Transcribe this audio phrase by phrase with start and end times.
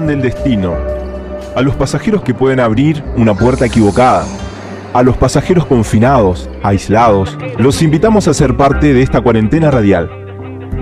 [0.00, 0.74] del destino.
[1.54, 4.26] A los pasajeros que pueden abrir una puerta equivocada.
[4.92, 10.10] A los pasajeros confinados, aislados, los invitamos a ser parte de esta cuarentena radial.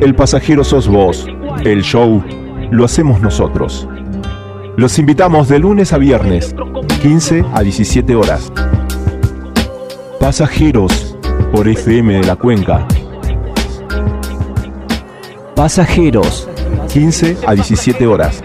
[0.01, 1.27] El pasajero sos vos.
[1.65, 2.23] El show
[2.71, 3.87] lo hacemos nosotros.
[4.77, 6.55] Los invitamos de lunes a viernes,
[7.03, 8.51] 15 a 17 horas.
[10.19, 11.19] Pasajeros
[11.53, 12.87] por FM de la Cuenca.
[15.55, 16.49] Pasajeros.
[16.93, 18.43] 15 a 17 horas.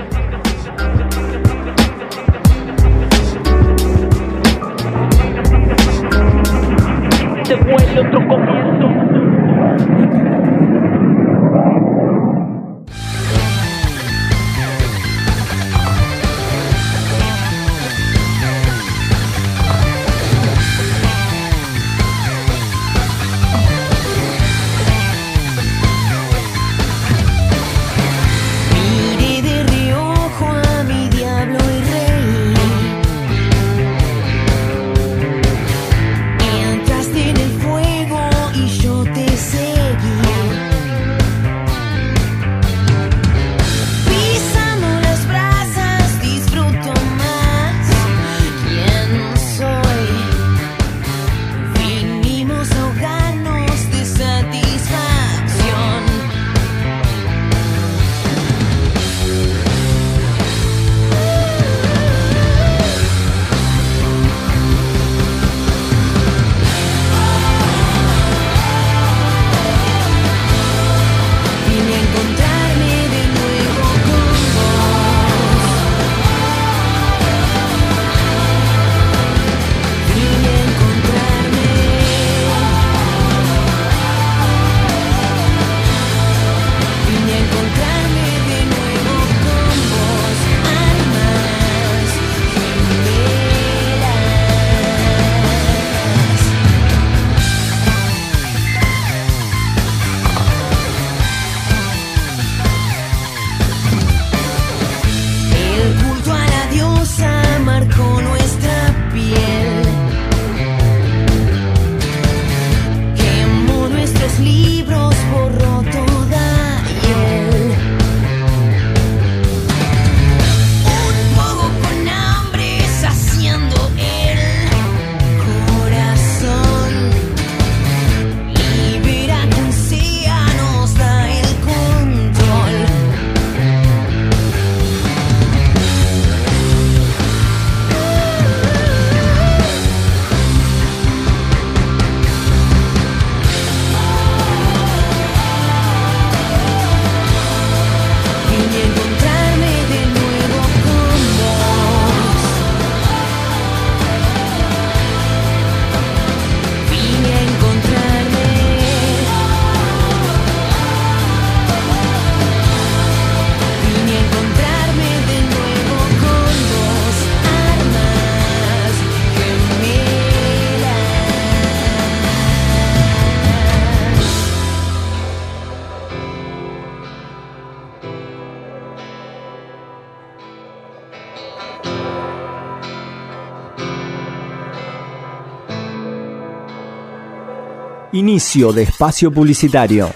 [188.38, 190.13] Inicio de espacio publicitario.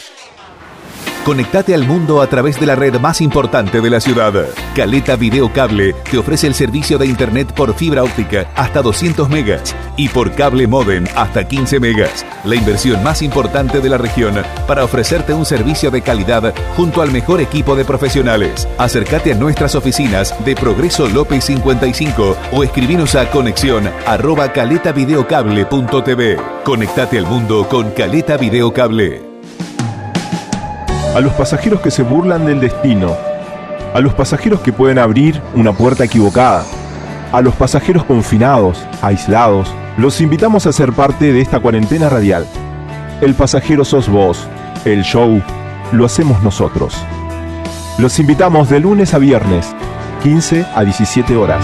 [1.25, 4.33] Conectate al mundo a través de la red más importante de la ciudad.
[4.75, 9.75] Caleta Video Cable te ofrece el servicio de internet por fibra óptica hasta 200 megas
[9.97, 12.25] y por cable modem hasta 15 megas.
[12.43, 14.33] La inversión más importante de la región
[14.67, 18.67] para ofrecerte un servicio de calidad junto al mejor equipo de profesionales.
[18.79, 26.37] Acércate a nuestras oficinas de Progreso López 55 o escribinos a conexión arroba caletavideocable.tv.
[26.63, 29.30] Conectate al mundo con Caleta Video Cable.
[31.13, 33.17] A los pasajeros que se burlan del destino.
[33.93, 36.63] A los pasajeros que pueden abrir una puerta equivocada.
[37.33, 42.47] A los pasajeros confinados, aislados, los invitamos a ser parte de esta cuarentena radial.
[43.19, 44.47] El pasajero sos vos,
[44.85, 45.41] el show
[45.91, 46.95] lo hacemos nosotros.
[47.97, 49.75] Los invitamos de lunes a viernes,
[50.23, 51.63] 15 a 17 horas.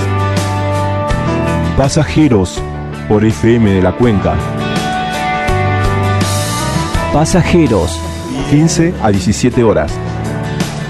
[1.77, 2.61] Pasajeros
[3.07, 4.35] por FM de la Cuenca.
[7.13, 7.97] Pasajeros,
[8.49, 9.91] 15 a 17 horas.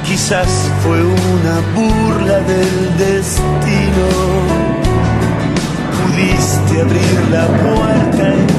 [0.05, 0.47] Quizás
[0.83, 4.07] fue una burla del destino.
[6.03, 8.57] Pudiste abrir la puerta en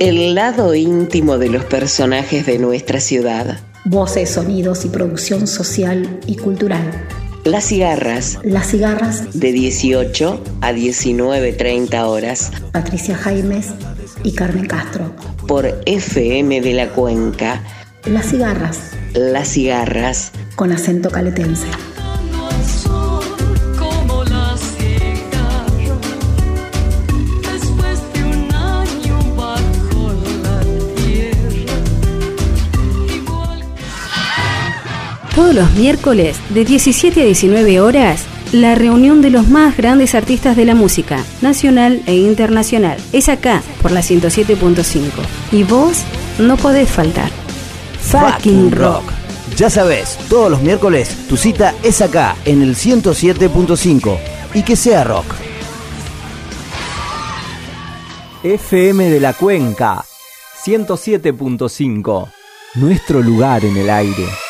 [0.00, 3.58] El lado íntimo de los personajes de nuestra ciudad.
[3.84, 7.08] Voces, sonidos y producción social y cultural.
[7.48, 8.38] Las cigarras.
[8.44, 9.40] Las cigarras.
[9.40, 12.52] De 18 a 19.30 horas.
[12.72, 13.68] Patricia Jaimes
[14.22, 15.16] y Carmen Castro.
[15.46, 17.62] Por FM de la Cuenca.
[18.04, 18.90] Las cigarras.
[19.14, 20.32] Las cigarras.
[20.56, 21.66] Con acento caletense.
[35.38, 40.56] Todos los miércoles de 17 a 19 horas, la reunión de los más grandes artistas
[40.56, 42.98] de la música, nacional e internacional.
[43.12, 45.12] Es acá, por la 107.5.
[45.52, 46.02] Y vos
[46.40, 47.30] no podés faltar.
[48.00, 49.04] Fucking Rock.
[49.56, 54.18] Ya sabes, todos los miércoles tu cita es acá, en el 107.5.
[54.54, 55.36] Y que sea rock.
[58.42, 60.04] FM de la Cuenca,
[60.64, 62.28] 107.5.
[62.74, 64.47] Nuestro lugar en el aire.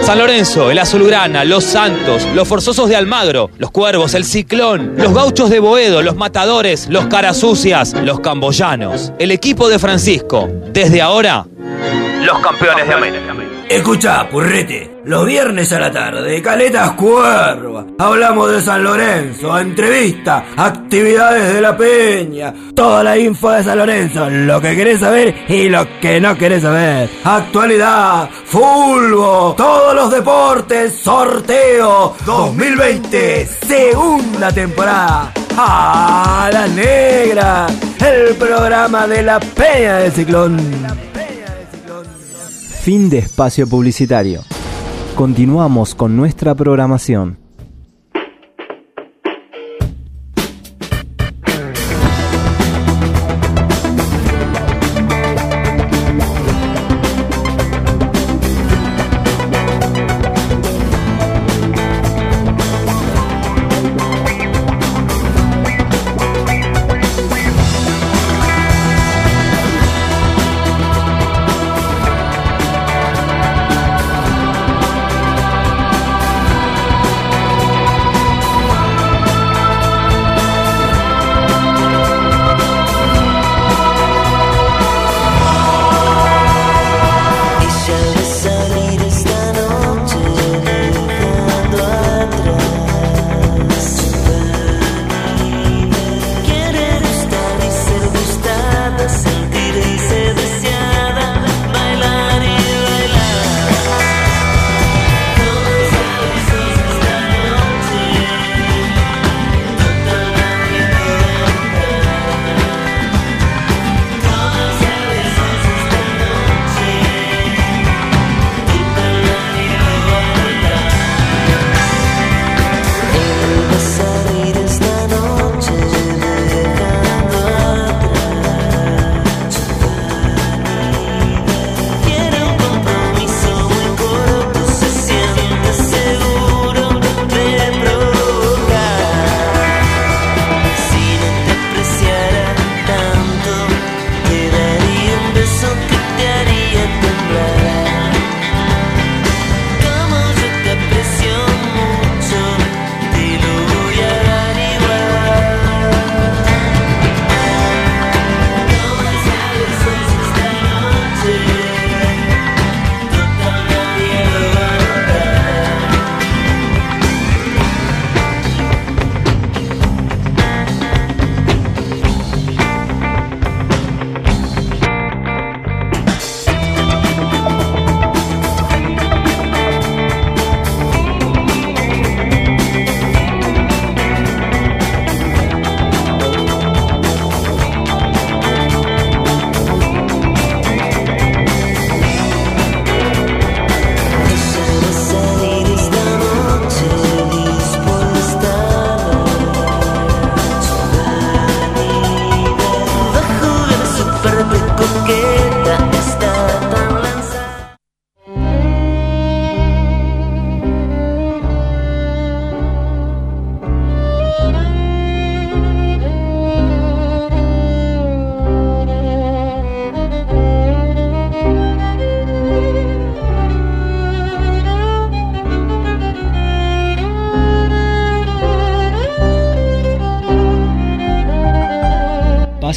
[0.00, 5.14] San Lorenzo, el Azulgrana, los Santos, los Forzosos de Almagro, los Cuervos, el Ciclón, los
[5.14, 10.48] Gauchos de Boedo, los Matadores, los Carasucias, los Camboyanos, el equipo de Francisco.
[10.72, 11.46] Desde ahora,
[12.22, 13.53] los campeones de América.
[13.74, 17.84] Escucha, purrete, los viernes a la tarde, Caletas Cuerva.
[17.98, 24.30] Hablamos de San Lorenzo, entrevista, actividades de la peña, toda la info de San Lorenzo,
[24.30, 27.10] lo que querés saber y lo que no querés saber.
[27.24, 35.32] Actualidad, fulbo, todos los deportes, sorteo 2020, segunda temporada.
[35.56, 37.66] ¡A la negra!
[37.98, 40.56] El programa de la peña del ciclón.
[42.84, 44.42] Fin de espacio publicitario.
[45.14, 47.43] Continuamos con nuestra programación.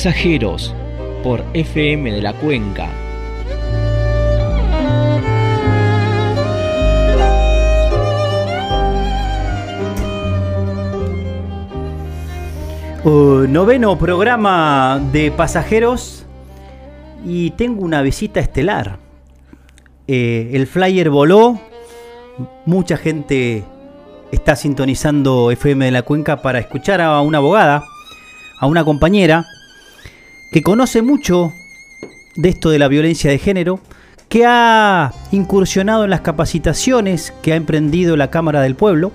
[0.08, 0.74] Pasajeros
[1.22, 2.88] por FM de la Cuenca.
[13.04, 16.26] Uh, noveno programa de pasajeros
[17.26, 19.00] y tengo una visita estelar.
[20.08, 21.60] Eh, el flyer voló,
[22.66, 23.66] mucha gente
[24.32, 27.84] está sintonizando FM de la Cuenca para escuchar a una abogada,
[28.62, 29.46] a una compañera
[30.52, 31.54] que conoce mucho
[32.36, 33.80] de esto de la violencia de género,
[34.30, 39.12] que ha incursionado en las capacitaciones que ha emprendido la Cámara del Pueblo,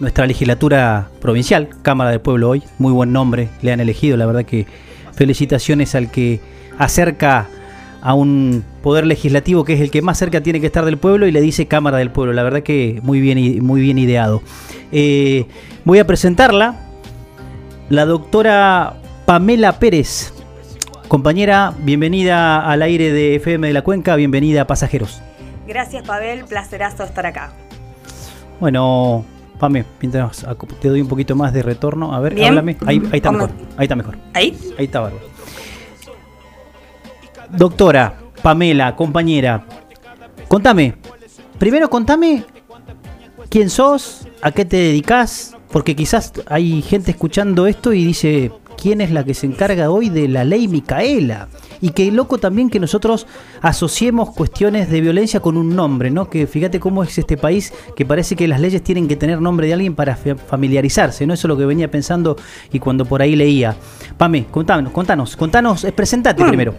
[0.00, 4.44] nuestra legislatura provincial, Cámara del Pueblo hoy, muy buen nombre le han elegido, la verdad
[4.44, 4.66] que
[5.14, 6.40] felicitaciones al que
[6.78, 7.48] acerca
[8.00, 11.26] a un poder legislativo que es el que más cerca tiene que estar del pueblo
[11.26, 12.32] y le dice Cámara del Pueblo.
[12.32, 14.40] La verdad que muy bien, muy bien ideado.
[14.92, 15.46] Eh,
[15.84, 16.76] voy a presentarla,
[17.90, 18.96] la doctora
[19.28, 20.32] Pamela Pérez.
[21.06, 25.20] Compañera, bienvenida al aire de FM de la Cuenca, bienvenida a Pasajeros.
[25.66, 27.52] Gracias Pavel, placerazo estar acá.
[28.58, 29.26] Bueno,
[29.58, 30.46] Pame, mientras
[30.80, 32.78] te doy un poquito más de retorno, a ver, háblame.
[32.86, 33.50] Ahí, ahí está mejor.
[33.76, 34.16] Ahí está mejor.
[34.32, 34.58] ¿Ahí?
[34.78, 35.26] Ahí está bárbaro.
[37.50, 39.62] Doctora, Pamela, compañera,
[40.48, 40.94] contame.
[41.58, 42.44] Primero contame
[43.50, 49.00] quién sos, a qué te dedicas, porque quizás hay gente escuchando esto y dice, ¿quién
[49.00, 51.48] es la que se encarga hoy de la ley Micaela?
[51.80, 53.26] Y qué loco también que nosotros
[53.60, 56.30] asociemos cuestiones de violencia con un nombre, ¿no?
[56.30, 59.66] Que fíjate cómo es este país que parece que las leyes tienen que tener nombre
[59.66, 61.34] de alguien para familiarizarse, ¿no?
[61.34, 62.36] Eso es lo que venía pensando
[62.72, 63.76] y cuando por ahí leía.
[64.16, 66.74] Pame, contanos, contanos, contanos, presentate primero.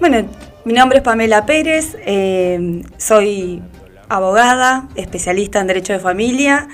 [0.00, 0.28] Bueno,
[0.64, 3.62] mi nombre es Pamela Pérez, eh, soy
[4.08, 6.68] abogada, especialista en Derecho de Familia.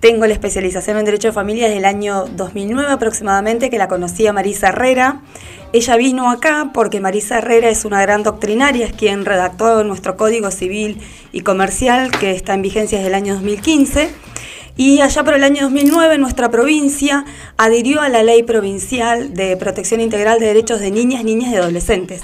[0.00, 4.26] Tengo la especialización en Derecho de Familia desde el año 2009 aproximadamente, que la conocí
[4.26, 5.20] a Marisa Herrera.
[5.74, 10.50] Ella vino acá porque Marisa Herrera es una gran doctrinaria, es quien redactó nuestro Código
[10.50, 11.02] Civil
[11.32, 14.10] y Comercial, que está en vigencia desde el año 2015.
[14.78, 17.26] Y allá por el año 2009 nuestra provincia
[17.58, 22.22] adhirió a la Ley Provincial de Protección Integral de Derechos de Niñas, Niñas y Adolescentes.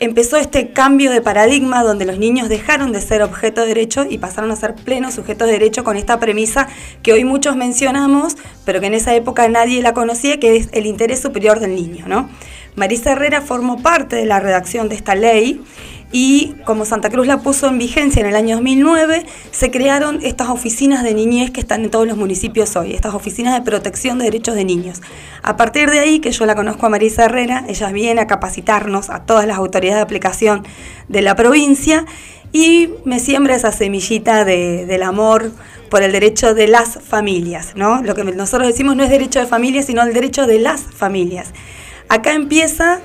[0.00, 4.18] Empezó este cambio de paradigma donde los niños dejaron de ser objeto de derecho y
[4.18, 6.68] pasaron a ser plenos sujetos de derecho con esta premisa
[7.02, 10.86] que hoy muchos mencionamos, pero que en esa época nadie la conocía, que es el
[10.86, 12.04] interés superior del niño.
[12.06, 12.28] ¿no?
[12.76, 15.64] Marisa Herrera formó parte de la redacción de esta ley
[16.10, 20.48] y como Santa Cruz la puso en vigencia en el año 2009, se crearon estas
[20.48, 24.24] oficinas de niñez que están en todos los municipios hoy, estas oficinas de protección de
[24.24, 25.02] derechos de niños.
[25.42, 29.10] A partir de ahí, que yo la conozco a Marisa Herrera, ella viene a capacitarnos
[29.10, 30.66] a todas las autoridades de aplicación
[31.08, 32.06] de la provincia
[32.52, 35.52] y me siembra esa semillita del amor
[35.90, 38.02] por el derecho de las familias, ¿no?
[38.02, 41.52] Lo que nosotros decimos no es derecho de familia, sino el derecho de las familias.
[42.08, 43.00] Acá empieza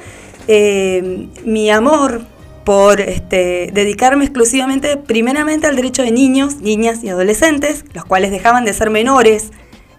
[0.48, 2.26] eh, mi amor
[2.64, 8.66] por este, dedicarme exclusivamente, primeramente al derecho de niños, niñas y adolescentes, los cuales dejaban
[8.66, 9.52] de ser menores,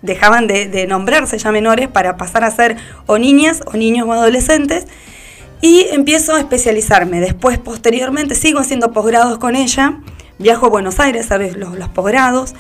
[0.03, 4.87] dejaban de, nombrarse ya menores para pasar a ser o niñas o niños o adolescentes,
[5.61, 7.21] y empiezo a especializarme.
[7.21, 10.01] Después, posteriormente, sigo haciendo posgrados con ella,
[10.39, 12.55] viajo a Buenos Aires a ver los, los posgrados,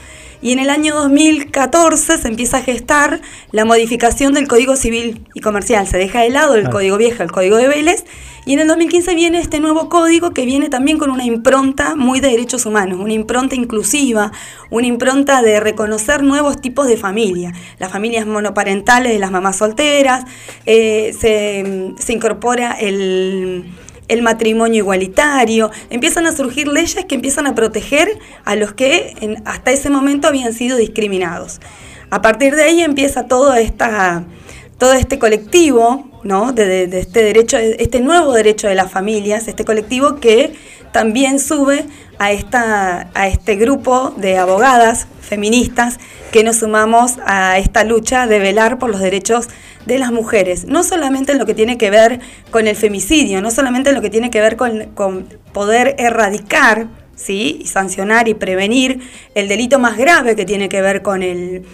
[0.44, 5.40] y en el año 2014 se empieza a gestar la modificación del Código Civil y
[5.40, 5.88] Comercial.
[5.88, 8.04] Se deja de lado el Código Viejo, el Código de Vélez,
[8.44, 12.20] y en el 2015 viene este nuevo código que viene también con una impronta muy
[12.20, 14.32] de derechos humanos, una impronta inclusiva,
[14.68, 20.26] una impronta de reconocer nuevos tipos de familia, las familias monoparentales de las mamás solteras,
[20.66, 23.64] eh, se, se incorpora el
[24.08, 28.08] el matrimonio igualitario, empiezan a surgir leyes que empiezan a proteger
[28.44, 31.60] a los que hasta ese momento habían sido discriminados.
[32.10, 34.24] A partir de ahí empieza todo, esta,
[34.78, 36.52] todo este colectivo, ¿no?
[36.52, 40.54] De, este derecho, este nuevo derecho de las familias, este colectivo que
[40.92, 41.84] también sube
[42.18, 45.98] a, esta, a este grupo de abogadas feministas
[46.30, 49.48] que nos sumamos a esta lucha de velar por los derechos
[49.86, 53.50] de las mujeres, no solamente en lo que tiene que ver con el femicidio, no
[53.50, 57.58] solamente en lo que tiene que ver con, con poder erradicar ¿sí?
[57.60, 59.00] y sancionar y prevenir
[59.34, 61.64] el delito más grave que tiene que ver con el,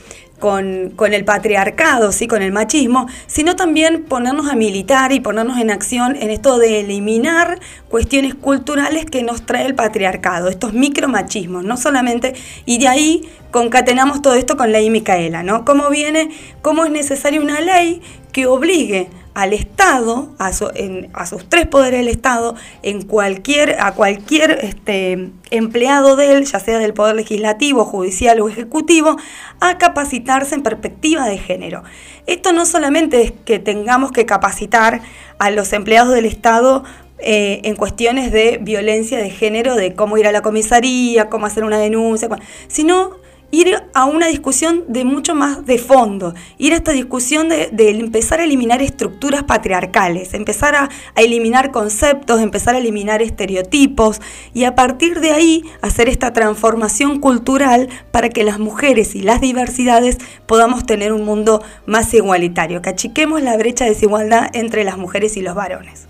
[0.41, 2.27] con, el patriarcado, ¿sí?
[2.27, 6.81] con el machismo, sino también ponernos a militar y ponernos en acción en esto de
[6.81, 13.29] eliminar cuestiones culturales que nos trae el patriarcado, estos micromachismos, no solamente, y de ahí
[13.51, 15.65] concatenamos todo esto con la ley Micaela, ¿no?
[15.65, 16.31] ¿Cómo viene,
[16.63, 18.01] cómo es necesaria una ley
[18.33, 23.77] que obligue al Estado, a, su- en- a sus tres poderes del Estado, en cualquier,
[23.81, 29.17] a cualquier este, empleado de él, ya sea del Poder Legislativo, Judicial o Ejecutivo,
[29.61, 31.83] a capacitarse en perspectiva de género.
[32.27, 35.01] Esto no solamente es que tengamos que capacitar
[35.39, 36.85] a los empleados del Estado
[37.19, 41.65] eh, en cuestiones de violencia de género, de cómo ir a la comisaría, cómo hacer
[41.65, 42.29] una denuncia,
[42.67, 43.20] sino
[43.51, 48.41] ir a una discusión de mucho más de fondo, ir a esta discusión de, empezar
[48.41, 54.21] a eliminar estructuras patriarcales, empezar a, eliminar conceptos, empezar a eliminar estereotipos
[54.55, 59.41] y a partir de ahí hacer esta transformación cultural para que las mujeres y las
[59.41, 64.99] diversidades podamos tener un mundo más igualitario, que achiquemos la brecha de desigualdad entre las
[64.99, 66.07] mujeres y los varones.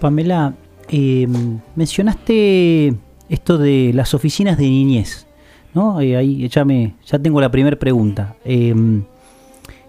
[0.00, 0.54] Pamela,
[0.88, 1.26] eh,
[1.74, 2.94] mencionaste
[3.28, 5.27] esto de las oficinas de niñez,
[5.74, 6.00] ¿no?
[6.00, 8.36] Eh, ahí ya, me, ya tengo la primera pregunta.
[8.44, 8.74] Eh,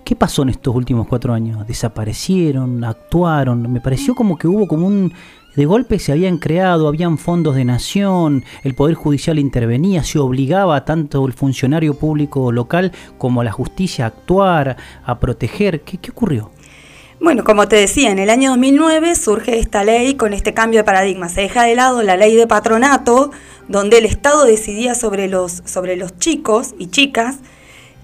[0.04, 1.68] ¿Qué pasó en estos últimos cuatro años?
[1.68, 2.84] ¿Desaparecieron?
[2.84, 3.72] ¿Actuaron?
[3.72, 5.14] Me pareció como que hubo como un...
[5.56, 10.86] De golpe se habían creado, habían fondos de nación, el Poder Judicial intervenía, se obligaba
[10.86, 15.82] tanto el funcionario público local como a la justicia a actuar, a proteger.
[15.82, 16.52] ¿Qué, qué ocurrió?
[17.22, 20.84] Bueno, como te decía, en el año 2009 surge esta ley con este cambio de
[20.86, 21.28] paradigma.
[21.28, 23.32] Se deja de lado la ley de patronato,
[23.68, 27.40] donde el Estado decidía sobre los, sobre los chicos y chicas,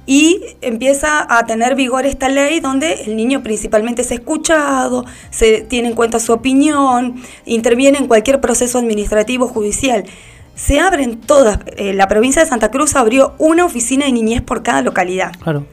[0.06, 5.88] y empieza a tener vigor esta ley donde el niño principalmente es escuchado, se tiene
[5.88, 10.04] en cuenta su opinión, interviene en cualquier proceso administrativo judicial.
[10.56, 14.62] Se abren todas, eh, la provincia de Santa Cruz abrió una oficina de niñez por
[14.62, 15.32] cada localidad.
[15.42, 15.66] Claro.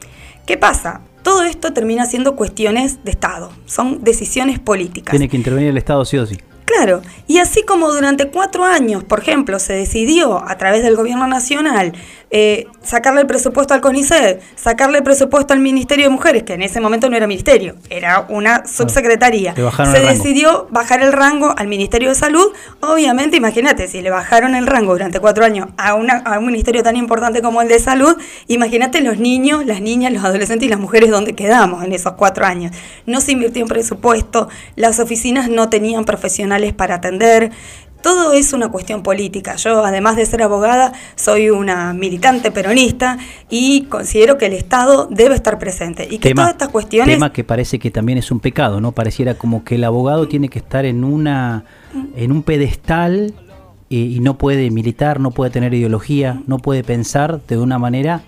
[0.45, 1.01] ¿Qué pasa?
[1.23, 5.11] Todo esto termina siendo cuestiones de Estado, son decisiones políticas.
[5.11, 6.37] Tiene que intervenir el Estado sí o sí.
[6.65, 11.27] Claro, y así como durante cuatro años, por ejemplo, se decidió a través del gobierno
[11.27, 11.93] nacional
[12.35, 16.63] eh, sacarle el presupuesto al CONICET, sacarle el presupuesto al Ministerio de Mujeres, que en
[16.63, 19.53] ese momento no era ministerio, era una subsecretaría.
[19.55, 22.51] Le bajaron se decidió bajar el rango al Ministerio de Salud.
[22.79, 26.81] Obviamente, imagínate, si le bajaron el rango durante cuatro años a, una, a un ministerio
[26.81, 28.17] tan importante como el de Salud,
[28.47, 32.47] imagínate los niños, las niñas, los adolescentes y las mujeres donde quedamos en esos cuatro
[32.47, 32.75] años.
[33.05, 37.51] No se invirtió en presupuesto, las oficinas no tenían profesionales para atender.
[38.03, 39.55] Todo es una cuestión política.
[39.55, 43.17] Yo, además de ser abogada, soy una militante peronista
[43.49, 47.33] y considero que el Estado debe estar presente y que Tema- todas estas cuestiones Tema
[47.33, 48.91] que parece que también es un pecado, ¿no?
[48.91, 51.63] Pareciera como que el abogado tiene que estar en una
[52.15, 53.33] en un pedestal
[53.89, 58.21] eh, y no puede militar, no puede tener ideología, no puede pensar de una manera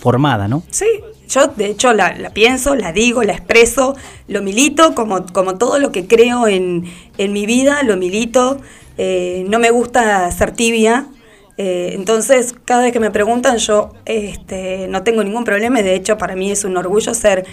[0.00, 0.62] formada, ¿no?
[0.70, 0.86] Sí,
[1.28, 3.94] yo de hecho la, pienso, la digo, la expreso,
[4.26, 6.84] lo milito, como, como todo lo que creo en,
[7.18, 8.58] en mi vida, lo milito.
[8.98, 11.06] Eh, no me gusta ser tibia.
[11.56, 15.82] eh, entonces, cada vez que me preguntan, yo este, no tengo ningún problema.
[15.82, 17.46] De hecho, para mí es un orgullo ser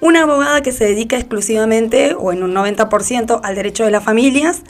[0.00, 4.62] una abogada que se dedica exclusivamente o en un 90% al derecho de las familias.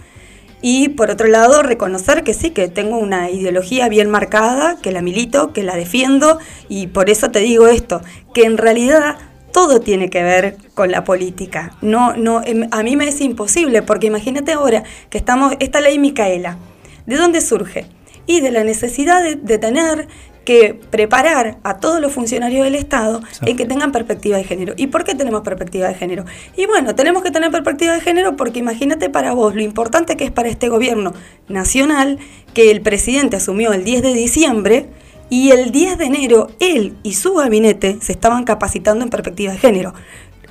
[0.62, 5.02] Y por otro lado, reconocer que sí, que tengo una ideología bien marcada, que la
[5.02, 6.38] milito, que la defiendo,
[6.68, 8.00] y por eso te digo esto,
[8.32, 9.16] que en realidad
[9.52, 11.76] todo tiene que ver con la política.
[11.80, 15.98] No, no, em, a mí me es imposible, porque imagínate ahora que estamos, esta ley
[15.98, 16.58] Micaela,
[17.06, 17.86] ¿de dónde surge?
[18.26, 20.08] Y de la necesidad de, de tener
[20.44, 24.74] que preparar a todos los funcionarios del Estado en que tengan perspectiva de género.
[24.76, 26.24] ¿Y por qué tenemos perspectiva de género?
[26.56, 30.24] Y bueno, tenemos que tener perspectiva de género porque imagínate para vos lo importante que
[30.24, 31.12] es para este gobierno
[31.48, 32.18] nacional
[32.52, 34.86] que el presidente asumió el 10 de diciembre
[35.30, 39.58] y el 10 de enero él y su gabinete se estaban capacitando en perspectiva de
[39.58, 39.94] género.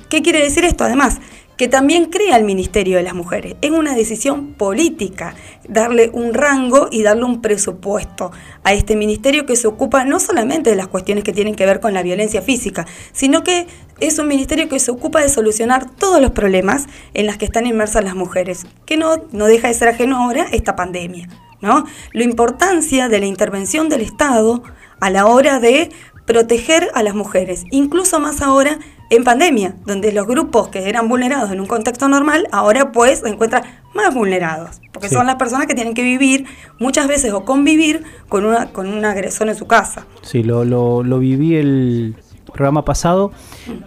[0.08, 0.84] ¿Qué quiere decir esto?
[0.84, 1.20] Además,
[1.56, 3.56] que también crea el Ministerio de las Mujeres.
[3.60, 5.34] Es una decisión política
[5.68, 8.32] darle un rango y darle un presupuesto
[8.64, 11.80] a este ministerio que se ocupa no solamente de las cuestiones que tienen que ver
[11.80, 13.66] con la violencia física, sino que
[14.00, 17.66] es un ministerio que se ocupa de solucionar todos los problemas en las que están
[17.66, 21.28] inmersas las mujeres, que no, no deja de ser ajeno ahora esta pandemia.
[21.60, 21.84] ¿no?
[22.12, 24.62] La importancia de la intervención del Estado
[25.00, 25.90] a la hora de
[26.26, 28.78] proteger a las mujeres, incluso más ahora
[29.10, 33.28] en pandemia, donde los grupos que eran vulnerados en un contexto normal, ahora pues se
[33.28, 33.62] encuentran
[33.94, 35.14] más vulnerados, porque Sí.
[35.14, 36.46] son las personas que tienen que vivir
[36.80, 40.06] muchas veces o convivir con una con un agresor en su casa.
[40.22, 43.32] Sí, lo, lo, lo viví el programa pasado,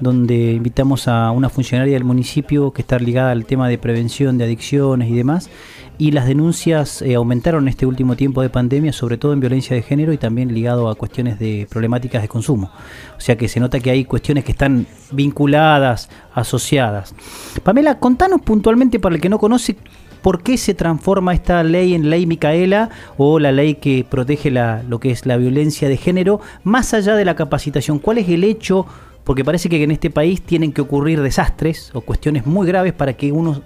[0.02, 4.44] donde invitamos a una funcionaria del municipio que está ligada al tema de prevención de
[4.46, 5.50] adicciones y demás,
[5.98, 9.76] y las denuncias eh, aumentaron en este último tiempo de pandemia, sobre todo en violencia
[9.76, 12.72] de género y también ligado a cuestiones de problemáticas de consumo.
[13.18, 17.16] O sea que se nota que hay cuestiones que están vinculadas, asociadas.
[17.64, 19.76] Pamela, contanos puntualmente para el que no conoce
[20.22, 24.84] ¿Por qué se transforma esta ley en ley Micaela o la ley que protege la,
[24.84, 28.00] lo que es la violencia de género más allá de la capacitación?
[28.00, 28.86] ¿Cuál es el hecho
[29.24, 33.14] porque parece que en este país tienen que ocurrir desastres o cuestiones muy graves para
[33.14, 33.62] que uno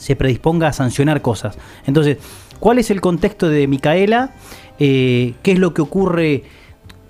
[0.00, 1.58] se predisponga a sancionar cosas.
[1.86, 2.16] Entonces,
[2.58, 4.30] ¿cuál es el contexto de Micaela?
[4.78, 6.42] Eh, ¿Qué es lo que ocurre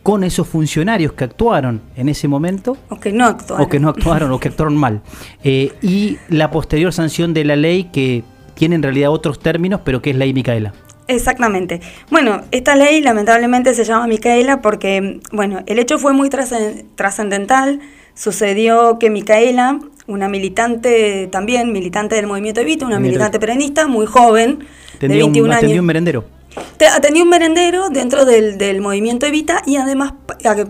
[0.02, 2.76] con esos funcionarios que actuaron en ese momento?
[2.88, 3.64] O que no actuaron.
[3.66, 5.02] O que no actuaron o que actuaron mal.
[5.44, 8.24] Eh, y la posterior sanción de la ley que
[8.54, 10.72] tiene en realidad otros términos, pero que es ley Micaela.
[11.06, 11.80] Exactamente.
[12.10, 17.80] Bueno, esta ley lamentablemente se llama Micaela porque, bueno, el hecho fue muy trascen- trascendental.
[18.14, 19.78] Sucedió que Micaela,
[20.10, 24.66] una militante también, militante del movimiento Evita, una militante peronista, muy joven, de
[24.98, 25.58] Tendría 21 un, años.
[25.58, 26.24] atendió un merendero.
[26.76, 30.14] Te- Atendía un merendero dentro del, del movimiento Evita y además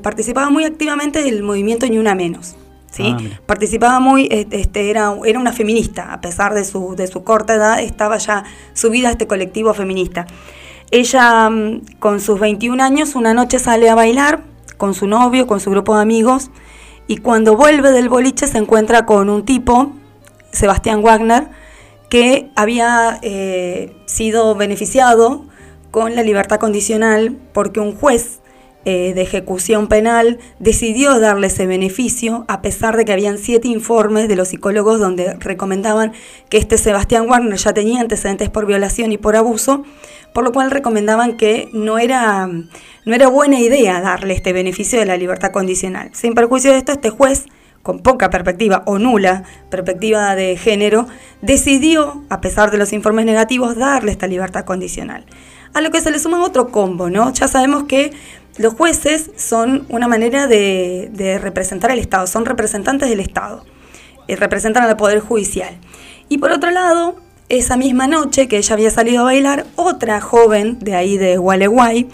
[0.02, 2.54] participaba muy activamente del movimiento Ni Una Menos.
[2.90, 3.04] ¿sí?
[3.06, 7.22] Ah, participaba muy, eh, este, era, era una feminista, a pesar de su, de su
[7.24, 10.26] corta edad, estaba ya subida a este colectivo feminista.
[10.90, 14.42] Ella, mm, con sus 21 años, una noche sale a bailar
[14.76, 16.50] con su novio, con su grupo de amigos,
[17.10, 19.90] y cuando vuelve del boliche se encuentra con un tipo,
[20.52, 21.48] Sebastián Wagner,
[22.08, 25.44] que había eh, sido beneficiado
[25.90, 28.39] con la libertad condicional porque un juez
[28.86, 34.26] eh, de ejecución penal decidió darle ese beneficio a pesar de que habían siete informes
[34.26, 36.12] de los psicólogos donde recomendaban
[36.48, 39.84] que este Sebastián Warner ya tenía antecedentes por violación y por abuso,
[40.32, 45.04] por lo cual recomendaban que no era, no era buena idea darle este beneficio de
[45.04, 46.10] la libertad condicional.
[46.14, 47.44] Sin perjuicio de esto, este juez
[47.82, 51.06] con poca perspectiva o nula perspectiva de género,
[51.42, 55.24] decidió, a pesar de los informes negativos, darle esta libertad condicional.
[55.72, 57.32] A lo que se le suma otro combo, ¿no?
[57.32, 58.12] Ya sabemos que
[58.58, 63.64] los jueces son una manera de, de representar al Estado, son representantes del Estado,
[64.26, 65.76] y representan al Poder Judicial.
[66.28, 67.16] Y por otro lado,
[67.50, 72.08] esa misma noche que ella había salido a bailar, otra joven de ahí de Gualeguay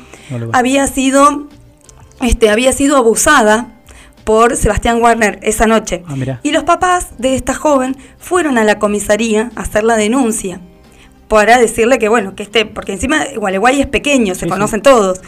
[0.52, 1.46] había sido,
[2.22, 3.68] este, había sido abusada
[4.24, 6.02] por Sebastián Warner esa noche.
[6.08, 6.40] Ah.
[6.42, 10.60] Y los papás de esta joven fueron a la comisaría a hacer la denuncia
[11.28, 15.20] para decirle que, bueno, que este, porque encima Gualeguay es pequeño, se Sí, conocen todos.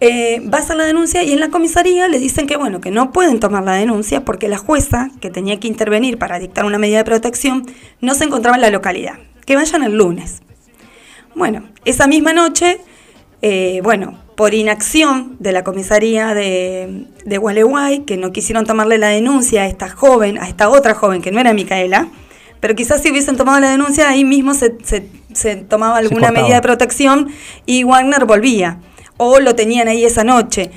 [0.00, 2.90] Eh, va a hacer la denuncia y en la comisaría le dicen que, bueno, que
[2.90, 6.78] no pueden tomar la denuncia porque la jueza, que tenía que intervenir para dictar una
[6.78, 7.64] medida de protección,
[8.00, 9.14] no se encontraba en la localidad.
[9.46, 10.42] Que vayan el lunes.
[11.34, 12.80] Bueno, esa misma noche,
[13.40, 19.08] eh, bueno, por inacción de la comisaría de, de Gualeguay, que no quisieron tomarle la
[19.08, 22.08] denuncia a esta joven, a esta otra joven, que no era Micaela,
[22.64, 26.54] pero quizás si hubiesen tomado la denuncia, ahí mismo se, se- se tomaba alguna medida
[26.54, 27.28] de protección
[27.66, 28.78] y Wagner volvía,
[29.18, 30.70] o lo tenían ahí esa noche.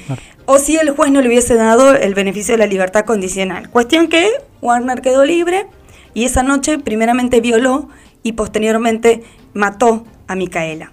[0.45, 3.69] O si el juez no le hubiese dado el beneficio de la libertad condicional.
[3.69, 4.29] Cuestión que
[4.61, 5.67] Warner quedó libre
[6.13, 7.87] y esa noche primeramente violó
[8.21, 9.23] y posteriormente
[9.53, 10.91] mató a Micaela.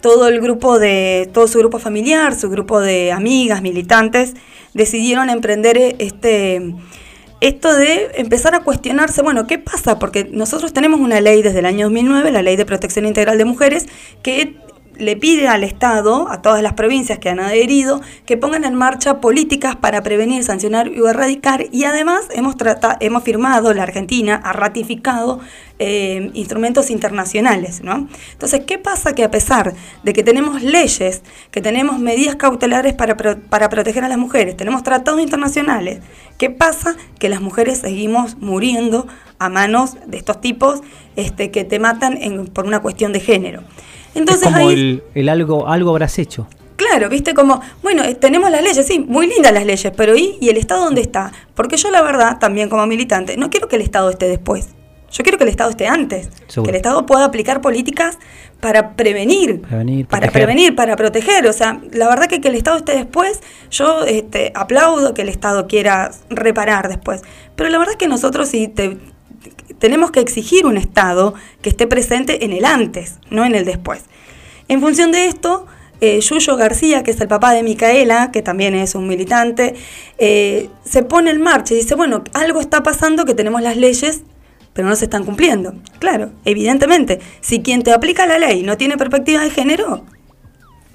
[0.00, 4.34] Todo el grupo de, todo su grupo familiar, su grupo de amigas, militantes,
[4.74, 6.74] decidieron emprender este,
[7.42, 9.98] esto de empezar a cuestionarse, bueno, ¿qué pasa?
[9.98, 13.44] Porque nosotros tenemos una ley desde el año 2009, la Ley de Protección Integral de
[13.44, 13.86] Mujeres,
[14.22, 14.56] que
[14.98, 19.20] le pide al Estado, a todas las provincias que han adherido, que pongan en marcha
[19.20, 21.66] políticas para prevenir, sancionar y erradicar.
[21.72, 22.56] Y además hemos,
[23.00, 25.40] hemos firmado, la Argentina ha ratificado
[25.78, 27.82] eh, instrumentos internacionales.
[27.82, 28.08] ¿no?
[28.32, 29.14] Entonces, ¿qué pasa?
[29.14, 34.08] Que a pesar de que tenemos leyes, que tenemos medidas cautelares para, para proteger a
[34.08, 36.00] las mujeres, tenemos tratados internacionales,
[36.38, 36.96] ¿qué pasa?
[37.18, 39.06] Que las mujeres seguimos muriendo
[39.38, 40.80] a manos de estos tipos
[41.16, 43.62] este, que te matan en- por una cuestión de género.
[44.14, 46.46] Entonces es como ahí, el, el algo, algo habrás hecho.
[46.76, 50.36] claro, viste como, bueno, eh, tenemos las leyes, sí, muy lindas las leyes, pero ¿y,
[50.40, 51.32] ¿y el Estado dónde está?
[51.54, 54.68] Porque yo la verdad, también como militante, no quiero que el Estado esté después.
[55.10, 56.64] Yo quiero que el Estado esté antes, Seguro.
[56.64, 58.18] que el Estado pueda aplicar políticas
[58.60, 60.32] para prevenir, Prevenir, para proteger.
[60.46, 61.46] prevenir, para proteger.
[61.48, 65.28] O sea, la verdad que que el Estado esté después, yo este, aplaudo que el
[65.28, 67.20] Estado quiera reparar después.
[67.56, 68.96] Pero la verdad es que nosotros sí te-
[69.82, 74.04] tenemos que exigir un Estado que esté presente en el antes, no en el después.
[74.68, 75.66] En función de esto,
[76.00, 79.74] eh, Yuyo García, que es el papá de Micaela, que también es un militante,
[80.18, 84.22] eh, se pone en marcha y dice, bueno, algo está pasando que tenemos las leyes,
[84.72, 85.74] pero no se están cumpliendo.
[85.98, 90.04] Claro, evidentemente, si quien te aplica la ley no tiene perspectiva de género,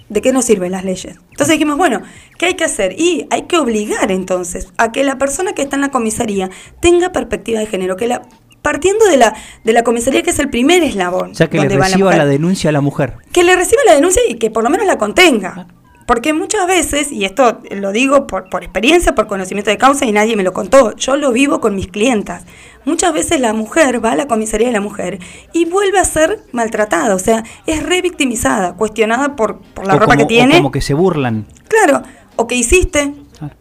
[0.07, 1.17] ¿de qué nos sirven las leyes?
[1.31, 2.03] Entonces dijimos, bueno,
[2.37, 2.97] ¿qué hay que hacer?
[2.97, 7.11] Y hay que obligar entonces a que la persona que está en la comisaría tenga
[7.11, 8.21] perspectiva de género, que la
[8.61, 11.69] partiendo de la de la comisaría que es el primer eslabón, O sea, que le
[11.69, 13.13] reciba mujer, la denuncia a la mujer.
[13.31, 15.67] que le reciba la denuncia y que por lo menos la contenga.
[16.05, 20.13] Porque muchas veces, y esto lo digo por, por experiencia, por conocimiento de causa y
[20.13, 22.45] nadie me lo contó, yo lo vivo con mis clientas.
[22.85, 25.19] Muchas veces la mujer va a la comisaría de la mujer
[25.51, 30.13] y vuelve a ser maltratada, o sea, es revictimizada, cuestionada por, por la O ropa
[30.13, 30.55] como- que o tiene.
[30.55, 31.45] como que se burlan.
[31.67, 32.03] Claro,
[32.37, 33.13] o que hiciste,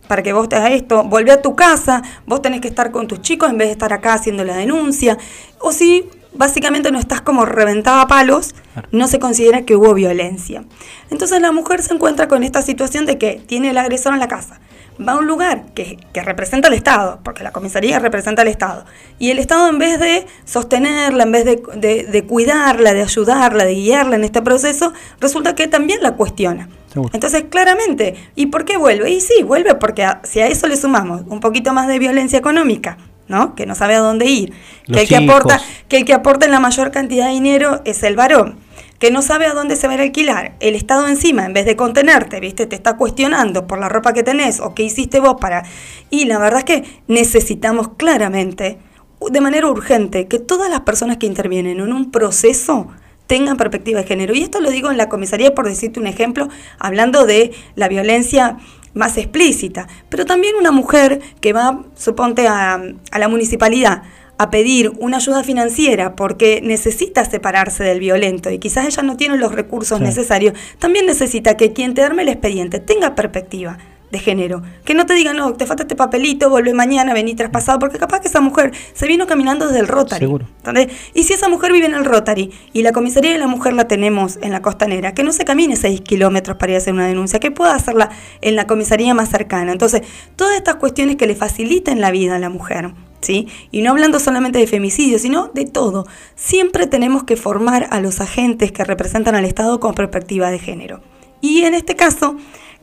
[0.09, 3.07] para que vos te hagas esto, volvé a tu casa, vos tenés que estar con
[3.09, 5.19] tus chicos en vez de estar acá haciendo la denuncia.
[5.61, 8.55] O si básicamente no estás como reventada a palos,
[8.93, 10.65] no se considera que hubo violencia.
[11.11, 14.29] Entonces la mujer se encuentra con esta situación de que tiene el agresor en la
[14.29, 14.61] casa.
[14.99, 18.85] Va a un lugar que, que representa al Estado, porque la comisaría representa al Estado.
[19.19, 23.65] Y el Estado en vez de sostenerla, en vez de, de- de cuidarla, de ayudarla,
[23.65, 26.69] de guiarla en este proceso, resulta que también la cuestiona.
[27.13, 29.11] Entonces, claramente, ¿y por qué vuelve?
[29.11, 32.39] Y sí, vuelve porque a- si a eso le sumamos un poquito más de violencia
[32.39, 32.97] económica,
[33.29, 33.55] ¿no?
[33.55, 34.55] Que no sabe a dónde ir,
[34.87, 35.37] Los que el que, hijos.
[35.37, 38.59] aporta, que el que aporta la mayor cantidad de dinero es el varón,
[38.99, 40.55] que no sabe a dónde se va a alquilar.
[40.61, 42.67] El Estado encima, en vez de contenerte, ¿viste?
[42.67, 45.65] Te está cuestionando por la ropa que tenés o qué hiciste vos para...
[46.11, 48.79] Y la verdad es que necesitamos claramente,
[49.21, 52.89] de manera urgente, que todas las personas que intervienen en un proceso
[53.27, 54.35] tengan perspectiva de género.
[54.35, 58.57] Y esto lo digo en la comisaría por decirte un ejemplo, hablando de la violencia
[58.95, 62.81] más explícita, pero también una mujer que va, suponte, a,
[63.11, 64.03] a la municipalidad
[64.39, 69.37] a pedir una ayuda financiera porque necesita separarse del violento y quizás ella no tiene
[69.37, 70.05] los recursos Sí.
[70.05, 73.79] necesarios, también necesita que quien te arme el expediente tenga perspectiva
[74.11, 74.63] de género.
[74.85, 78.21] Que no te digan, no, te falta este papelito, vuelve mañana, vení traspasado, porque capaz
[78.21, 80.21] que esa mujer se vino caminando desde el Rotary.
[80.21, 80.47] Seguro.
[80.59, 80.93] ¿entendés?
[81.13, 83.89] Y si esa mujer vive en el Rotary y la comisaría de la mujer la
[83.89, 87.09] tenemos en la costanera, que no se camine 6 kilómetros para ir a hacer una
[87.09, 88.11] denuncia, que pueda hacerla
[88.43, 89.73] en la comisaría más cercana.
[89.73, 90.03] Entonces,
[90.37, 92.93] todas estas cuestiones que le faciliten la vida a la mujer.
[93.21, 93.49] ¿Sí?
[93.71, 96.07] Y no hablando solamente de femicidio, sino de todo.
[96.35, 101.01] Siempre tenemos que formar a los agentes que representan al Estado con perspectiva de género.
[101.41, 102.37] Y en este caso,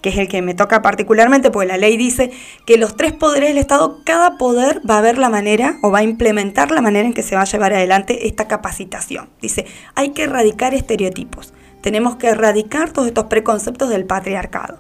[0.04, 2.32] que es el que me toca particularmente, porque la ley dice
[2.66, 6.00] que los tres poderes del Estado, cada poder va a ver la manera o va
[6.00, 9.30] a implementar la manera en que se va a llevar adelante esta capacitación.
[9.42, 9.66] Dice,
[9.96, 14.78] hay que erradicar estereotipos, tenemos que erradicar todos estos preconceptos del patriarcado.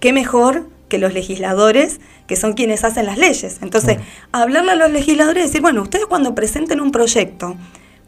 [0.00, 3.58] ¿Qué mejor que los legisladores, que son quienes hacen las leyes?
[3.62, 3.98] Entonces,
[4.32, 7.56] hablarle a los legisladores y decir, bueno, ustedes cuando presenten un proyecto,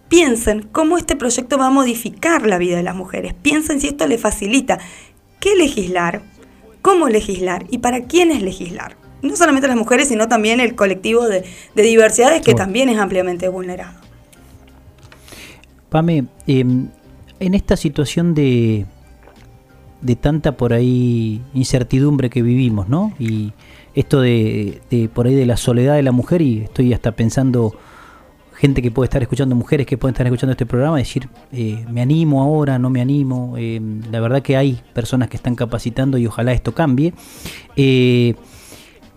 [0.09, 4.07] piensen cómo este proyecto va a modificar la vida de las mujeres, piensen si esto
[4.07, 4.79] le facilita
[5.41, 6.23] qué legislar,
[6.83, 8.97] cómo legislar y para quiénes legislar.
[9.21, 12.65] No solamente las mujeres, sino también el colectivo de, de diversidades que Bueno.
[12.65, 13.99] también es ampliamente vulnerado.
[15.91, 16.65] Pame, eh,
[17.41, 18.87] en esta situación de,
[20.01, 23.13] de tanta por ahí incertidumbre que vivimos, ¿no?
[23.19, 23.53] Y
[23.95, 27.75] esto de, de por ahí de la soledad de la mujer, y estoy hasta pensando
[28.59, 32.03] gente que puede estar escuchando, mujeres que pueden estar escuchando este programa, decir, eh, me
[32.03, 33.55] animo ahora, no me animo.
[33.57, 33.81] eh,
[34.11, 37.15] la verdad que hay personas que están capacitando y ojalá esto cambie.
[37.77, 38.35] Eh,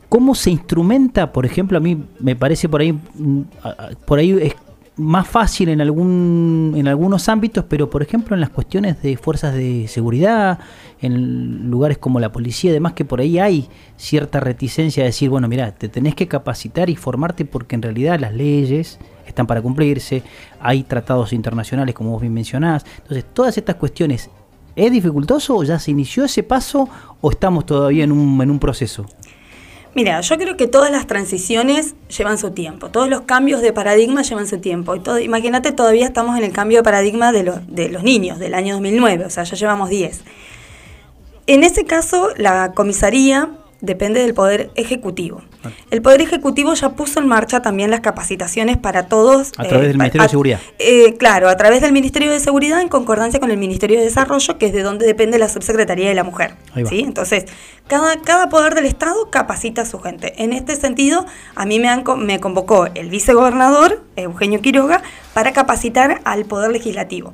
[0.10, 3.42] ¿Cómo se instrumenta, por ejemplo, a mí me parece por ahí, mm,
[4.06, 4.56] por ahí es
[4.98, 9.54] más fácil en algún en algunos ámbitos, pero por ejemplo en las cuestiones de fuerzas
[9.54, 10.60] de seguridad,
[11.02, 15.30] en lugares como la policía y demás, que por ahí hay cierta reticencia a decir,
[15.30, 19.62] bueno, mira, te tenés que capacitar y formarte porque en realidad las leyes están para
[19.62, 20.24] cumplirse,
[20.60, 24.30] hay tratados internacionales como vos bien mencionás, entonces todas estas cuestiones,
[24.76, 26.90] ¿es dificultoso ya se inició ese paso
[27.22, 29.06] o estamos todavía en un, en un proceso?
[29.94, 34.22] Mira, yo creo que todas las transiciones llevan su tiempo, todos los cambios de paradigma
[34.22, 34.96] llevan su tiempo.
[35.20, 39.26] Imagínate, todavía estamos en el cambio de paradigma de, de los niños del año 2009,
[39.26, 40.22] o sea, ya llevamos 10.
[41.48, 43.50] En ese caso, la comisaría
[43.82, 45.42] depende del Poder Ejecutivo.
[45.90, 49.52] El Poder Ejecutivo ya puso en marcha también las capacitaciones para todos.
[49.58, 50.60] A través del pa- Ministerio de Seguridad.
[50.80, 54.58] eh, claro, a través del Ministerio de Seguridad en concordancia con el Ministerio de Desarrollo,
[54.58, 56.54] que es de donde depende la Subsecretaría de la Mujer.
[56.88, 57.02] ¿sí?
[57.02, 57.46] Entonces,
[57.88, 60.34] cada, cada poder del Estado capacita a su gente.
[60.42, 65.02] En este sentido, a mí me, han, me convocó el vicegobernador, Eugenio Quiroga,
[65.34, 67.34] para capacitar al Poder Legislativo.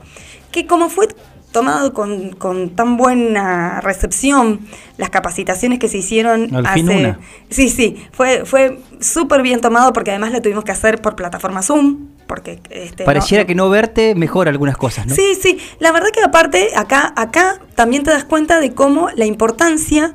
[0.51, 1.07] Que como fue
[1.51, 4.59] tomado con, con tan buena recepción
[4.97, 6.81] las capacitaciones que se hicieron Al hace...
[6.81, 7.19] una.
[7.49, 11.61] Sí, sí, fue, fue súper bien tomado porque además lo tuvimos que hacer por plataforma
[11.61, 12.59] Zoom, porque...
[12.69, 15.15] Este, Pareciera no- que no verte mejora algunas cosas, ¿no?
[15.15, 15.57] Sí, sí.
[15.79, 20.13] La verdad que aparte, acá, acá también te das cuenta de cómo la importancia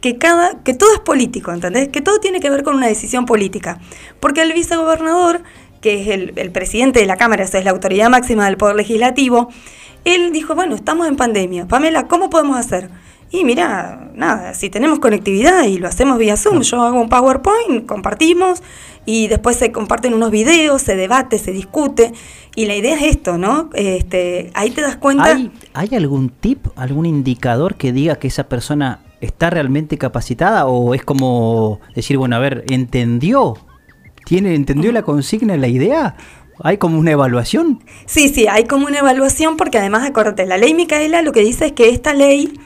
[0.00, 1.88] que cada, que todo es político, ¿entendés?
[1.88, 3.78] Que todo tiene que ver con una decisión política.
[4.20, 5.42] Porque el vicegobernador,
[5.80, 8.58] que es el, el presidente de la Cámara, o sea, es la autoridad máxima del
[8.58, 9.48] Poder Legislativo,
[10.04, 11.66] él dijo, bueno, estamos en pandemia.
[11.66, 12.90] Pamela, ¿cómo podemos hacer?
[13.30, 17.84] Y mira, nada, si tenemos conectividad y lo hacemos vía Zoom, yo hago un PowerPoint,
[17.86, 18.62] compartimos
[19.06, 22.12] y después se comparten unos videos, se debate, se discute.
[22.54, 23.70] Y la idea es esto, ¿no?
[23.74, 25.24] Este, ahí te das cuenta.
[25.24, 30.94] ¿Hay, ¿Hay algún tip, algún indicador que diga que esa persona está realmente capacitada o
[30.94, 33.56] es como decir, bueno, a ver, ¿entendió?
[34.24, 36.16] ¿Tiene, ¿Entendió la consigna, la idea?
[36.62, 37.82] ¿Hay como una evaluación?
[38.06, 41.66] Sí, sí, hay como una evaluación porque además, acuérdate, la ley Micaela lo que dice
[41.66, 42.58] es que esta ley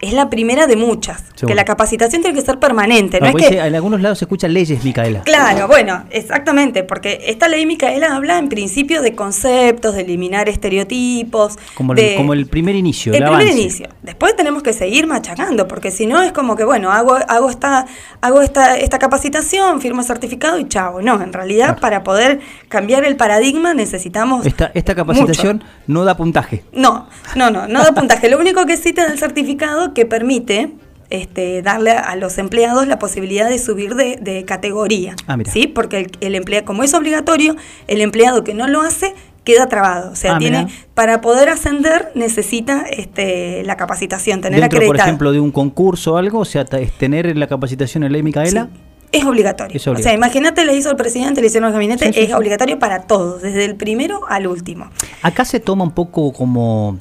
[0.00, 1.24] es la primera de muchas.
[1.46, 3.20] Que la capacitación tiene que ser permanente.
[3.20, 5.22] No es que, en algunos lados se escuchan leyes, Micaela.
[5.22, 11.58] Claro, bueno, exactamente, porque esta ley Micaela habla en principio de conceptos, de eliminar estereotipos,
[11.74, 13.60] Como el, como el primer inicio, el el, primer avance.
[13.60, 13.88] inicio.
[14.02, 17.86] Después tenemos que seguir machacando, porque si no es como que, bueno, hago, hago, esta,
[18.20, 21.00] hago esta, esta capacitación, firmo el certificado y chao.
[21.00, 24.44] No, en realidad para poder cambiar el paradigma necesitamos...
[24.46, 26.64] Esta, esta capacitación no da puntaje.
[26.72, 28.28] No, no, no, no da puntaje.
[28.28, 30.70] Lo único que sí te da el certificado que permite
[31.10, 35.14] este, darle a los empleados la posibilidad de subir de, de categoría.
[35.26, 35.52] Ah, mira.
[35.52, 35.66] ¿sí?
[35.66, 37.54] Porque el, el empleado, como es obligatorio,
[37.86, 40.10] el empleado que no lo hace queda trabado.
[40.10, 45.08] O sea, Ah, tiene para poder ascender necesita este, la capacitación, tener Dentro, por acreditada.
[45.08, 48.68] ejemplo, de un concurso o algo, o sea, es tener la capacitación en ley Micaela.
[49.12, 49.76] Es obligatorio.
[49.76, 52.26] Es O sea, imagínate, le hizo el presidente, le hicieron el gabinete, Sí, sí, es
[52.26, 52.32] sí.
[52.32, 54.90] obligatorio para todos, desde el primero al último.
[55.22, 56.98] Acá se toma un poco como,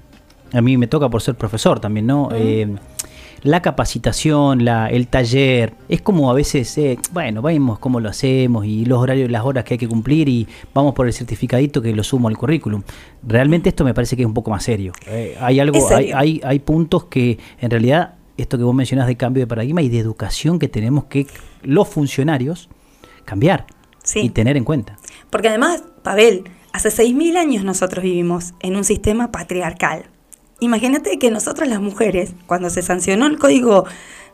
[0.53, 2.29] a mí me toca por ser profesor también, ¿no?
[2.33, 2.75] Eh,
[3.41, 8.65] la capacitación, la, el taller, es como a veces, eh, bueno, vemos cómo lo hacemos
[8.65, 11.93] y los horarios, las horas que hay que cumplir y vamos por el certificadito que
[11.93, 12.81] lo sumo al currículum.
[13.21, 14.93] Realmente esto me parece que es un poco más serio.
[15.05, 19.15] Eh, hay algo, hay, hay, hay puntos que en realidad, esto que vos mencionás de
[19.15, 21.27] cambio de paradigma y de educación que tenemos que
[21.61, 22.69] los funcionarios
[23.25, 23.67] cambiar
[24.03, 24.21] Sí.
[24.21, 24.97] y tener en cuenta.
[25.29, 30.05] Porque además, Pavel, hace 6.000 años nosotros vivimos en un sistema patriarcal.
[30.59, 33.85] Imagínate que nosotras las mujeres, cuando se sancionó el código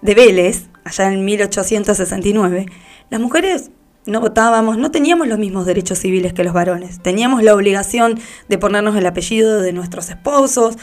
[0.01, 2.65] de Vélez, allá en 1869,
[3.09, 3.71] las mujeres
[4.05, 7.01] no votábamos, no teníamos los mismos derechos civiles que los varones.
[7.01, 10.75] Teníamos la obligación de ponernos el apellido de nuestros esposos,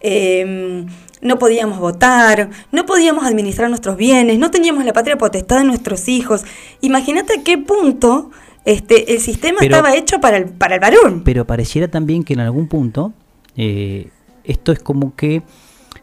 [0.00, 0.84] eh,
[1.22, 6.08] no podíamos votar, no podíamos administrar nuestros bienes, no teníamos la patria potestad de nuestros
[6.08, 6.44] hijos.
[6.82, 8.30] Imagínate a qué punto
[8.64, 11.22] este, el sistema Pero- estaba hecho para el, para el varón.
[11.24, 13.12] Pero pareciera también que en algún punto
[13.56, 14.08] eh,
[14.44, 15.42] esto es como que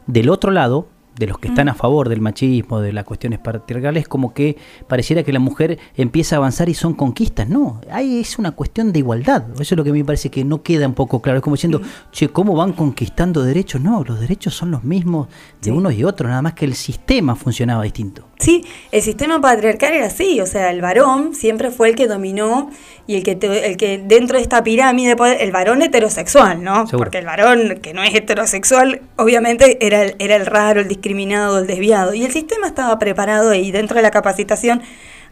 [0.08, 0.88] del otro lado,
[1.22, 4.58] de los que están a favor del machismo, de las cuestiones patriarcales, como que
[4.88, 7.48] pareciera que la mujer empieza a avanzar y son conquistas.
[7.48, 9.46] No, ahí es una cuestión de igualdad.
[9.54, 11.38] Eso es lo que a mí me parece que no queda un poco claro.
[11.38, 11.80] Es como diciendo,
[12.12, 13.80] che, ¿cómo van conquistando derechos?
[13.82, 15.28] No, los derechos son los mismos
[15.62, 18.28] de unos y otros, nada más que el sistema funcionaba distinto.
[18.40, 22.72] Sí, el sistema patriarcal era así, o sea, el varón siempre fue el que dominó
[23.06, 26.88] y el que, te- el que dentro de esta pirámide el varón heterosexual, ¿no?
[26.88, 26.98] Seguro.
[27.06, 31.11] Porque el varón que no es heterosexual, obviamente era el, era el raro, el discriminado,
[31.12, 32.13] el desviado.
[32.13, 34.82] Y el sistema estaba preparado y dentro de la capacitación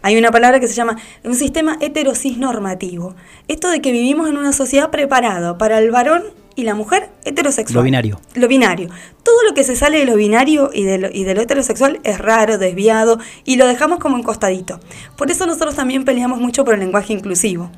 [0.01, 3.15] hay una palabra que se llama un sistema heterosis normativo.
[3.47, 6.23] Esto de que vivimos en una sociedad preparada para el varón
[6.55, 7.75] y la mujer heterosexual.
[7.75, 8.19] Lo binario.
[8.35, 8.89] Lo binario.
[9.23, 11.99] Todo lo que se sale de lo binario y de lo, y de lo heterosexual
[12.03, 14.79] es raro, desviado y lo dejamos como encostadito.
[15.15, 17.71] Por eso nosotros también peleamos mucho por el lenguaje inclusivo.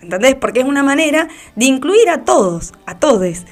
[0.00, 0.34] ¿Entendés?
[0.34, 3.44] Porque es una manera de incluir a todos, a todes.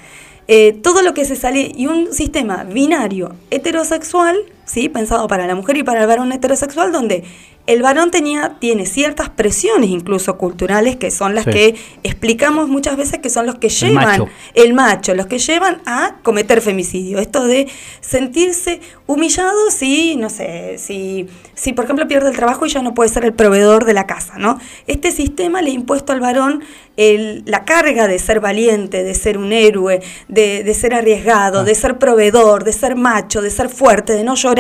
[0.51, 4.89] Eh, todo lo que se sale y un sistema binario heterosexual, ¿sí?
[4.89, 7.25] pensado para la mujer y para el varón heterosexual, donde
[7.67, 11.51] el varón tenía, tiene ciertas presiones incluso culturales que son las Sí.
[11.51, 14.29] que explicamos muchas veces que son los que El llevan macho.
[14.55, 17.19] el macho, los que llevan a cometer femicidio.
[17.19, 17.69] Esto de
[18.01, 22.95] sentirse humillado si, no sé, si, si por ejemplo pierde el trabajo y ya no
[22.95, 24.59] puede ser el proveedor de la casa, ¿no?
[24.87, 26.63] Este sistema le ha impuesto al varón
[26.97, 31.65] el- la carga de ser valiente, de ser un héroe, de, de ser arriesgado, Ah.
[31.65, 34.58] de ser proveedor, de ser macho, de ser fuerte, de no llorar.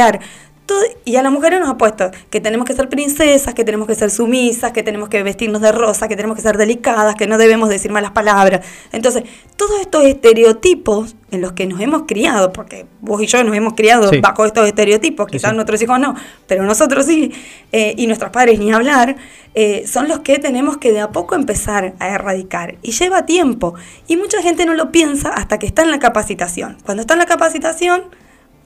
[0.66, 3.86] Todo- y a las mujeres nos ha puesto que tenemos que ser princesas, que tenemos
[3.88, 7.26] que ser sumisas, que tenemos que vestirnos de rosa, que tenemos que ser delicadas, que
[7.26, 8.66] no debemos decir malas palabras.
[8.92, 9.22] Entonces,
[9.56, 13.72] todos estos estereotipos en los que nos hemos criado, porque vos y yo nos hemos
[13.74, 14.20] criado Sí.
[14.20, 15.54] bajo estos estereotipos, quizás sí.
[15.56, 16.14] nuestros hijos no,
[16.46, 17.32] pero nosotros sí,
[17.72, 19.16] eh, y nuestros padres ni hablar,
[19.54, 22.76] eh, son los que tenemos que de a poco empezar a erradicar.
[22.82, 23.72] Y lleva tiempo.
[24.06, 26.76] Y mucha gente no lo piensa hasta que está en la capacitación.
[26.84, 28.02] Cuando está en la capacitación,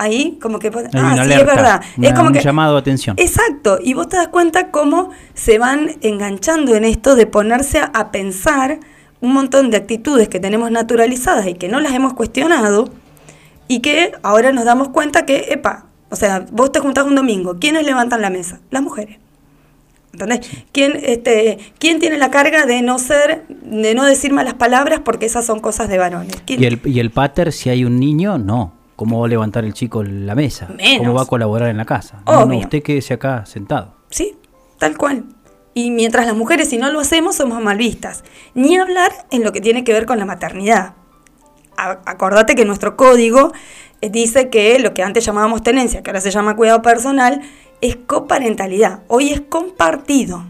[0.02, 0.70] ahí como que...
[0.70, 1.82] pues, Hay ah, una sí, es verdad.
[1.96, 3.16] una- es como un que, llamado atención.
[3.18, 7.84] Exacto, y vos te das cuenta cómo se van enganchando en esto de ponerse a,
[7.94, 8.80] a pensar
[9.20, 12.88] un montón de actitudes que tenemos naturalizadas y que no las hemos cuestionado
[13.68, 17.58] y que ahora nos damos cuenta que, epa, o sea, vos te juntás un domingo,
[17.60, 18.60] ¿quiénes levantan la mesa?
[18.70, 19.18] Las mujeres.
[20.12, 20.40] ¿Entendés?
[20.72, 25.24] ¿Quién, este, ¿Quién tiene la carga de no ser, de no decir malas palabras porque
[25.24, 26.34] esas son cosas de varones?
[26.44, 28.74] ¿Quién- Y el, y el pater, si hay un niño, no.
[29.02, 30.68] ¿Cómo va a levantar el chico la mesa?
[30.76, 30.98] Menos.
[30.98, 32.22] ¿Cómo va a colaborar en la casa?
[32.24, 32.58] No, no, Obvio.
[32.60, 33.96] usted quédese acá sentado.
[34.10, 34.36] Sí,
[34.78, 35.24] tal cual.
[35.74, 38.22] Y mientras las mujeres, si no lo hacemos, somos mal vistas.
[38.54, 40.94] Ni hablar en lo que tiene que ver con la maternidad.
[41.76, 43.52] A- acordate que nuestro código
[44.02, 47.40] eh, dice que lo que antes llamábamos tenencia, que ahora se llama cuidado personal,
[47.80, 49.00] es coparentalidad.
[49.08, 50.44] Hoy es compartido.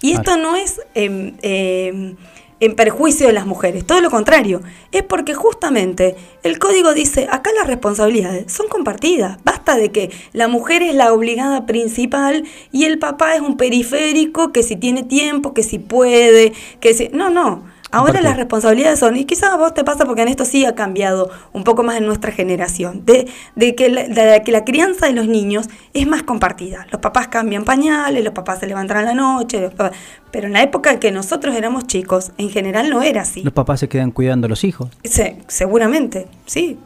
[0.00, 2.14] Y esto no es em, em,
[2.60, 7.50] en perjuicio de las mujeres, todo lo contrario, es porque justamente el código dice, acá
[7.56, 12.98] las responsabilidades son compartidas, basta de que la mujer es la obligada principal y el
[12.98, 17.08] papá es un periférico que si tiene tiempo, que si puede, que si...
[17.08, 17.64] No, no.
[17.90, 20.74] Ahora las responsabilidades son, y quizás a vos te pasa porque en esto sí ha
[20.74, 23.26] cambiado un poco más en nuestra generación, de,
[23.56, 26.86] de, que, la, de que la crianza de los niños es más compartida.
[26.92, 29.96] Los papás cambian pañales, los papás se levantan a la noche, los papás-
[30.30, 33.42] pero en la época en que nosotros éramos chicos, en general no era así.
[33.42, 34.90] Los papás se quedan cuidando a los hijos.
[35.04, 36.78] Se- seguramente, sí.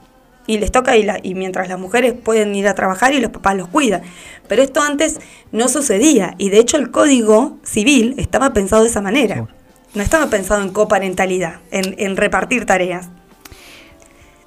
[0.47, 3.31] Y les toca, y, la, y mientras las mujeres pueden ir a trabajar y los
[3.31, 4.03] papás los cuidan.
[4.49, 5.21] Pero esto antes
[5.53, 9.47] no sucedía, y de hecho el código civil estaba pensado de esa manera.
[9.95, 13.11] No estaba pensado en coparentalidad, en, en repartir tareas.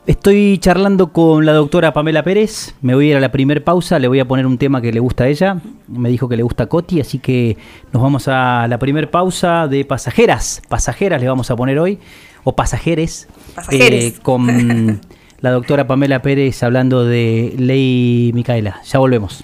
[0.07, 2.75] Estoy charlando con la doctora Pamela Pérez.
[2.81, 3.97] Me voy a ir a la primer pausa.
[3.97, 5.57] Le voy a poner un tema que le gusta a ella.
[5.87, 7.57] Me dijo que le gusta Coti, así que
[7.91, 10.61] nos vamos a la primer pausa de pasajeras.
[10.69, 11.97] Pasajeras le vamos a poner hoy.
[12.43, 13.27] O pasajeres.
[13.55, 14.03] Pasajeres.
[14.03, 15.01] eh, con
[15.41, 18.81] la doctora Pamela Pérez hablando de ley Micaela.
[18.85, 19.43] Ya volvemos.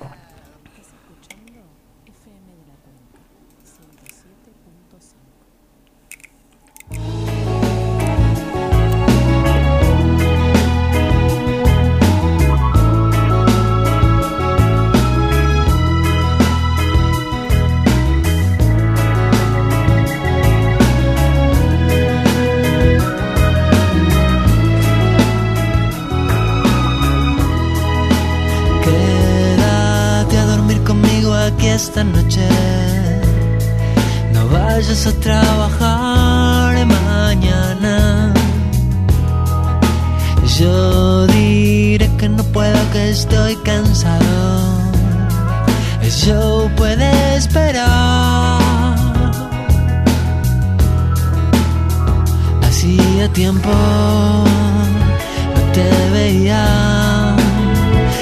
[31.84, 32.48] Esta noche.
[34.34, 38.34] No vayas a trabajar mañana.
[40.60, 44.38] Yo diré que no puedo, que estoy cansado.
[46.04, 48.62] El show puede esperar.
[52.68, 53.74] Hacía tiempo
[55.56, 56.64] no te veía.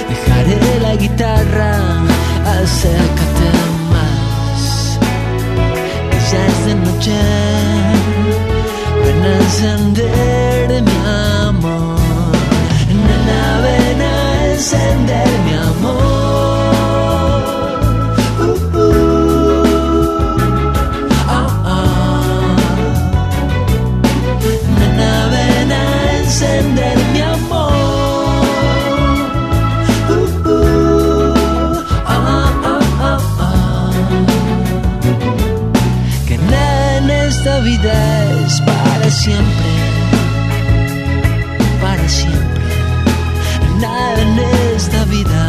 [0.10, 1.99] Dejaré la guitarra,
[2.64, 3.50] acércate
[3.94, 5.00] más.
[6.12, 7.20] Que ya es de noche,
[9.04, 10.98] ven a encender mi
[11.48, 12.00] amor.
[13.06, 15.59] Nena, ven a encender mi amor.
[39.20, 39.72] Siempre,
[41.82, 42.64] para siempre.
[43.82, 44.40] Nada en
[44.76, 45.44] esta vida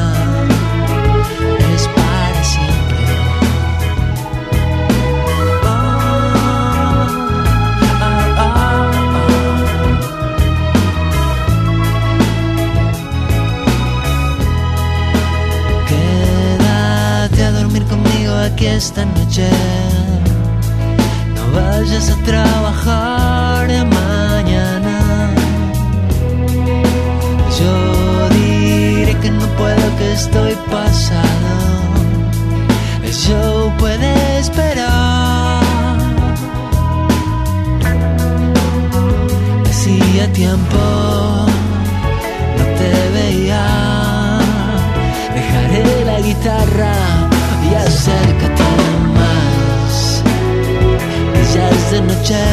[1.73, 3.05] es para siempre.
[5.65, 6.11] Ah.
[15.89, 19.49] Quédate a dormir conmigo aquí esta noche.
[21.37, 23.20] No vayas a trabajar
[29.31, 31.81] no puedo, que estoy pasado.
[33.03, 35.63] El show puede esperar.
[39.69, 40.79] Hacía tiempo
[42.59, 43.67] no te veía.
[45.35, 46.95] Dejaré la guitarra
[47.69, 48.71] y acércate
[49.19, 50.23] más.
[51.33, 52.45] Que ya es de noche.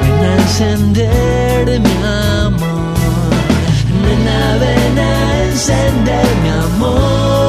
[0.00, 2.73] Ven a encender mi amor.
[4.16, 7.43] Ven a encender mi amor.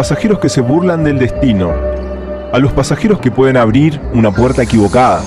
[0.00, 1.74] Pasajeros que se burlan del destino.
[2.54, 5.20] A los pasajeros que pueden abrir una puerta equivocada.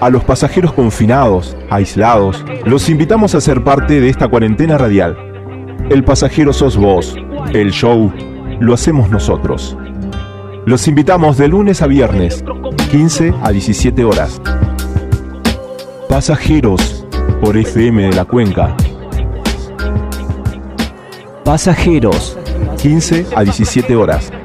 [0.00, 5.16] A los pasajeros confinados, aislados, los invitamos a ser parte de esta cuarentena radial.
[5.90, 7.14] El pasajero sos vos.
[7.52, 8.12] El show
[8.58, 9.78] lo hacemos nosotros.
[10.66, 12.42] Los invitamos de lunes a viernes,
[12.90, 14.42] 15 a 17 horas.
[16.08, 17.06] Pasajeros
[17.40, 18.76] por FM de la Cuenca.
[21.44, 22.39] Pasajeros.
[22.80, 24.39] 15 a 17 horas.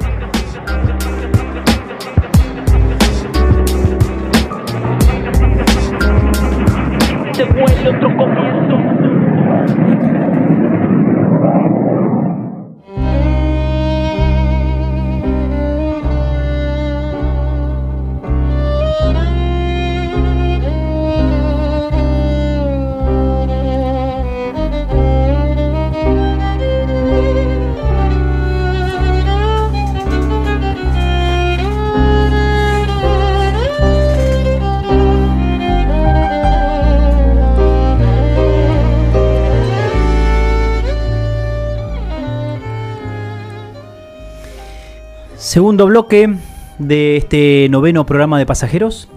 [45.55, 46.35] Segundo bloque
[46.79, 49.07] de este noveno programa de pasajeros,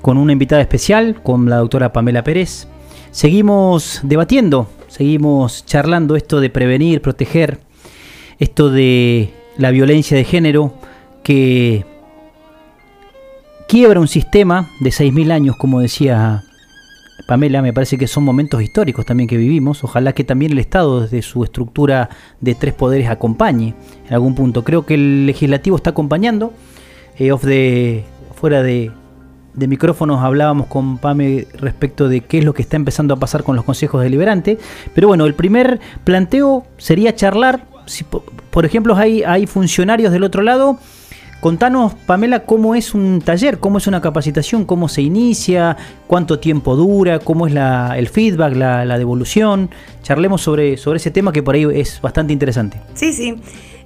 [0.00, 2.68] con una invitada especial, con la doctora Pamela Pérez.
[3.10, 7.58] Seguimos debatiendo, seguimos charlando esto de prevenir, proteger,
[8.38, 10.74] esto de la violencia de género
[11.24, 11.84] que
[13.66, 16.44] quiebra un sistema de 6.000 años, como decía
[17.26, 19.82] Pamela, me parece que son momentos históricos también que vivimos.
[19.84, 22.08] Ojalá que también el Estado, desde su estructura
[22.40, 23.74] de tres poderes, acompañe
[24.06, 24.64] en algún punto.
[24.64, 26.52] Creo que el legislativo está acompañando.
[27.18, 28.04] Eh, off de,
[28.34, 28.92] fuera de,
[29.56, 33.56] micrófonos hablábamos con Pame respecto de qué es lo que está empezando a pasar con
[33.56, 34.58] los consejos deliberantes.
[34.94, 37.66] Pero bueno, el primer planteo sería charlar.
[37.86, 40.78] Si, po- por ejemplo, hay, hay funcionarios del otro lado.
[41.40, 45.76] Contanos, Pamela, cómo es un taller, cómo es una capacitación, cómo se inicia,
[46.08, 49.70] cuánto tiempo dura, cómo es la- el feedback, la, devolución.
[50.02, 52.80] Charlemos sobre, sobre ese tema que por ahí es bastante interesante.
[52.94, 53.36] Sí, sí.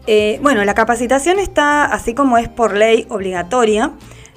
[0.07, 3.93] Eh, bueno, la capacitación está, así como es por ley obligatoria,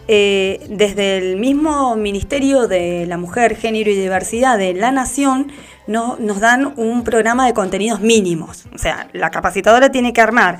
[0.09, 5.51] eh, desde el mismo Ministerio de la Mujer, Género y Diversidad de la Nación,
[5.87, 8.65] no- nos dan un programa de contenidos mínimos.
[8.75, 10.59] O sea, la capacitadora tiene que armar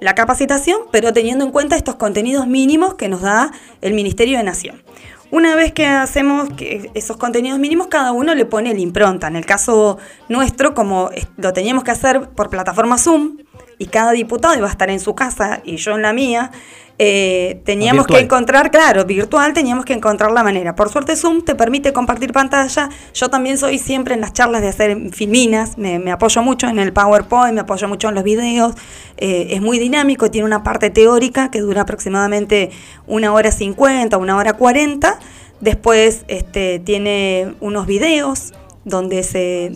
[0.00, 4.44] la capacitación, pero teniendo en cuenta estos contenidos mínimos que nos da el Ministerio de
[4.44, 4.82] Nación.
[5.30, 6.48] Una vez que hacemos
[6.94, 9.26] esos contenidos mínimos, cada uno le pone la impronta.
[9.26, 13.38] En el caso nuestro, como lo teníamos que hacer por plataforma Zoom,
[13.78, 16.50] y cada diputado iba a estar en su casa y yo en la mía,
[16.96, 20.76] eh, teníamos que encontrar, claro, virtual, teníamos que encontrar la manera.
[20.76, 22.88] Por suerte Zoom te permite compartir pantalla.
[23.12, 26.78] Yo también soy siempre en las charlas de hacer filminas, me, me apoyo mucho en
[26.78, 28.74] el PowerPoint, me apoyo mucho en los videos.
[29.16, 32.70] Eh, es muy dinámico, tiene una parte teórica que dura aproximadamente
[33.08, 35.18] una hora cincuenta, una hora cuarenta.
[35.60, 38.52] Después este, tiene unos videos
[38.84, 39.72] donde se,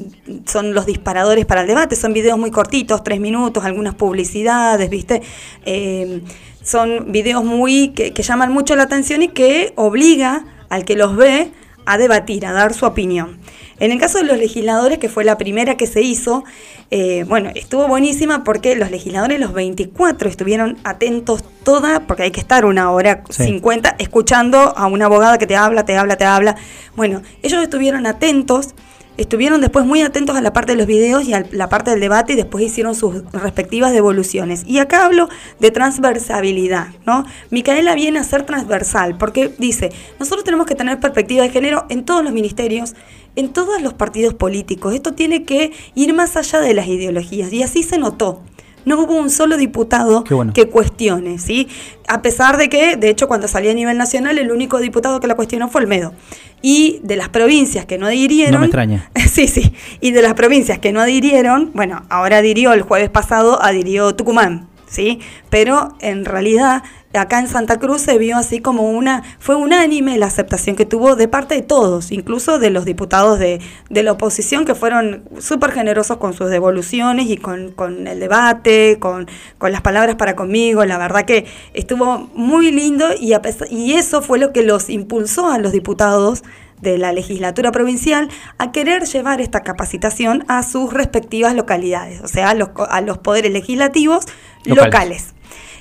[0.46, 1.96] son los disparadores para el debate.
[1.96, 5.22] Son videos muy cortitos, tres minutos, algunas publicidades, ¿viste?
[5.64, 6.22] Eh,
[6.62, 11.16] son videos muy que, que llaman mucho la atención y que obliga al que los
[11.16, 11.50] ve
[11.86, 13.38] a debatir, a dar su opinión.
[13.80, 16.44] En el caso de los legisladores, que fue la primera que se hizo,
[16.90, 22.40] eh, bueno, estuvo buenísima porque los legisladores, los 24, estuvieron atentos toda, porque hay que
[22.40, 23.44] estar una hora Sí.
[23.44, 26.56] 50 escuchando a una abogada que te habla, te habla, te habla.
[26.96, 28.74] Bueno, ellos estuvieron atentos,
[29.18, 32.00] estuvieron después muy atentos a la parte de los videos y a la parte del
[32.00, 34.64] debate y después hicieron sus respectivas devoluciones.
[34.66, 37.24] Y acá hablo de transversabilidad, ¿no?
[37.50, 42.04] Micaela viene a ser transversal porque dice, nosotros tenemos que tener perspectiva de género en
[42.04, 42.94] todos los ministerios,
[43.36, 44.94] en todos los partidos políticos.
[44.94, 48.42] Esto tiene que ir más allá de las ideologías y así se notó.
[48.84, 50.52] No hubo un solo diputado bueno.
[50.54, 51.68] que cuestione, ¿sí?
[52.06, 55.26] A pesar de que, de hecho, cuando salía a nivel nacional, el único diputado que
[55.26, 56.14] la cuestionó fue Olmedo.
[56.62, 58.54] Y de las provincias que no adhirieron...
[58.54, 59.10] No me extraña.
[59.28, 59.72] Sí, sí.
[60.00, 64.68] Y de las provincias que no adhirieron, bueno, ahora adhirió el jueves pasado, adhirió Tucumán,
[64.88, 65.20] ¿sí?
[65.50, 66.82] Pero en realidad
[67.14, 71.16] acá en Santa Cruz se vio así como una, fue unánime la aceptación que tuvo
[71.16, 73.60] de parte de todos, incluso de los diputados de,
[73.90, 78.98] de la oposición que fueron súper generosos con sus devoluciones y con, con el debate,
[79.00, 79.26] con,
[79.56, 80.84] con las palabras para conmigo.
[80.84, 84.88] La verdad que estuvo muy lindo y, a pesar- y eso fue lo que los
[84.90, 86.44] impulsó a los diputados
[86.80, 88.28] de la legislatura provincial
[88.58, 93.18] a querer llevar esta capacitación a sus respectivas localidades, o sea, a los, a los
[93.18, 94.26] poderes legislativos
[94.68, 94.86] Locales.
[94.86, 95.34] locales.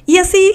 [0.09, 0.53] Y así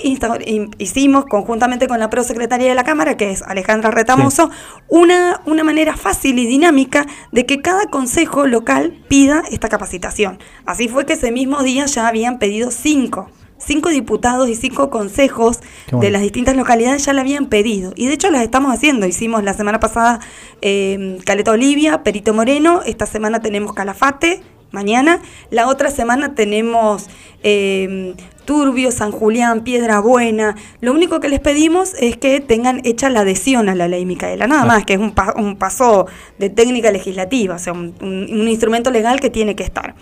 [0.79, 4.51] hicimos, conjuntamente con la prosecretaría de la Cámara, que es Alejandra Retamoso,
[4.89, 10.39] una, una manera fácil y dinámica de que cada consejo local pida esta capacitación.
[10.65, 13.29] Así fue que ese mismo día ya habían pedido cinco.
[13.59, 15.61] Cinco diputados y cinco consejos
[15.91, 16.03] bueno.
[16.03, 17.93] de las distintas localidades ya la habían pedido.
[17.95, 19.07] Y de hecho las estamos haciendo.
[19.07, 20.21] Hicimos la semana pasada
[20.63, 22.81] eh, Caleta Olivia, Perito Moreno.
[22.87, 24.43] Esta semana tenemos Calafate,
[24.73, 25.21] mañana.
[25.51, 27.09] La otra semana tenemos
[27.43, 28.15] eh,
[28.45, 30.57] Turbio, San Julián, Piedra Buena.
[30.81, 34.47] Lo único que les pedimos es que tengan hecha la adhesión a la ley Micaela.
[34.47, 36.07] Nada más, que es un, pa- un paso
[36.39, 39.95] de técnica legislativa, o sea, un, un- un instrumento legal que tiene que estar.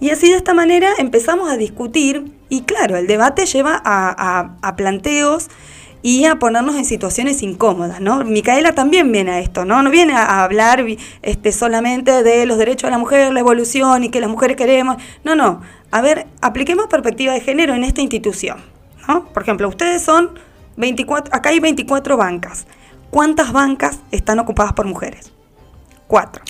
[0.00, 4.56] Y así de esta manera empezamos a discutir y claro, el debate lleva a, a-
[4.62, 5.48] a planteos
[6.02, 8.24] y a ponernos en situaciones incómodas, ¿no?
[8.24, 9.82] Micaela también viene a esto, ¿no?
[9.82, 10.84] No viene a, hablar
[11.22, 14.96] este, solamente de los derechos de la mujer, la evolución y que las mujeres queremos.
[15.22, 15.60] No, no.
[15.92, 18.58] A ver, apliquemos perspectiva de género en esta institución,
[19.06, 19.26] ¿no?
[19.26, 20.30] Por ejemplo, ustedes son
[20.76, 22.66] 24, acá hay 24 bancas.
[23.10, 25.32] ¿Cuántas bancas están ocupadas por mujeres?
[26.08, 26.42] Cuatro.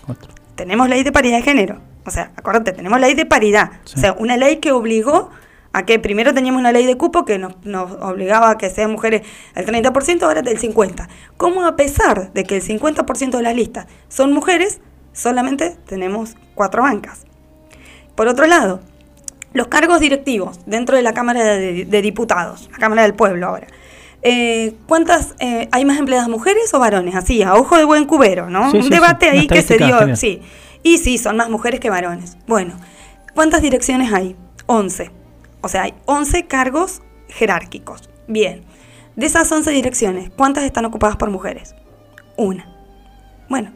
[0.55, 1.81] Tenemos ley de paridad de género.
[2.07, 3.73] O sea, acuérdate, tenemos ley de paridad.
[3.95, 5.31] O sea, una ley que obligó
[5.73, 8.91] a que primero teníamos una ley de cupo que nos, nos obligaba a que sean
[8.93, 9.23] mujeres
[9.55, 11.09] el 30%, ahora del 50%.
[11.37, 14.81] ¿Cómo a pesar de que el 50% de las listas son mujeres,
[15.13, 17.25] solamente tenemos cuatro bancas?
[18.15, 18.81] Por otro lado,
[19.53, 23.67] los cargos directivos dentro de la Cámara de, de Diputados, la Cámara del Pueblo ahora.
[24.23, 27.17] Eh, ¿Cuántas eh, hay más empleadas mujeres o varones?
[27.17, 28.71] Así, a ojo de buen cubero, ¿no?
[28.71, 30.15] Sí, Un sí, debate sí, ahí que se dio.
[30.17, 30.41] Sí.
[30.85, 32.37] Y sí, son más mujeres que varones.
[32.47, 32.75] Bueno,
[33.35, 34.37] ¿cuántas direcciones hay?
[34.67, 35.22] 11.
[35.63, 38.11] O sea, hay 11 cargos jerárquicos.
[38.29, 38.63] Bien.
[39.17, 41.75] De esas 11 direcciones, ¿cuántas están ocupadas por mujeres?
[42.37, 42.67] Una.
[43.49, 43.73] Bueno,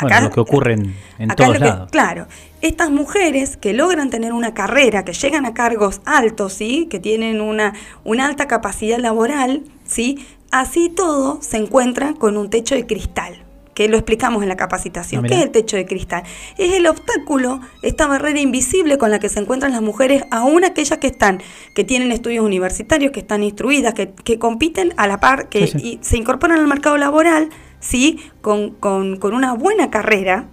[0.00, 1.90] Bueno, lo que ocurre en, en Acá todos lo que- lados.
[1.90, 2.26] claro,
[2.62, 6.86] estas mujeres que logran tener una carrera, que llegan a cargos altos, ¿sí?
[6.90, 7.74] que tienen una,
[8.04, 10.24] una alta capacidad laboral, ¿sí?
[10.50, 13.44] así todo se encuentran con un techo de cristal,
[13.78, 15.24] que lo explicamos en la capacitación.
[15.24, 16.24] Ah, ¿Qué es el techo de cristal?
[16.56, 20.98] Es el obstáculo, esta barrera invisible con la que se encuentran las mujeres, aún aquellas
[20.98, 21.40] que están,
[21.74, 25.78] que tienen estudios universitarios, que están instruidas, que, que compiten a la par, que Sí,
[25.78, 25.86] sí.
[25.86, 28.18] y se incorporan al mercado laboral, ¿sí?
[28.40, 30.48] Con, con, con una buena carrera,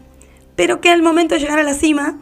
[0.55, 2.19] pero que al momento de llegar a la cima,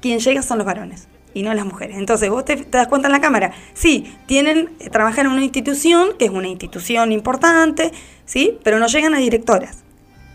[0.00, 1.98] quien llega son los varones y no las mujeres.
[1.98, 5.44] Entonces, vos te, te das cuenta en la cámara, sí, tienen, eh, trabajan en una
[5.44, 7.92] institución, que es una institución importante,
[8.24, 9.84] sí, pero no llegan a directoras.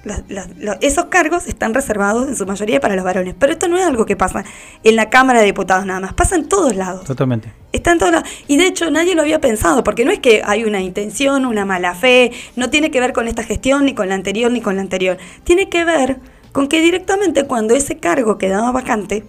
[0.05, 3.35] Las- las- los- esos cargos están reservados en su mayoría para los varones.
[3.37, 4.45] Pero esto no es algo que pasa
[4.83, 7.03] en la Cámara de Diputados nada más, pasa en todos lados.
[7.05, 7.51] Totalmente.
[7.73, 8.29] Está en todos lados.
[8.47, 11.65] Y de hecho nadie lo había pensado, porque no es que hay una intención, una
[11.65, 14.75] mala fe, no tiene que ver con esta gestión, ni con la anterior, ni con
[14.75, 15.17] la anterior.
[15.43, 16.17] Tiene que ver
[16.51, 19.25] con que directamente cuando ese cargo quedaba vacante,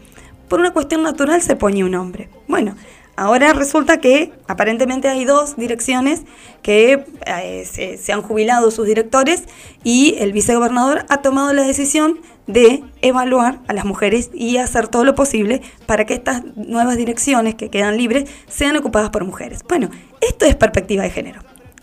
[0.49, 2.29] por una cuestión natural se ponía un hombre.
[2.47, 2.77] Bueno,
[3.17, 6.23] ahora resulta que aparentemente hay dos direcciones
[6.63, 9.45] que eh, se, han jubilado sus directores
[9.83, 15.05] y el vicegobernador ha tomado la decisión de evaluar a las mujeres y hacer todo
[15.05, 19.65] lo posible para que estas nuevas direcciones que quedan libres sean ocupadas por mujeres.
[19.69, 19.91] Bueno,
[20.21, 21.41] esto es perspectiva de género.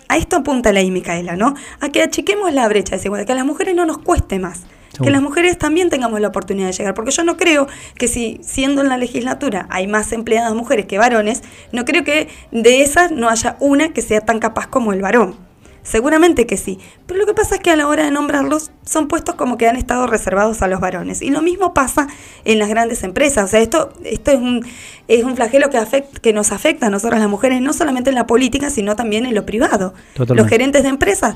[0.07, 1.55] A esto apunta la ley Micaela, ¿no?
[1.79, 4.61] A que achiquemos la brecha de desigualdad, que a las mujeres no nos cueste más.
[5.01, 8.39] Que las mujeres también tengamos la oportunidad de llegar, porque yo no creo que si
[8.43, 11.41] siendo en la legislatura hay más empleadas mujeres que varones,
[11.71, 15.35] no creo que de esas no haya una que sea tan capaz como el varón.
[15.83, 19.09] Seguramente que sí, pero lo que pasa es que a la hora de nombrarlos son
[19.09, 21.21] puestos como que han estado reservados a los varones.
[21.21, 22.07] Y lo mismo pasa
[22.45, 23.43] en las grandes empresas.
[23.45, 24.65] O sea, esto, esto es, un,
[25.09, 28.15] es un flagelo que, afect- que nos afecta a nosotras las mujeres, no solamente en
[28.15, 29.93] la política, sino también en lo privado.
[30.13, 30.35] Totalmente.
[30.41, 31.35] Los gerentes de empresas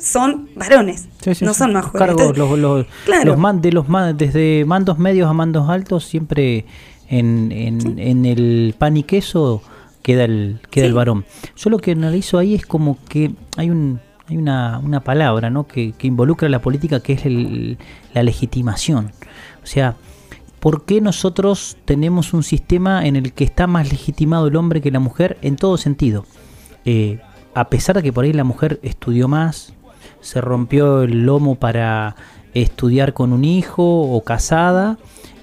[0.00, 1.58] son varones, Sí, sí, no sí.
[1.58, 1.98] son más jóvenes.
[2.16, 3.24] cargos, Entonces, los, los- claro.
[3.24, 6.66] los man- de los man- desde mandos medios a mandos altos, siempre
[7.08, 9.62] en, en, en el pan y queso
[10.08, 11.24] queda el queda el varón.
[11.56, 15.66] Yo lo que analizo ahí es como que hay un hay una, una palabra ¿no?
[15.66, 17.78] que, que involucra la política que es el-
[18.14, 19.12] la legitimación.
[19.62, 19.96] O sea,
[20.60, 24.90] ¿por qué nosotros tenemos un sistema en el que está más legitimado el hombre que
[24.90, 26.24] la mujer en todo sentido?
[26.84, 27.20] Eh,
[27.54, 29.72] a pesar de que por ahí la mujer estudió más,
[30.20, 32.14] se rompió el lomo para
[32.54, 34.98] estudiar con un hijo o casada,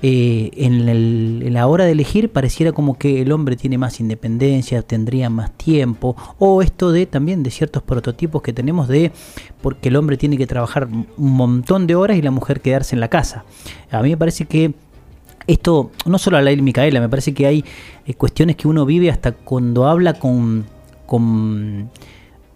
[0.07, 5.31] eh, en, la hora de elegir pareciera como que el hombre tiene más independencia, tendría
[5.31, 9.11] más tiempo, o esto de también de ciertos prototipos que tenemos de
[9.63, 12.99] porque el hombre tiene que trabajar un montón de horas y la mujer quedarse en
[12.99, 13.45] la casa.
[13.89, 14.75] A mí me parece que
[15.47, 17.65] esto, no solo a la Micaela, me parece que hay
[18.05, 20.65] eh, cuestiones que uno vive hasta cuando habla con,
[21.07, 21.89] con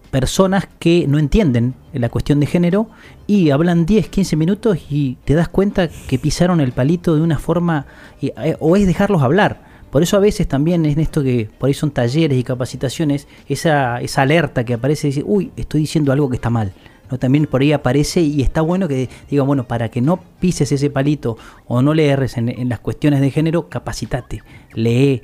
[0.10, 2.88] personas que no entienden la cuestión de género
[3.28, 7.38] y hablan 10, 15 minutos y te das cuenta que pisaron el palito de una
[7.38, 7.86] forma,
[8.22, 11.74] eh, o es dejarlos hablar, Por eso a veces también en esto que por ahí
[11.74, 16.30] son talleres y capacitaciones, esa, esa alerta que aparece y dice, uy, estoy diciendo algo
[16.30, 16.74] que está mal.
[17.10, 17.18] ¿no?
[17.18, 20.92] También por ahí aparece y está bueno que diga, bueno, para que no pises ese
[20.92, 21.38] palito
[21.68, 24.44] o no le erres en, en las cuestiones de género, capacitate,
[24.76, 25.24] lee,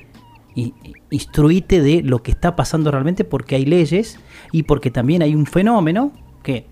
[0.56, 0.74] y,
[1.10, 4.18] instruite de lo que está pasando realmente porque hay leyes
[4.56, 6.64] y porque también hay un fenómeno que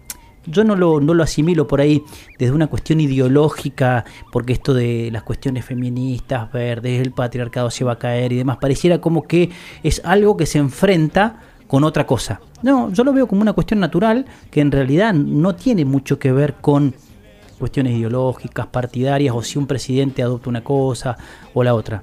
[0.47, 2.03] yo no lo, no lo asimilo por ahí
[2.39, 7.93] desde una cuestión ideológica, porque esto de las cuestiones feministas, verdes, el patriarcado se va
[7.93, 9.51] a caer y demás, pareciera como que
[9.83, 12.41] es algo que se enfrenta con otra cosa.
[12.63, 16.33] No, yo lo veo como una cuestión natural que en realidad no tiene mucho que
[16.33, 16.95] ver con
[17.59, 21.19] cuestiones ideológicas, partidarias, o si un presidente adopta una cosa
[21.53, 22.03] o la otra.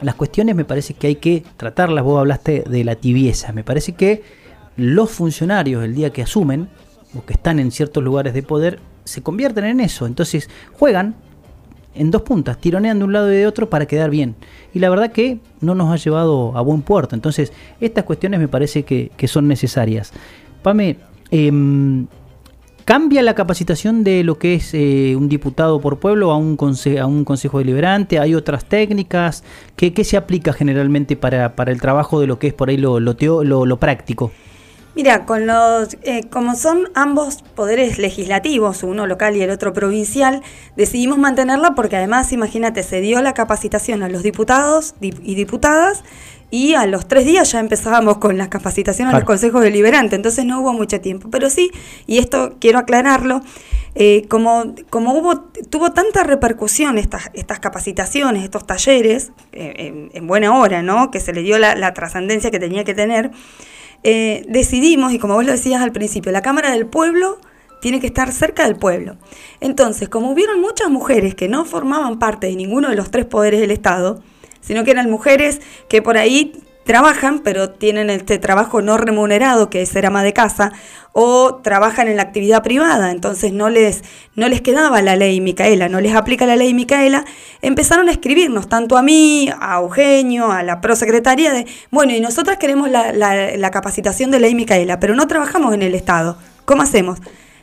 [0.00, 3.92] Las cuestiones me parece que hay que tratarlas, vos hablaste de la tibieza, me parece
[3.92, 4.39] que
[4.80, 6.68] los funcionarios el día que asumen,
[7.14, 11.14] o que están en ciertos lugares de poder, se convierten en eso, entonces juegan
[11.94, 14.36] en dos puntas, tironean de un lado y de otro para quedar bien.
[14.72, 17.16] Y la verdad que no nos ha llevado a buen puerto.
[17.16, 20.12] Entonces, estas cuestiones me parece que, son necesarias.
[20.62, 20.98] Pame,
[21.32, 21.50] eh,
[22.90, 26.58] ¿Cambia la capacitación de lo que es eh, un diputado por pueblo a un,
[26.98, 28.18] a un consejo deliberante?
[28.18, 29.44] ¿Hay otras técnicas?
[29.76, 32.98] ¿Qué, se aplica generalmente para, para, el trabajo de lo que es por ahí lo,
[32.98, 33.14] lo,
[33.44, 34.32] lo práctico?
[34.96, 40.42] Mira, con los, eh, como son ambos poderes legislativos, uno local y el otro provincial,
[40.76, 46.02] decidimos mantenerla porque además, imagínate, se dio la capacitación a los diputados y diputadas
[46.50, 50.44] y a los tres días ya empezábamos con la capacitación a los consejos deliberantes, entonces
[50.44, 51.30] no hubo mucho tiempo.
[51.30, 51.70] Pero sí,
[52.06, 53.42] y esto quiero aclararlo,
[53.94, 60.26] eh, como, como hubo, tuvo tanta repercusión estas, estas capacitaciones, estos talleres, eh, en, en,
[60.26, 61.10] buena hora, ¿no?
[61.10, 63.30] que se le dio la, la trascendencia que tenía que tener,
[64.02, 67.38] eh, decidimos, y como vos lo decías al principio, la Cámara del Pueblo
[67.80, 69.16] tiene que estar cerca del pueblo.
[69.60, 73.60] Entonces, como hubieron muchas mujeres que no formaban parte de ninguno de los tres poderes
[73.60, 74.22] del Estado,
[74.60, 79.82] sino que eran mujeres que por ahí trabajan, pero tienen este trabajo no remunerado, que
[79.82, 80.72] es ser ama de casa,
[81.12, 84.02] o trabajan en la actividad privada, entonces no les,
[84.36, 87.24] no les quedaba la ley Micaela, no les aplica la ley Micaela,
[87.62, 92.58] empezaron a escribirnos, tanto a mí, a Eugenio, a la prosecretaría, de, bueno, y nosotras
[92.58, 96.38] queremos la, la, la capacitación de ley Micaela, pero no trabajamos en el Estado.
[96.64, 97.18] ¿Cómo hacemos?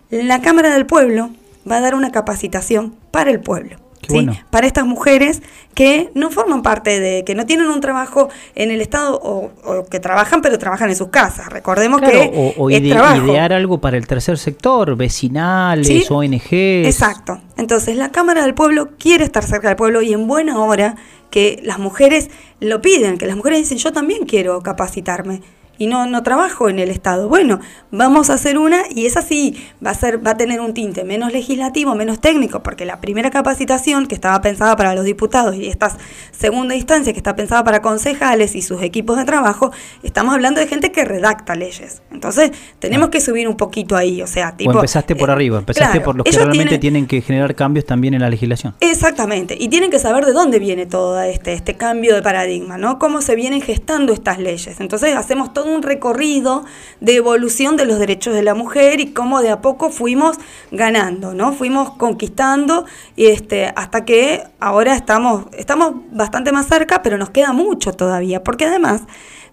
[0.09, 1.29] La Cámara del Pueblo
[1.69, 3.86] va a dar una capacitación para el pueblo.
[4.07, 4.13] ¿Sí?
[4.13, 4.35] Bueno.
[4.49, 5.41] Para estas mujeres
[5.73, 9.85] que no forman parte de, que no tienen un trabajo en el Estado o, o
[9.85, 11.49] que trabajan, pero trabajan en sus casas.
[11.49, 16.05] Recordemos claro, que o, o ide idear algo para el tercer sector, vecinales, ¿Sí?
[16.09, 16.51] ONGs.
[16.87, 17.39] Exacto.
[17.57, 20.95] Entonces la Cámara del Pueblo quiere estar cerca del pueblo y en buena hora
[21.29, 22.29] que las mujeres
[22.59, 25.41] lo piden, que las mujeres dicen yo también quiero capacitarme
[25.77, 27.27] y no, no trabajo en el Estado.
[27.27, 27.59] Bueno,
[27.91, 31.03] vamos a hacer una y esa sí va a ser, va a tener un tinte
[31.03, 35.67] menos legislativo, menos técnico, porque la primera capacitación que estaba pensada para los diputados y
[35.67, 35.95] esta
[36.31, 39.71] segunda instancia que está pensada para concejales y sus equipos de trabajo,
[40.03, 42.01] estamos hablando de gente que redacta leyes.
[42.11, 45.57] Entonces, tenemos que subir un poquito ahí, o sea, tipo, o empezaste por eh, arriba,
[45.57, 48.75] empezaste claro, por los que realmente tienen, tienen que generar cambios también en la legislación.
[48.79, 52.99] Exactamente, y tienen que saber de dónde viene todo este este cambio de paradigma, ¿no?
[52.99, 54.79] Cómo se vienen gestando estas leyes.
[54.79, 56.65] Entonces, hacemos todo un recorrido
[57.01, 60.37] de evolución de los derechos de la mujer y cómo de a poco fuimos
[60.71, 61.53] ganando, ¿no?
[61.53, 67.53] Fuimos conquistando y este, hasta que ahora estamos, estamos bastante más cerca, pero nos queda
[67.53, 69.01] mucho todavía, porque además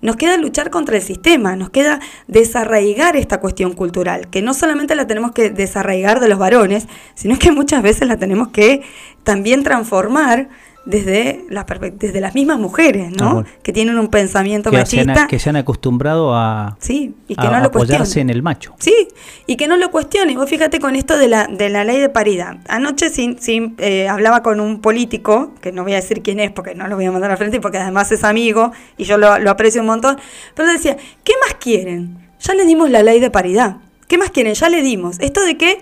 [0.04, 1.98] nos queda luchar contra el sistema, nos queda
[2.28, 7.38] desarraigar esta cuestión cultural, que no solamente la tenemos que desarraigar de los varones, sino
[7.38, 8.82] que muchas veces la tenemos que
[9.22, 10.50] también transformar
[10.86, 11.64] desde, la,
[11.94, 13.28] desde las mismas mujeres, ¿no?
[13.28, 13.48] Ah, bueno.
[13.62, 15.14] Que tienen un pensamiento que machista.
[15.14, 18.30] Se han, que se han acostumbrado a, sí, y que a no lo apoyarse en
[18.30, 18.74] el macho.
[18.78, 19.08] Sí,
[19.46, 20.36] y que no lo cuestionen.
[20.36, 22.58] Vos fíjate con esto de la, de la ley de paridad.
[22.68, 26.50] Anoche sí, sí eh, hablaba con un político, que no voy a decir quién es
[26.50, 29.38] porque no lo voy a mandar al frente, porque además es amigo y yo lo,
[29.38, 30.18] lo aprecio un montón,
[30.54, 32.18] pero decía, ¿qué más quieren?
[32.40, 33.78] Ya les dimos la ley de paridad.
[34.06, 34.52] ¿Qué más quieren?
[34.52, 35.18] Ya le dimos.
[35.20, 35.80] Esto de que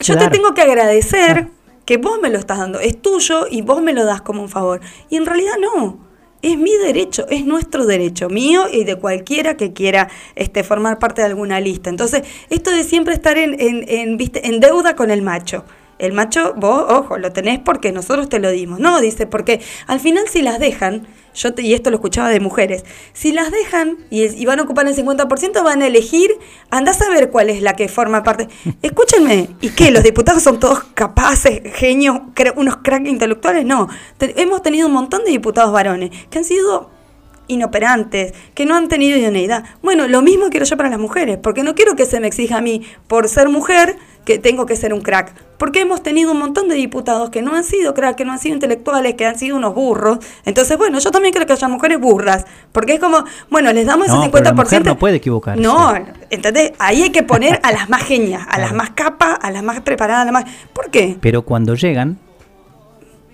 [0.00, 1.48] yo te tengo que agradecer...
[1.48, 4.42] Ah que vos me lo estás dando, es tuyo y vos me lo das como
[4.42, 4.80] un favor.
[5.10, 5.98] Y en realidad no,
[6.42, 11.22] es mi derecho, es nuestro derecho, mío y de cualquiera que quiera este, formar parte
[11.22, 11.88] de alguna lista.
[11.88, 14.46] Entonces, esto de siempre estar en, en, en, ¿viste?
[14.46, 15.64] en deuda con el macho.
[15.98, 18.80] El macho, vos, ojo, lo tenés porque nosotros te lo dimos.
[18.80, 22.40] No, dice, porque al final si las dejan, yo te, y esto lo escuchaba de
[22.40, 26.30] mujeres, si las dejan y, y, van a ocupar el 50%, van a elegir,
[26.70, 28.48] andás a ver cuál es la que forma parte.
[28.82, 29.90] Escúchenme, ¿y qué?
[29.90, 32.18] ¿Los diputados son todos capaces, genios,
[32.56, 33.64] unos cracks intelectuales?
[33.64, 36.90] No, te, hemos tenido un montón de diputados varones que han sido
[37.48, 39.64] inoperantes, que no han tenido idoneidad.
[39.82, 42.58] Bueno, lo mismo quiero yo para las mujeres, porque no quiero que se me exija
[42.58, 45.34] a mí por ser mujer que tengo que ser un crack.
[45.58, 48.38] porque hemos tenido un montón de diputados que no han sido crack, que no han
[48.40, 50.18] sido intelectuales, que han sido unos burros.
[50.44, 54.08] Entonces, bueno, yo también creo que haya mujeres burras, porque es como, bueno, les damos
[54.08, 54.56] No, ese pero la 50%.
[54.56, 55.60] mujer no puede equivocarse.
[55.62, 55.92] No,
[56.30, 56.72] ¿entendés?
[56.80, 59.80] Ahí hay que poner a las más genias, a las más capas, a las más
[59.82, 60.44] preparadas, a las más...
[60.72, 61.16] ¿Por qué?
[61.20, 62.18] Pero cuando llegan,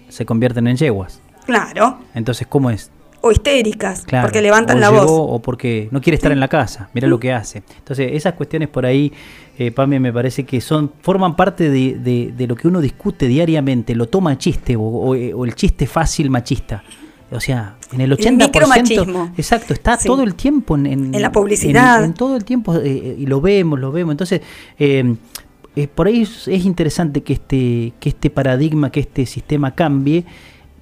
[0.09, 1.21] se convierten en yeguas.
[1.47, 2.91] Claro, Entonces, ¿cómo es?
[3.21, 5.11] O histéricas, Claro, porque levantan la llegó voz.
[5.37, 6.89] O porque no quiere estar en la casa.
[6.95, 7.62] Mira lo que hace.
[7.79, 9.12] Entonces, esas cuestiones por ahí,
[9.59, 13.27] eh, Pame, me parece que son forman parte de, de- de lo que uno discute
[13.27, 13.95] diariamente.
[13.95, 16.83] Lo toma chiste o, o- o el chiste fácil machista.
[17.31, 18.37] O sea, en el 80%.
[18.47, 19.33] micromachismo.
[19.37, 20.07] Exacto, está Sí.
[20.09, 21.99] todo el tiempo en, en- En la publicidad.
[21.99, 24.12] En, en todo el tiempo eh, y lo vemos, lo vemos.
[24.12, 24.41] Entonces,
[24.79, 25.14] eh,
[25.77, 30.25] eh, por ahí es, es interesante que este, que este paradigma, que este sistema cambie,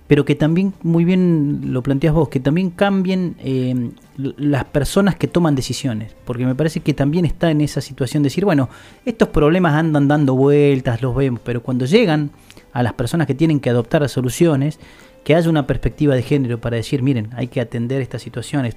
[0.07, 5.27] pero que también, muy bien lo planteas vos, que también cambien eh, las personas que
[5.27, 8.69] toman decisiones, porque me parece que también está en esa situación de decir, bueno,
[9.05, 12.31] estos problemas andan dando vueltas, los vemos, pero cuando llegan
[12.73, 14.79] a las personas que tienen que adoptar soluciones,
[15.25, 18.77] que haya una perspectiva de género para decir, miren, hay que atender estas situaciones,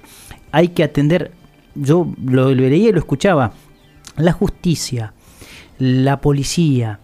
[0.50, 1.30] hay que atender,
[1.76, 3.52] yo lo veía y lo escuchaba,
[4.16, 5.12] la justicia,
[5.78, 6.98] la policía,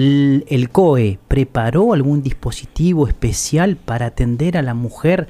[0.00, 5.28] el COE, ¿preparó algún dispositivo especial para atender a la mujer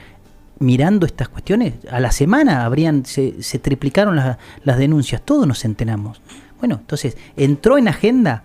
[0.59, 1.75] mirando estas cuestiones?
[1.91, 6.21] A la semana habrían, se, se triplicaron las, las denuncias, todos nos enteramos.
[6.59, 8.43] Bueno, entonces, entró en agenda,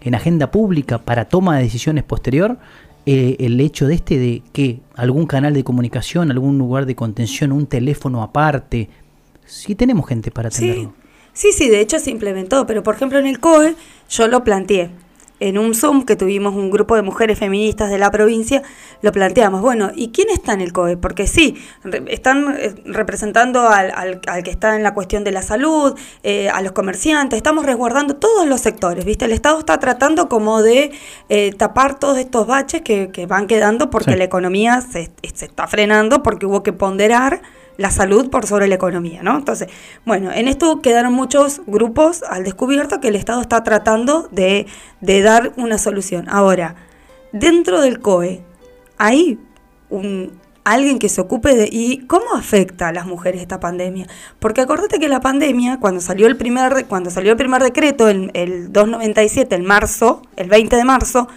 [0.00, 2.58] en agenda pública para toma de decisiones posterior,
[3.06, 7.50] eh, el hecho de este de que algún canal de comunicación, algún lugar de contención,
[7.50, 8.90] un teléfono aparte,
[9.46, 10.94] sí tenemos gente para atenderlo.
[11.32, 13.74] Sí, sí, de hecho se implementó, pero por ejemplo en el COE
[14.08, 14.90] yo lo planteé.
[15.40, 18.62] En un Zoom que tuvimos un grupo de mujeres feministas de la provincia,
[19.02, 19.62] lo planteamos.
[19.62, 20.96] Bueno, ¿y quién está en el COE?
[20.98, 25.32] Porque sí, re- están eh, representando al, al- al que está en la cuestión de
[25.32, 29.24] la salud, eh, a los comerciantes, estamos resguardando todos los sectores, ¿viste?
[29.24, 30.92] El Estado está tratando como de
[31.28, 34.18] eh, tapar todos estos baches que, que van quedando porque Sí.
[34.18, 37.40] la economía se, se está frenando, porque hubo que ponderar
[37.80, 39.38] la salud por sobre la economía, ¿no?
[39.38, 39.68] Entonces,
[40.04, 44.66] bueno, en esto quedaron muchos grupos al descubierto que el Estado está tratando de,
[45.00, 46.26] de dar una solución.
[46.28, 46.76] Ahora,
[47.32, 48.42] dentro del COE,
[48.98, 49.38] hay
[49.88, 51.70] un, alguien que se ocupe de...
[51.72, 54.06] ¿Y cómo afecta a las mujeres esta pandemia?
[54.40, 58.30] Porque acordate que la pandemia, cuando salió el primer, cuando salió el primer decreto, el,
[58.34, 61.28] el 297, el marzo, el 20 de marzo,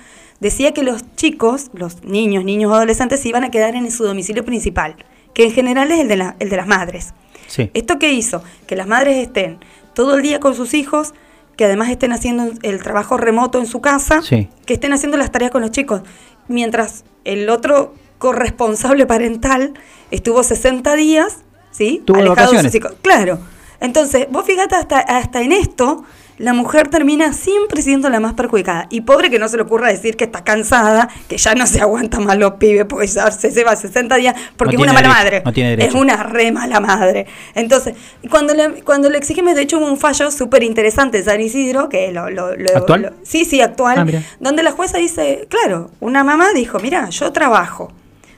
[0.42, 4.44] decía que los chicos, los niños, niños adolescentes, se iban a quedar en su domicilio
[4.44, 4.98] principal,
[5.34, 7.14] que en general es el de, la- el de las madres.
[7.48, 7.70] Sí.
[7.74, 8.44] ¿Esto qué hizo?
[8.68, 9.60] Que las madres estén
[9.94, 11.14] todo el día con sus hijos,
[11.56, 14.50] que además estén haciendo el trabajo remoto en su casa, Sí.
[14.66, 16.02] que estén haciendo las tareas con los chicos,
[16.48, 19.74] mientras el otro corresponsable parental
[20.10, 21.38] estuvo 60 días,
[21.72, 22.02] ¿sí?
[22.06, 22.72] Tuvo Alejado de vacaciones.
[22.72, 22.94] sus hijos.
[23.02, 23.40] Claro.
[23.80, 26.04] Entonces, vos fíjate, hasta, hasta en esto,
[26.40, 28.88] la mujer termina siempre siendo la más perjudicada.
[28.90, 31.80] Y pobre que no se le ocurra decir que está cansada, que ya no se
[31.82, 35.08] aguanta más los pibes, porque ya se lleva 60 días, porque No es una mala
[35.10, 35.42] derecho, madre.
[35.46, 35.90] no tiene derecho.
[35.90, 37.28] Es una re mala madre.
[37.56, 37.94] Entonces,
[38.30, 41.88] cuando le, cuando le exigimos, de hecho, hubo un fallo súper interesante de San Isidro,
[41.90, 42.30] que lo...
[42.30, 43.02] lo- lo- ¿Actual?
[43.04, 47.32] lo- sí, sí, actual, Ah, donde la jueza dice, claro, una mamá dijo, mira, yo
[47.32, 47.92] trabajo,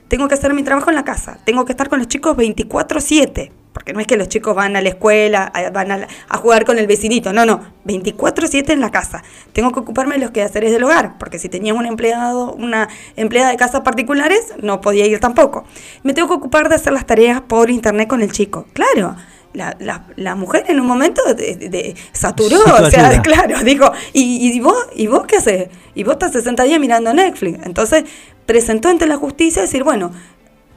[0.08, 3.50] tengo que hacer mi trabajo en la casa, tengo que estar con los chicos 24/7,
[3.76, 6.08] porque no es que los chicos van a la escuela, a- van a,
[6.38, 9.22] jugar con el vecinito, no, no, 24/7 en la casa.
[9.52, 13.50] Tengo que ocuparme de los quehaceres del hogar, porque si tenía un empleado, una empleada
[13.50, 15.66] de casas particulares, no podía ir tampoco.
[16.04, 18.66] Me tengo que ocupar de hacer las tareas por internet con el chico.
[18.72, 19.14] Claro,
[19.52, 23.20] la, la, la mujer en un momento de, de- de- saturó, Sí, o sea, ayuda.
[23.22, 25.68] claro, dijo, ¿y, y vos, ¿y vos qué haces?
[25.94, 27.58] Y vos estás 60 días mirando Netflix.
[27.66, 28.04] Entonces
[28.46, 30.12] presentó ante la justicia decir, bueno,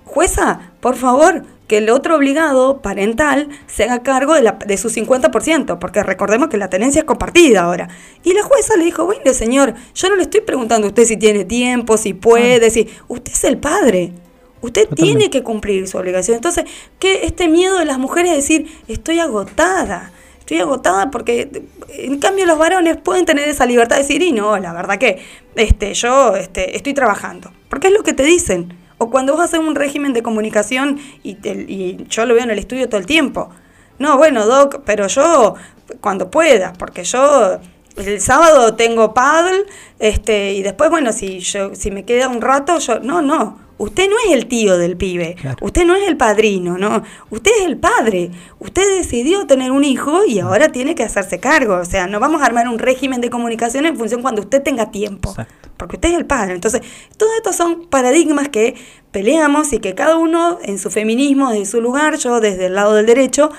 [0.09, 4.89] jueza, por favor, que el otro obligado parental se haga cargo de, la, de su
[4.89, 7.89] 50%, porque recordemos que la tenencia es compartida ahora.
[8.23, 11.15] Y la jueza le dijo, bueno, señor, yo no le estoy preguntando a usted si
[11.15, 14.13] tiene tiempo, si puede, si usted es el padre.
[14.61, 16.35] Usted tiene que cumplir su obligación.
[16.35, 16.65] Entonces,
[16.97, 21.49] que este miedo de las mujeres es decir, estoy agotada, estoy agotada porque
[21.87, 25.19] en cambio los varones pueden tener esa libertad de decir, y no, la verdad que
[25.55, 27.53] este, yo este, estoy trabajando.
[27.69, 28.78] Porque es lo que te dicen.
[28.99, 32.51] O cuando vos haces un régimen de comunicación y, te- y yo lo veo en
[32.51, 33.49] el estudio todo el tiempo.
[33.97, 35.55] No, bueno, Doc, pero yo
[36.01, 37.57] cuando pueda, porque yo
[37.97, 39.63] el sábado tengo paddle,
[39.99, 43.67] este, y después, bueno, si yo, si me queda un rato, yo, no, no.
[43.77, 47.65] Usted no es el tío del pibe, usted no es el padrino, no, usted es
[47.65, 48.29] el padre.
[48.59, 51.75] Usted decidió tener un hijo y ahora tiene que hacerse cargo.
[51.75, 54.91] O sea, no vamos a armar un régimen de comunicación en función cuando usted tenga
[54.91, 55.33] tiempo.
[55.79, 56.53] Porque usted es el padre.
[56.55, 56.81] Entonces,
[57.15, 58.75] todos estos son paradigmas que
[59.11, 62.95] peleamos y que cada uno en su feminismo, desde su lugar, yo desde el lado
[62.95, 63.49] del derecho,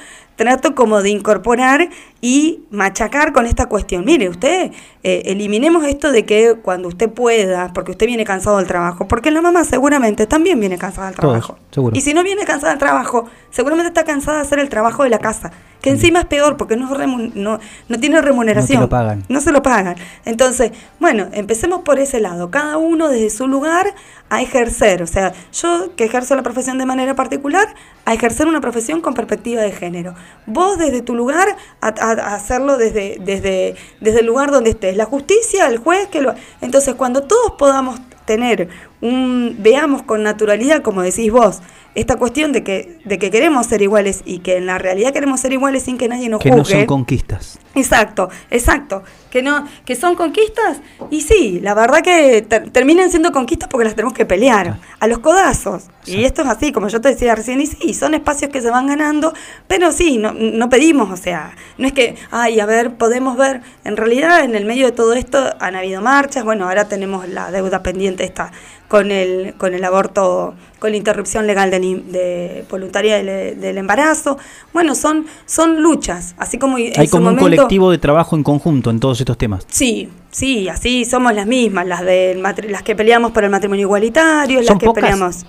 [0.40, 1.90] trato como de incorporar
[2.22, 4.06] y machacar con esta cuestión.
[4.06, 4.72] Mire, usted,
[5.02, 9.30] eh, eliminemos esto de que cuando usted pueda, porque usted viene cansado del trabajo, porque
[9.30, 11.58] la mamá seguramente también viene cansada del Todos, trabajo.
[11.70, 11.94] seguro.
[11.94, 15.10] Y si no viene cansada del trabajo, seguramente está cansada de hacer el trabajo de
[15.10, 16.88] la casa, que encima es peor porque no,
[17.34, 18.80] no, no tiene remuneración.
[18.80, 19.24] No te lo pagan.
[19.28, 19.96] No se lo pagan.
[20.24, 22.50] Entonces, bueno, empecemos por ese lado.
[22.50, 23.94] Cada uno desde su lugar
[24.30, 25.02] a ejercer.
[25.02, 27.74] O sea, yo que ejerzo la profesión de manera particular,
[28.04, 30.14] a ejercer una profesión con perspectiva de género.
[30.46, 31.88] Vos desde tu lugar a,
[32.34, 34.96] hacerlo desde, desde, desde el lugar donde estés.
[34.96, 36.34] La justicia, el juez, que lo...
[36.60, 38.68] Entonces, cuando todos podamos tener
[39.00, 39.56] un...
[39.58, 41.60] veamos con naturalidad, como decís vos,
[41.96, 45.40] esta cuestión de que, de que queremos ser iguales y que en la realidad queremos
[45.40, 46.74] ser iguales sin que nadie nos Que juzgue.
[46.74, 47.58] no son conquistas.
[47.74, 49.02] Exacto, exacto.
[49.28, 50.80] Que no, que son conquistas
[51.10, 55.06] y sí, la verdad que ter- terminan siendo conquistas porque las tenemos que pelear a
[55.08, 55.84] los codazos.
[56.06, 58.70] Y esto es así, como yo te decía recién, y sí, son espacios que se
[58.70, 59.32] van ganando,
[59.66, 63.62] pero sí, no, no pedimos, o sea, no es que, ay, a ver, podemos ver,
[63.84, 67.50] en realidad en el medio de todo esto han habido marchas, bueno, ahora tenemos la
[67.50, 68.50] deuda pendiente esta
[68.90, 74.36] con el, con el aborto, con la interrupción legal im- de, voluntaria del, del embarazo.
[74.72, 78.34] Bueno, son, son luchas, así como en Hay su como un momento- colectivo de trabajo
[78.34, 79.64] en conjunto en todos estos temas.
[79.70, 84.58] Sí, sí, así somos las mismas, las del las que peleamos por el matrimonio igualitario,
[84.58, 85.02] las ¿Son que pocas?
[85.04, 85.46] peleamos.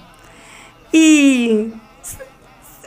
[0.91, 1.69] Y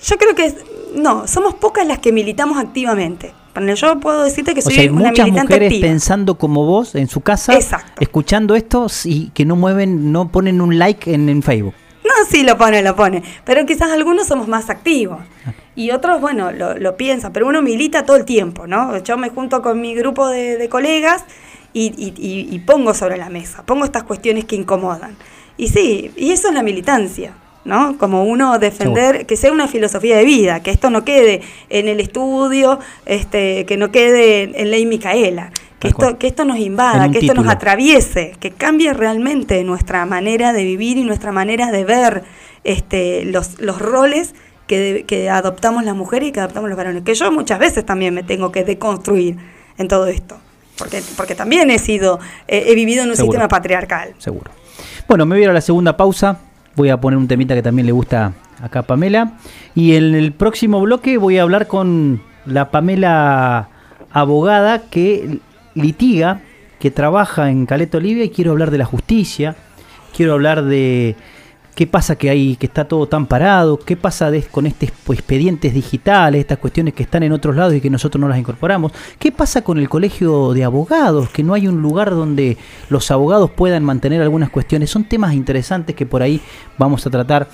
[0.02, 0.54] yo creo que
[0.94, 3.32] no, somos pocas las que militamos activamente.
[3.76, 5.88] Yo puedo decirte que O soy sea, hay una muchas militante mujeres activa.
[5.88, 7.54] pensando como vos en su casa,
[8.00, 11.74] escuchando esto y que no mueven, no ponen un like en, en Facebook.
[12.04, 13.22] No, sí, lo pone, lo pone.
[13.44, 15.18] Pero quizás algunos somos más activos.
[15.74, 17.32] Y otros, bueno, lo, lo piensan.
[17.32, 18.96] Pero uno milita todo el tiempo, ¿no?
[19.02, 21.24] Yo me junto con mi grupo de, de colegas
[21.72, 25.16] y, y- y- y pongo sobre la mesa, pongo estas cuestiones que incomodan.
[25.56, 27.32] Y sí, y eso es la militancia,
[27.64, 27.96] ¿no?
[27.98, 32.00] Como uno defender, que sea una filosofía de vida, que esto no quede en el
[32.00, 35.50] estudio, este, que no quede en ley Micaela.
[35.78, 40.54] Que esto, que esto nos invada, que esto nos atraviese, que cambie realmente nuestra manera
[40.54, 42.24] de vivir y nuestra manera de ver
[42.64, 44.34] este, los, los roles
[44.66, 47.02] que, que adoptamos las mujeres y que adoptamos los varones.
[47.02, 49.36] Que yo muchas veces también me tengo que deconstruir
[49.76, 50.38] en todo esto.
[50.78, 53.32] Porque, porque también he sido, eh, he vivido en un Seguro.
[53.32, 54.14] sistema patriarcal.
[54.18, 54.50] Seguro.
[55.06, 56.38] Bueno, me voy a ir a la segunda pausa.
[56.76, 59.34] Voy a poner un temita que también le gusta acá a Pamela.
[59.74, 63.68] Y en el próximo bloque voy a hablar con la Pamela
[64.10, 65.38] abogada que
[65.74, 66.40] litiga,
[66.78, 69.56] que trabaja en Caleta Olivia y quiero hablar de la justicia.
[70.16, 71.16] Quiero hablar de
[71.74, 76.40] qué pasa que hay que está todo tan parado, qué pasa con estos expedientes digitales,
[76.40, 78.92] estas cuestiones que están en otros lados y que nosotros no las incorporamos.
[79.18, 81.28] ¿Qué pasa con el colegio de abogados?
[81.30, 82.56] Que no hay un lugar donde
[82.88, 84.90] los abogados puedan mantener algunas cuestiones.
[84.90, 86.40] Son temas interesantes que por ahí
[86.78, 87.48] vamos a tratar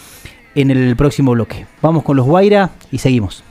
[0.55, 1.67] en el próximo bloque.
[1.81, 3.50] Vamos con los Guaira y seguimos.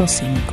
[0.00, 0.49] 107.5.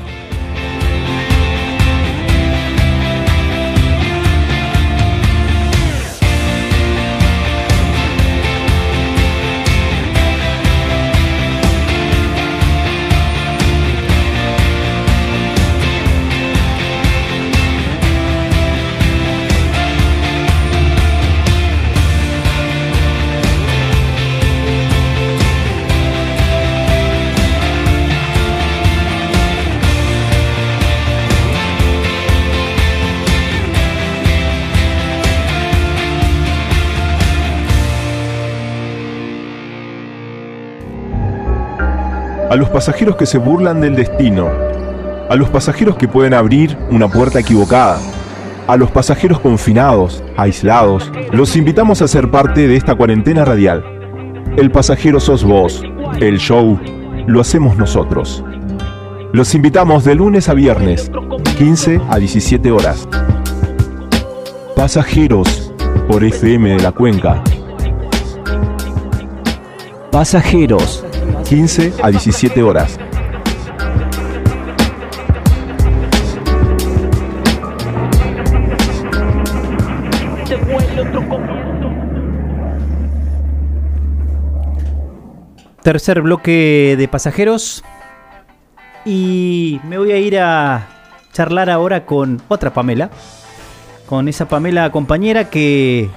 [42.58, 44.50] los pasajeros que se burlan del destino,
[45.30, 48.00] a los pasajeros que pueden abrir una puerta equivocada,
[48.68, 53.84] a los pasajeros confinados, aislados, los invitamos a ser parte de esta cuarentena radial.
[54.58, 55.84] El pasajero sos vos,
[56.20, 56.80] el show
[57.28, 58.44] lo hacemos nosotros.
[59.34, 61.12] Los invitamos de lunes a viernes,
[61.58, 63.08] 15 a 17 horas.
[64.76, 65.74] Pasajeros
[66.08, 67.44] por FM de la Cuenca.
[70.12, 71.06] Pasajeros
[71.50, 73.00] 15 a 17 horas.
[85.84, 87.82] Tercer bloque de pasajeros.
[89.06, 90.86] Y me voy a ir a
[91.32, 93.10] charlar ahora con otra Pamela.
[94.06, 96.10] Con esa Pamela compañera que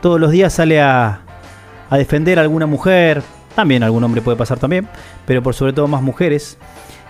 [0.00, 1.20] todos los días sale a,
[1.88, 3.22] a defender a alguna mujer,
[3.54, 4.88] también algún hombre puede pasar también,
[5.26, 6.58] pero por sobre todo más mujeres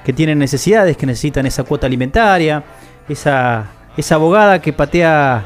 [0.05, 2.65] que tienen necesidades, que necesitan esa cuota alimentaria,
[3.09, 3.67] esa,
[3.97, 5.45] esa abogada que patea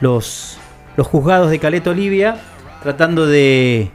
[0.00, 0.58] los,
[0.96, 2.36] los juzgados de Caleta Olivia
[2.82, 3.90] tratando de,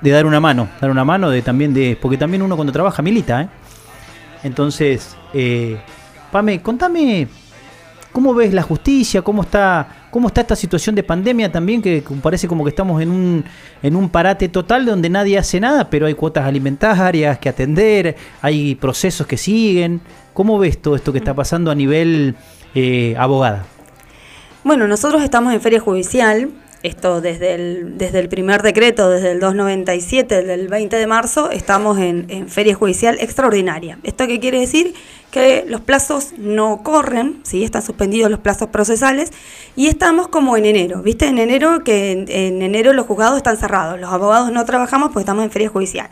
[0.00, 3.02] de dar una mano, dar una mano de también de, porque también uno cuando trabaja
[3.02, 3.48] milita, ¿eh?
[4.42, 5.78] Entonces, eh,
[6.30, 7.28] Pame, contame
[8.14, 12.46] cómo ves la justicia, cómo está cómo está esta situación de pandemia también, que parece
[12.46, 13.44] como que estamos en un,
[13.82, 18.76] en un parate total donde nadie hace nada, pero hay cuotas alimentarias que atender, hay
[18.76, 20.00] procesos que siguen.
[20.32, 22.36] ¿Cómo ves todo esto que está pasando a nivel
[22.76, 23.66] eh, abogada?
[24.62, 26.50] Bueno, nosotros estamos en feria judicial,
[26.84, 31.98] esto desde el, desde el primer decreto, desde el 297 del 20 de marzo, estamos
[31.98, 33.98] en, en feria judicial extraordinaria.
[34.02, 34.94] ¿Esto qué quiere decir?
[35.30, 37.64] Que los plazos no corren, ¿sí?
[37.64, 39.30] están suspendidos los plazos procesales
[39.74, 41.26] y estamos como en enero, ¿viste?
[41.26, 45.20] En enero, que en, en enero los juzgados están cerrados, los abogados no trabajamos porque
[45.20, 46.10] estamos en feria judicial.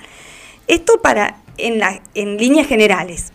[0.68, 3.32] Esto para, en, la, en líneas generales.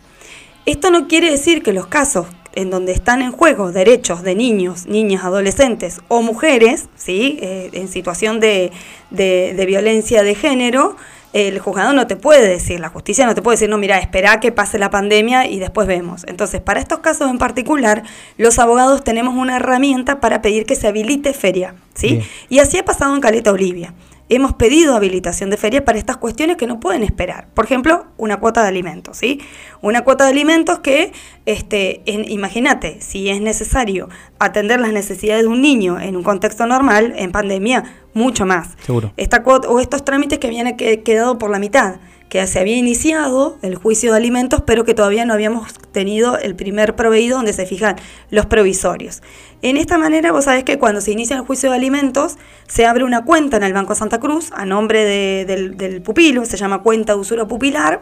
[0.66, 2.26] Esto no quiere decir que los casos
[2.58, 7.38] en donde están en juego derechos de niños, niñas, adolescentes o mujeres, ¿sí?
[7.40, 8.72] Eh, en situación de,
[9.12, 10.96] de, de, violencia de género,
[11.34, 14.40] el juzgado no te puede decir, la justicia no te puede decir, no, mira, espera
[14.40, 16.26] que pase la pandemia y después vemos.
[16.28, 18.02] Entonces, para estos casos en particular,
[18.38, 22.08] los abogados tenemos una herramienta para pedir que se habilite feria, ¿sí?
[22.08, 22.24] Bien.
[22.50, 23.94] Y así ha pasado en Caleta Olivia
[24.30, 27.48] hemos pedido habilitación de feria para estas cuestiones que no pueden esperar.
[27.54, 29.42] Por ejemplo, una cuota de alimentos, ¿sí?
[29.82, 31.14] Una cuota de alimentos que,
[31.46, 34.10] este, imagínate, si es necesario
[34.40, 37.84] atender las necesidades de un niño en un contexto normal, en pandemia,
[38.14, 38.70] mucho más.
[38.86, 39.14] Seguro.
[39.18, 41.98] Esta cuota, o estos trámites que habían quedado por la mitad
[42.30, 46.56] que se había iniciado el juicio de alimentos, pero que todavía no habíamos tenido el
[46.56, 47.96] primer proveído donde se fijan
[48.30, 49.22] los provisorios.
[49.62, 52.38] En esta manera, vos sabés que cuando se inicia el juicio de alimentos,
[52.68, 56.46] se abre una cuenta en el Banco Santa Cruz a nombre de, del, del pupilo,
[56.46, 58.02] se llama cuenta de usura pupilar,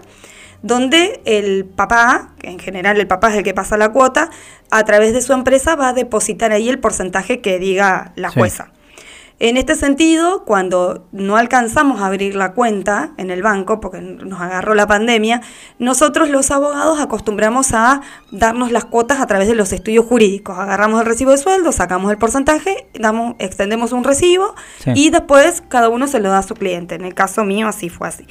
[0.63, 4.31] donde el papá, que en general el papá es el que pasa la cuota,
[4.71, 8.71] a través de su empresa va a depositar ahí el porcentaje que diga la jueza.
[8.73, 8.74] Sí.
[9.37, 14.39] En este sentido, cuando no alcanzamos a abrir la cuenta en el banco, porque nos
[14.39, 15.41] agarró la pandemia,
[15.77, 18.01] nosotros los abogados acostumbramos a
[18.31, 20.57] darnos las cuotas a través de los estudios jurídicos.
[20.57, 24.91] Agarramos el recibo de sueldo, sacamos el porcentaje, damos, extendemos un recibo sí.
[24.95, 26.95] y después cada uno se lo da a su cliente.
[26.95, 28.25] En el caso mío así fue así.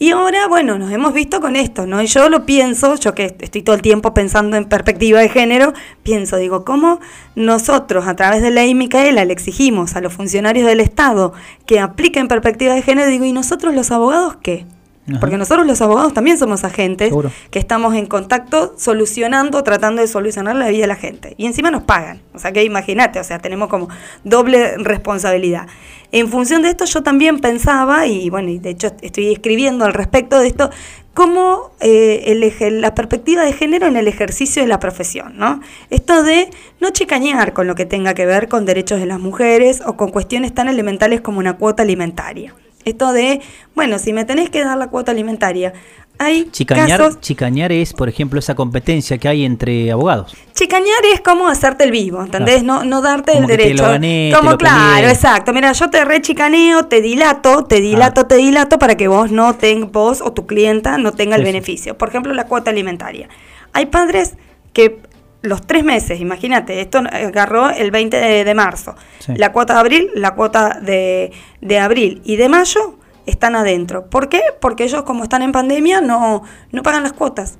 [0.00, 2.00] Y ahora, bueno, nos hemos visto con esto, ¿no?
[2.00, 5.72] Y yo lo pienso, yo que estoy todo el tiempo pensando en perspectiva de género,
[6.04, 7.00] pienso, digo, ¿cómo
[7.34, 11.32] nosotros a través de ley Micaela le exigimos a los funcionarios del Estado
[11.66, 13.10] que apliquen perspectiva de género?
[13.10, 14.66] Digo, ¿y nosotros los abogados qué?
[15.08, 15.20] Ajá.
[15.20, 17.30] Porque nosotros los abogados también somos agentes Seguro.
[17.50, 21.34] que estamos en contacto solucionando, tratando de solucionar la vida de la gente.
[21.36, 22.20] Y encima nos pagan.
[22.34, 23.88] O sea que imagínate, o sea, tenemos como
[24.24, 25.66] doble responsabilidad.
[26.10, 29.92] En función de esto yo también pensaba, y bueno, y de hecho estoy escribiendo al
[29.92, 30.70] respecto de esto,
[31.18, 35.60] cómo eh, el, la perspectiva de género en el ejercicio de la profesión, ¿no?
[35.90, 36.48] Esto de
[36.80, 40.10] no chicañar con lo que tenga que ver con derechos de las mujeres o con
[40.10, 42.54] cuestiones tan elementales como una cuota alimentaria.
[42.84, 43.40] Esto de,
[43.74, 45.72] bueno, si me tenés que dar la cuota alimentaria,
[46.20, 47.20] hay Chicañar, casos...
[47.20, 50.36] chicañar es, por ejemplo, esa competencia que hay entre abogados.
[50.52, 52.64] Chicañar es como hacerte el vivo, ¿entendés?
[52.64, 53.82] No, no darte Como el que te derecho.
[53.84, 55.12] lo gané, como te lo claro, peleé.
[55.12, 55.52] exacto.
[55.52, 59.92] Mira, yo te rechicaneo, te dilato, te dilato, te dilato para que vos no tengas,
[59.92, 61.96] vos o tu clienta no tenga el Sí, beneficio.
[61.96, 63.28] Por ejemplo, la cuota alimentaria.
[63.72, 64.34] Hay padres
[64.72, 65.00] que
[65.42, 68.94] los tres meses, imagínate, esto agarró el 20 de, de marzo.
[69.20, 69.32] Sí.
[69.36, 72.96] La cuota de abril, la cuota de, de abril y de mayo
[73.26, 74.06] están adentro.
[74.10, 74.40] ¿Por qué?
[74.60, 76.42] Porque ellos como están en pandemia no,
[76.72, 77.58] no pagan las cuotas.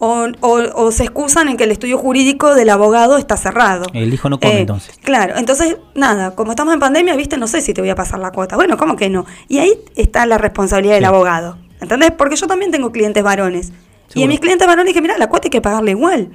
[0.00, 3.86] O, o- o se excusan en que el estudio jurídico del abogado está cerrado.
[3.94, 4.96] El hijo no come Eh, entonces.
[5.02, 8.20] Claro, entonces, nada, como estamos en pandemia, viste, no sé si te voy a pasar
[8.20, 8.54] la cuota.
[8.54, 9.26] Bueno, ¿cómo que no?
[9.48, 11.58] Y ahí está la responsabilidad del abogado.
[11.80, 12.12] ¿Entendés?
[12.12, 13.72] Porque yo también tengo clientes varones.
[14.14, 16.30] Y a mis clientes varones dije, mira, la cuota hay que pagarla igual.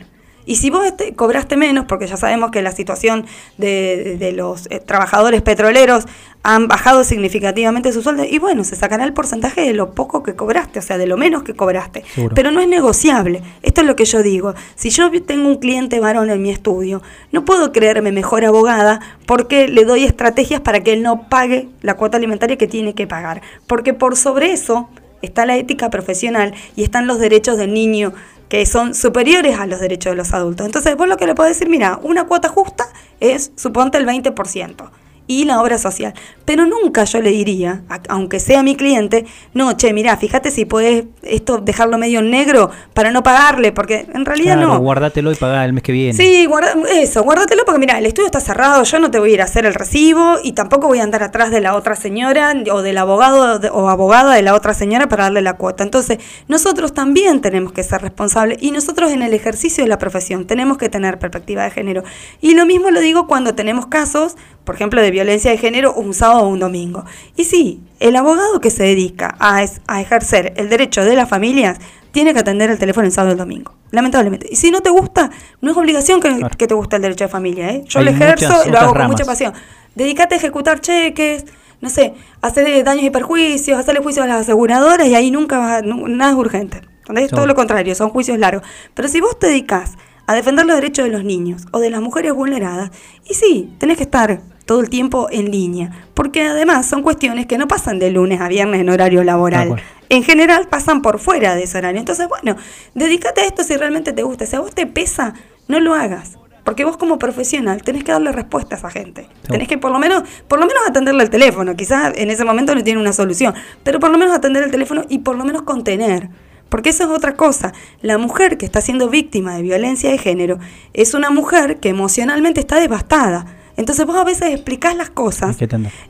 [0.46, 0.84] Y si vos
[1.16, 3.26] cobraste menos, porque ya sabemos que la situación
[3.58, 6.06] de, de- de los eh, trabajadores petroleros
[6.46, 10.36] han bajado significativamente su sueldo, y bueno, se sacará el porcentaje de lo poco que
[10.36, 12.04] cobraste, o sea, de lo menos que cobraste.
[12.14, 12.36] Seguro.
[12.36, 13.42] Pero no es negociable.
[13.62, 14.54] Esto es lo que yo digo.
[14.76, 17.02] Si yo tengo un cliente varón en mi estudio,
[17.32, 21.94] no puedo creerme mejor abogada porque le doy estrategias para que él no pague la
[21.94, 23.42] cuota alimentaria que tiene que pagar.
[23.66, 24.90] Porque por sobre eso
[25.22, 28.12] está la ética profesional y están los derechos del niño
[28.54, 30.68] que son superiores a los derechos de los adultos.
[30.68, 32.86] Entonces, vos lo que le podés decir, mira, una cuota justa
[33.20, 34.92] es, suponte, el 20%
[35.28, 36.14] y la obra social.
[36.46, 41.06] Pero nunca yo le diría, aunque sea mi cliente, no, che, mira, fíjate si podés
[41.22, 44.80] esto dejarlo medio en negro para no pagarle, porque en realidad Claro, no.
[44.80, 46.14] guardátelo y pagá el mes que viene.
[46.14, 49.34] Sí, guarda, eso, guárdatelo porque mira, el estudio está cerrado, yo no te voy a
[49.36, 52.54] ir a hacer el recibo y tampoco voy a andar atrás de la otra señora
[52.72, 55.84] o del abogado o abogada de la otra señora para darle la cuota.
[55.84, 56.18] Entonces,
[56.50, 60.78] nosotros también tenemos que ser responsables y nosotros en el ejercicio de la profesión tenemos
[60.78, 62.04] que tener perspectiva de género.
[62.42, 64.36] Y lo mismo lo digo cuando tenemos casos,
[64.66, 67.06] por ejemplo, de violencia de género un sábado o un domingo.
[67.38, 71.30] Y sí, el abogado que se dedica a, es- a ejercer el derecho de las
[71.30, 71.78] familias
[72.12, 73.74] tiene que atender el teléfono el sábado y el domingo.
[73.92, 74.48] Lamentablemente.
[74.52, 75.32] Y si no te gusta,
[75.62, 77.70] no es obligación que, que te guste el derecho de familia.
[77.72, 77.84] ¿eh?
[77.88, 79.12] Yo Hay lo ejerzo, muchas lo hago con ramas.
[79.12, 79.54] mucha pasión.
[79.96, 81.46] Dedícate a ejecutar cheques,
[81.82, 85.72] no sé, hacer daños y perjuicios, hacerle juicios a las aseguradoras y ahí nunca vas
[85.72, 86.82] a- nu- nada es urgente.
[87.00, 87.30] ¿entendés?
[87.30, 87.48] Todo Seguro.
[87.48, 88.64] lo contrario, son juicios largos.
[88.94, 89.94] Pero si vos te dedicas
[90.26, 92.92] a defender los derechos de los niños o de las mujeres vulneradas,
[93.30, 97.58] y sí, tenés que estar todo el tiempo en línea, porque además son cuestiones que
[97.58, 99.82] no pasan de lunes a viernes en horario laboral.
[100.10, 102.00] En general pasan por fuera de ese horario.
[102.00, 102.56] Entonces, bueno,
[102.94, 104.46] dedícate a esto si realmente te gusta.
[104.46, 105.34] Si a vos te pesa,
[105.68, 106.38] no lo hagas.
[106.64, 109.28] Porque vos como profesional tenés que darle respuesta a esa gente.
[109.50, 111.76] Tenés que por lo menos, por lo menos atenderle el teléfono.
[111.76, 113.54] Quizás en ese momento no tiene una solución,
[113.84, 116.30] pero por lo menos atender el teléfono y por lo menos contener.
[116.70, 117.74] Porque eso es otra cosa.
[118.02, 120.58] La mujer que está siendo víctima de violencia de género
[120.94, 123.46] es una mujer que emocionalmente está devastada.
[123.76, 125.56] Entonces vos a veces explicás las cosas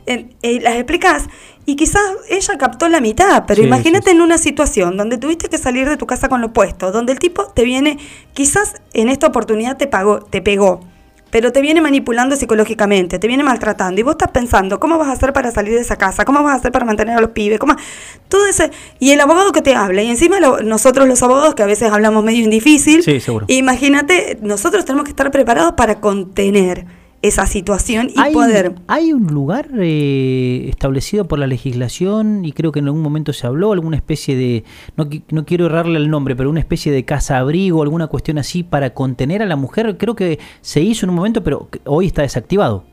[0.06, 1.24] eh, eh, las explicás
[1.66, 5.56] y quizás ella captó la mitad, pero Sí, imagínate en una situación donde tuviste que
[5.56, 7.98] salir de tu casa con lo puesto, donde el tipo te viene,
[8.34, 10.80] quizás en esta oportunidad te pagó, te pegó,
[11.30, 15.12] pero te viene manipulando psicológicamente, te viene maltratando y vos estás pensando, ¿cómo vas a
[15.12, 16.24] hacer para salir de esa casa?
[16.26, 17.58] ¿Cómo vas a hacer para mantener a los pibes?
[17.58, 17.74] ¿Cómo?
[18.28, 18.70] Todo ese
[19.00, 21.90] y el abogado que te habla y encima lo- nosotros los abogados que a veces
[21.90, 23.46] hablamos medio indifícil, Sí, seguro.
[23.48, 26.84] imagínate, nosotros tenemos que estar preparados para contener
[27.24, 32.70] esa situación y ¿Hay, poder ¿Hay un lugar eh, establecido por la legislación y creo
[32.70, 34.64] que en algún momento se habló, alguna especie de,
[34.98, 38.92] no, no quiero errarle el nombre, pero una especie de casa-abrigo, alguna cuestión así para
[38.92, 39.96] contener a la mujer?
[39.96, 42.84] Creo que se hizo en un momento, pero hoy está desactivado.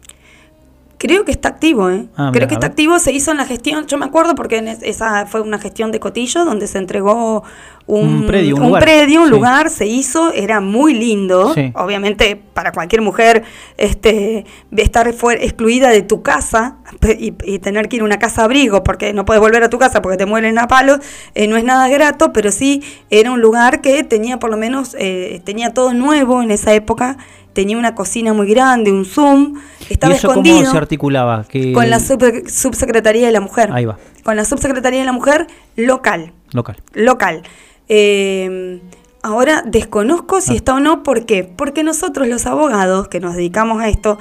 [1.01, 2.05] Creo que está activo, ¿eh?
[2.13, 2.71] Ah, Creo mira, que está ver.
[2.73, 5.57] activo, se hizo en la gestión, yo me acuerdo porque en es- esa fue una
[5.57, 7.43] gestión de Cotillo donde se entregó
[7.87, 8.83] un, Un predio, un lugar.
[8.83, 9.31] predio, un Sí.
[9.31, 11.71] lugar, se hizo, era muy lindo, Sí.
[11.75, 13.43] obviamente para cualquier mujer
[13.77, 14.45] este
[14.77, 16.77] estar fuera, excluida de tu casa
[17.19, 19.79] y, y tener que ir a una casa abrigo porque no puedes volver a tu
[19.79, 20.99] casa porque te mueren a palos,
[21.33, 24.95] eh, no es nada grato, pero sí era un lugar que tenía por lo menos,
[24.99, 27.17] eh, tenía todo nuevo en esa época,
[27.53, 29.55] tenía una cocina muy grande, un Zoom,
[29.89, 31.45] estaba ¿Y eso escondido cómo se articulaba?
[31.73, 33.69] Con la sub- subsecretaría de la mujer.
[33.71, 36.33] Ahí va, Con la subsecretaría de la mujer local.
[36.53, 36.77] local.
[36.93, 37.43] Local.
[37.89, 38.79] Eh,
[39.21, 40.41] ahora desconozco Ah.
[40.41, 41.43] si está o no, ¿por qué?
[41.43, 44.17] Porque nosotros los abogados que nos dedicamos a esto,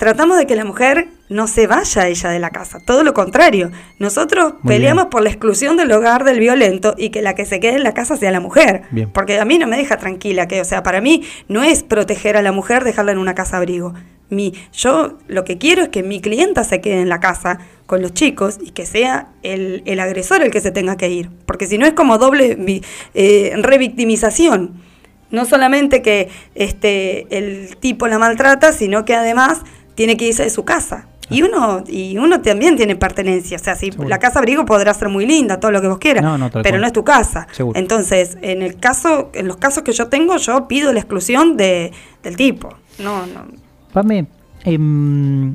[0.00, 3.70] tratamos de que la mujer no se vaya ella de la casa, todo lo contrario.
[3.98, 5.10] Nosotros Muy peleamos bien.
[5.10, 7.92] por la exclusión del hogar del violento y que la que se quede en la
[7.92, 8.84] casa sea la mujer.
[8.92, 9.10] Bien.
[9.12, 12.38] Porque a mí no me deja tranquila que, o sea, para mí no es proteger
[12.38, 13.92] a la mujer, dejarla en una casa abrigo.
[14.30, 18.00] Mi, yo lo que quiero es que mi clienta se quede en la casa con
[18.00, 21.28] los chicos y que sea el, el agresor el que se tenga que ir.
[21.44, 22.56] Porque si no es como doble
[23.12, 24.88] eh, revictimización.
[25.30, 29.60] No solamente que este, el tipo la maltrata, sino que además
[29.94, 31.06] tiene que irse de su casa.
[31.30, 33.56] Y uno y uno también tiene pertenencia.
[33.56, 36.24] O sea, si la casa abrigo podrá ser muy linda, todo lo que vos quieras,
[36.24, 37.46] No, no, pero no es tu casa.
[37.52, 37.78] Seguro.
[37.78, 41.92] Entonces, en el caso, en los casos que yo tengo, yo pido la exclusión de,
[42.24, 42.70] del tipo.
[42.98, 43.46] No, no.
[43.92, 44.26] Pame,
[44.64, 45.54] em,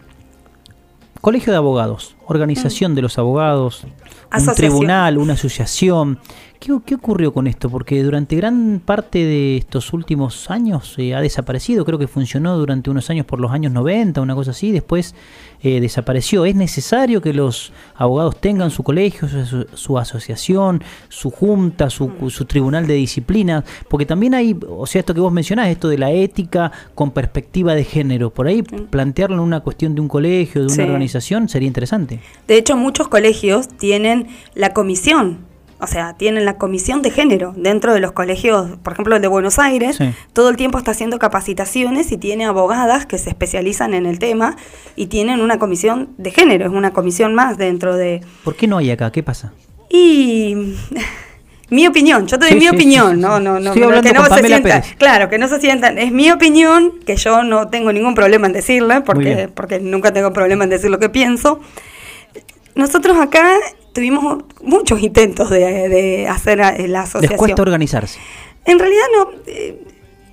[1.19, 3.85] Colegio de Abogados, Organización de los Abogados,
[4.31, 6.19] un tribunal, una asociación.
[6.65, 7.69] ¿Qué, qué ocurrió con esto?
[7.69, 11.85] Porque durante gran parte de estos últimos años eh, ha desaparecido.
[11.85, 14.71] Creo que funcionó durante unos años por los años 90, una cosa así.
[14.71, 15.13] Después
[15.61, 16.43] eh, desapareció.
[16.43, 19.27] ¿Es necesario que los abogados tengan su colegio,
[19.75, 23.63] su, asociación, su junta, su, su tribunal de disciplina?
[23.87, 27.75] Porque también hay, o sea, esto que vos mencionás, esto de la ética con perspectiva
[27.75, 28.31] de género.
[28.31, 30.81] Por ahí plantearlo en una cuestión de un colegio, de una Sí.
[30.81, 32.21] organización, sería interesante.
[32.47, 37.93] De hecho, muchos colegios tienen la comisión, o sea, tienen la comisión de género dentro
[37.93, 40.09] de los colegios, por ejemplo, el de Buenos Aires, Sí.
[40.33, 44.55] todo el tiempo está haciendo capacitaciones y tiene abogadas que se especializan en el tema
[44.95, 48.21] y tienen una comisión de género, es una comisión más dentro de...
[48.43, 49.11] ¿Por qué no hay acá?
[49.11, 49.51] ¿Qué pasa?
[49.89, 50.75] Y
[51.69, 54.13] mi opinión, yo te doy Sí, mi sí, opinión, no, no, no, que no se
[54.13, 54.95] Pamela sientan, Pérez.
[54.97, 58.53] claro, que no se sientan, es mi opinión, que yo no tengo ningún problema en
[58.53, 61.59] decirla, porque, porque nunca tengo problema en decir lo que pienso.
[62.75, 63.55] Nosotros acá
[63.93, 67.37] tuvimos muchos intentos de, de hacer la Les asociación.
[67.37, 68.19] cuesta organizarse.
[68.65, 69.81] En realidad no, eh,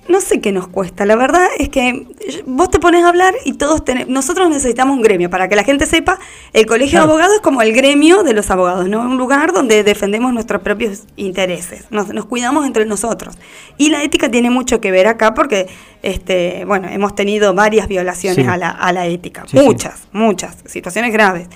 [0.09, 1.05] no sé qué nos cuesta.
[1.05, 2.07] La verdad es que
[2.45, 5.29] vos te pones a hablar y todos tenemos, nosotros necesitamos un gremio.
[5.29, 6.19] Para que la gente sepa,
[6.51, 7.05] el colegio Claro.
[7.07, 8.99] de abogados es como el gremio de los abogados, ¿no?
[9.01, 11.85] Un lugar donde defendemos nuestros propios intereses.
[11.91, 13.37] Nos, nos cuidamos entre nosotros.
[13.77, 15.67] Y la ética tiene mucho que ver acá porque,
[16.01, 18.51] este, bueno, hemos tenido varias violaciones Sí.
[18.51, 19.45] a, la, a la ética.
[19.47, 19.63] Sí, sí.
[19.63, 20.57] muchas, muchas.
[20.65, 21.47] Situaciones graves.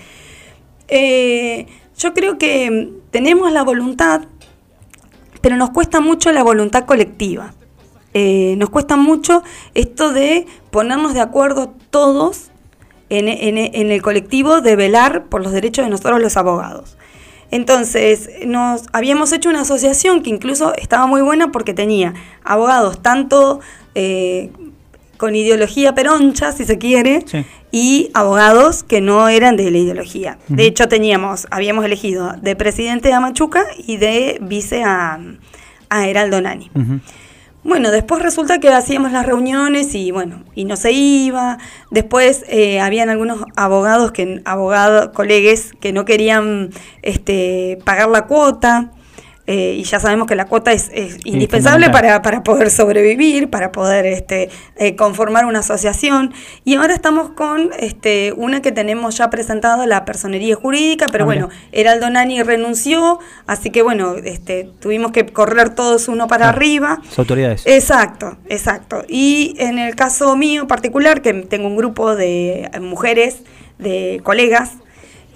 [0.88, 4.22] Eh, yo creo que mm, tenemos la voluntad,
[5.42, 7.54] pero nos cuesta mucho la voluntad colectiva.
[8.14, 9.44] Eh, nos cuesta mucho
[9.76, 12.50] esto de ponernos de acuerdo todos
[13.10, 16.98] en, en- el colectivo de velar por los derechos de nosotros los abogados.
[17.52, 23.62] Entonces, nos habíamos hecho una asociación que incluso estaba muy buena porque tenía abogados tanto
[23.96, 24.52] eh,
[25.18, 27.26] con ideología peroncha, si se quiere,
[27.72, 30.38] y abogados que no eran de la ideología.
[30.48, 35.20] De hecho, teníamos, habíamos elegido de presidente a Machuca y de vice a,
[35.90, 36.72] a Heraldo Nani.
[37.64, 41.58] Bueno, después resulta que hacíamos las reuniones y bueno, y no se iba.
[41.92, 46.70] Después eh, habían algunos abogados que abogados, colegues que no querían
[47.02, 48.92] este pagar la cuota.
[49.48, 53.72] Eh, y ya sabemos que la cuota es, es indispensable para, para poder sobrevivir, para
[53.72, 56.34] poder este, eh, conformar una asociación.
[56.66, 61.26] Y ahora estamos con este, una que tenemos ya presentada, la personería jurídica, pero Ah,
[61.26, 66.58] bueno, Heraldo Nani renunció, así que bueno, este, tuvimos que correr todos uno para Claro.
[66.58, 67.02] arriba.
[67.18, 67.66] Autoridades.
[67.66, 69.04] Exacto, exacto.
[69.08, 73.38] Y en el caso mío particular, que tengo un grupo de mujeres,
[73.78, 74.72] de colegas,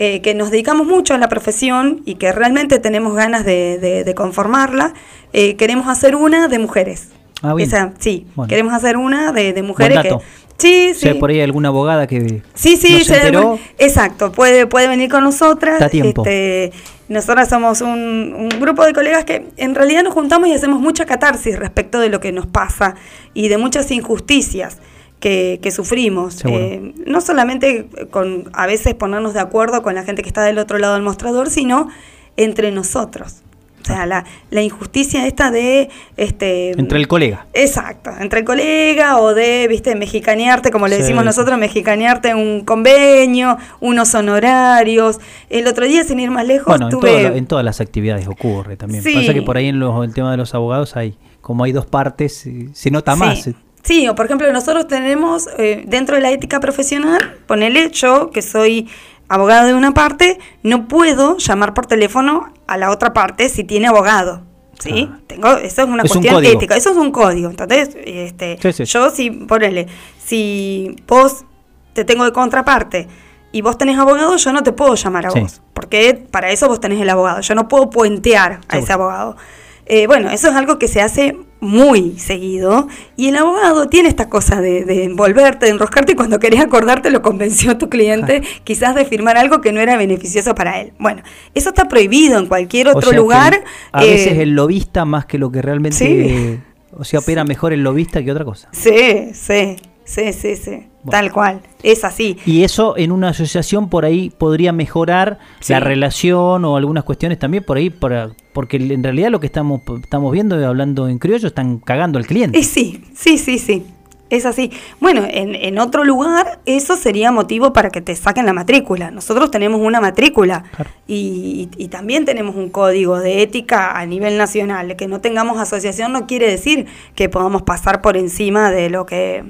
[0.04, 4.04] eh, que nos dedicamos mucho a la profesión y que realmente tenemos ganas de, de-
[4.04, 4.96] de conformarla,
[5.32, 7.10] eh, queremos hacer una de mujeres.
[7.44, 7.68] Ah, bien.
[7.70, 8.50] Esa, sí, Bueno.
[8.50, 10.10] queremos hacer una de, de mujeres que...
[10.58, 11.20] Sí, O sea, sí.
[11.20, 13.60] por ahí alguna abogada que Sí, sí, se- enteró.
[13.78, 15.80] exacto, puede, puede venir con nosotras.
[15.80, 16.22] Da tiempo.
[16.26, 16.72] Este,
[17.08, 21.06] nosotras somos un, un grupo de colegas que en realidad nos juntamos y hacemos mucha
[21.06, 22.96] catarsis respecto de lo que nos pasa
[23.36, 24.78] y de muchas injusticias
[25.22, 26.44] que, que sufrimos.
[26.46, 30.58] Eh, no solamente con a veces ponernos de acuerdo con la gente que está del
[30.58, 31.88] otro lado del mostrador, sino
[32.36, 33.38] entre nosotros.
[33.82, 35.90] O sea, la, la injusticia esta de...
[36.16, 37.48] Este, Entre el colega.
[37.54, 41.02] Exacto, entre el colega o de, viste, mexicanearte, como le Sí.
[41.02, 45.20] decimos nosotros, mexicanearte un convenio, unos honorarios.
[45.50, 47.26] El otro día, sin ir más lejos, Bueno, en, tuve...
[47.38, 49.02] en todas las actividades ocurre también.
[49.04, 49.16] Sí.
[49.16, 51.88] Pasa que por ahí en los, el tema de los abogados hay, como hay dos
[51.88, 53.20] partes, eh, se nota Sí.
[53.20, 53.50] más.
[53.84, 58.42] Sí, o por ejemplo, nosotros tenemos eh, dentro de la ética profesional, ponele yo, que
[58.42, 58.90] soy
[59.28, 63.88] abogado de una parte, no puedo llamar por teléfono a la otra parte si tiene
[63.88, 64.44] abogado.
[64.80, 65.10] ¿Sí?
[65.28, 67.50] Tengo, eso es una Es un cuestión ética, eso es un código.
[67.52, 68.86] Entonces, este, Sí, sí.
[68.86, 69.86] yo si, ponele,
[70.18, 71.46] si vos
[71.94, 73.08] te tengo de contraparte
[73.52, 75.40] y vos tenés abogado, yo no te puedo llamar a Sí.
[75.40, 77.42] vos, porque para eso vos tenés el abogado.
[77.42, 79.38] Yo no puedo puentear a ese abogado.
[79.86, 84.28] Eh, bueno, eso es algo que se hace muy seguido y el abogado tiene esta
[84.30, 88.42] cosa de, de envolverte, de enroscarte y cuando querés acordarte lo convenció a tu cliente
[88.64, 90.94] quizás de firmar algo que no era beneficioso para él.
[90.98, 91.22] Bueno,
[91.54, 93.64] eso está prohibido en cualquier O otro sea lugar.
[93.92, 95.98] a eh, veces el lobista más que lo que realmente...
[95.98, 96.06] Sí.
[96.06, 96.60] eh,
[96.94, 98.68] o sea, opera mejor el lobista que otra cosa.
[98.74, 99.78] Sí, sí,
[100.12, 102.38] sí, sí, sí, tal cual, es así.
[102.46, 105.74] Y eso en una asociación por ahí podría mejorar Sí.
[105.74, 109.82] la relación o algunas cuestiones también por ahí, para, porque en realidad lo que estamos,
[110.04, 112.58] estamos viendo, hablando en criollo, están cagando al cliente.
[112.60, 113.86] Y sí, sí, sí, sí.
[114.30, 114.72] Es así.
[115.02, 119.12] Bueno, en, en otro lugar eso sería motivo para que te saquen la matrícula.
[119.12, 120.64] Nosotros tenemos una matrícula
[121.06, 124.96] y, y también tenemos un código de ética a nivel nacional.
[124.96, 129.44] Que no tengamos asociación no quiere decir que podamos pasar por encima de lo que,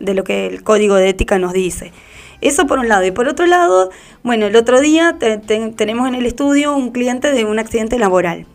[0.00, 1.92] de lo que el código de ética nos dice.
[2.40, 3.04] Eso por un lado.
[3.06, 3.90] Y por otro lado,
[4.22, 7.98] bueno, el otro día te- te- tenemos en el estudio un cliente de un accidente
[7.98, 8.46] laboral.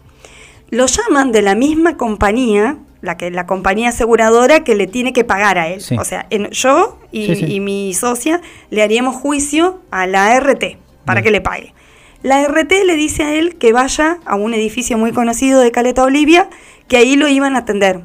[0.70, 5.24] Lo llaman de la misma compañía, la que la compañía aseguradora que le tiene que
[5.24, 5.82] pagar a él.
[5.82, 5.96] Sí.
[5.98, 7.46] O sea, en- yo y, Sí, sí.
[7.54, 11.74] y mi socia le haríamos juicio a la RT para que le pague.
[12.22, 16.04] La RT le dice a él que vaya a un edificio muy conocido de Caleta
[16.04, 16.50] Olivia,
[16.90, 18.02] que ahí lo iban a atender,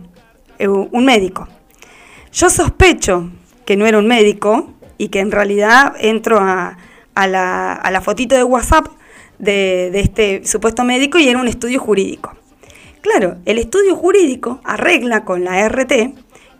[0.60, 1.48] eh, un médico.
[2.34, 3.30] Yo sospecho
[3.64, 6.76] que no era un médico y que en realidad entro a,
[7.14, 8.88] la, fotito de WhatsApp
[9.38, 12.32] de, este supuesto médico y era un estudio jurídico.
[13.02, 15.92] Claro, el estudio jurídico arregla con la RT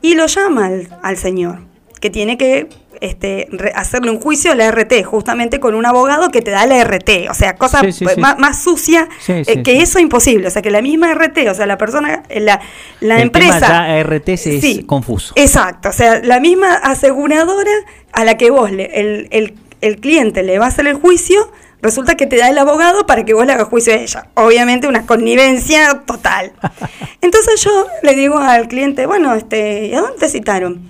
[0.00, 0.70] y lo llama
[1.02, 1.58] al señor,
[2.00, 2.68] que tiene que
[3.00, 6.66] este, re- hacerle un juicio a la RT, justamente con un abogado que te da
[6.66, 7.28] la RT.
[7.30, 8.20] O sea, cosa Sí, sí, pues, sí.
[8.20, 10.46] Más, más sucia eh, que eso imposible.
[10.48, 12.60] O sea, que la misma RT, o sea, la persona, eh, la,
[13.00, 13.60] la el empresa...
[13.60, 14.84] ya RTS es Sí.
[14.84, 15.32] confuso.
[15.36, 17.70] Exacto, o sea, la misma aseguradora
[18.12, 21.52] a la que vos, le- el, el- el cliente le va a hacer el juicio,
[21.82, 24.28] resulta que te da el abogado para que vos le hagas juicio a ella.
[24.34, 26.52] Obviamente una connivencia total.
[27.20, 30.88] Entonces yo le digo al cliente, bueno, este, ¿a dónde te citaron?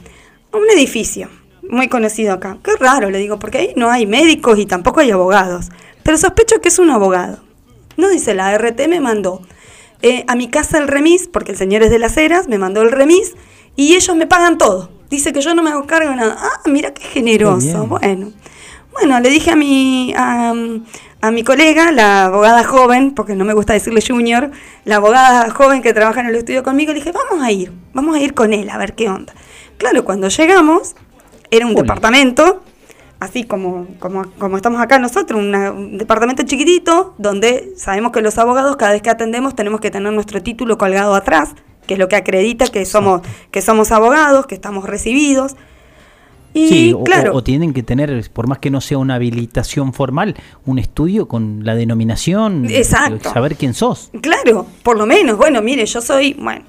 [0.53, 1.29] A un edificio
[1.71, 2.59] muy conocido acá.
[2.63, 5.71] Qué raro, le digo, porque ahí no hay médicos y tampoco hay abogados.
[6.03, 7.39] Pero sospecho que es un abogado.
[7.97, 9.41] No dice, la RT me mandó
[10.03, 12.83] eh, a mi casa el remis, porque el señor es de las Heras, me mandó
[12.83, 13.35] el remis
[13.77, 14.91] y ellos me pagan todo.
[15.11, 16.37] Dice que yo no me hago cargo de nada.
[16.39, 17.87] Ah, mira qué generoso.
[17.87, 18.33] bueno.
[18.93, 20.53] Bueno, le dije a mi, a,
[21.21, 24.53] a mi colega, la abogada joven, porque no me gusta decirle junior,
[24.85, 28.15] la abogada joven que trabaja en el estudio conmigo, le dije, vamos a ir, vamos
[28.15, 29.35] a ir con él a ver qué onda.
[29.79, 30.95] Claro, cuando llegamos,
[31.51, 32.63] era un departamento,
[33.21, 38.37] así como, como, como estamos acá nosotros, una- un departamento chiquitito, donde sabemos que los
[38.39, 41.55] abogados cada vez que atendemos tenemos que tener nuestro título colgado atrás,
[41.87, 45.55] que es lo que acredita que somos, que somos abogados, que estamos recibidos.
[46.57, 49.93] Y sí, claro, o- o tienen que tener, por más que no sea una habilitación
[49.93, 53.33] formal, un estudio con la denominación, Exacto.
[53.33, 54.11] saber quién sos.
[54.23, 56.65] Claro, por lo menos, bueno, mire, yo soy, bueno,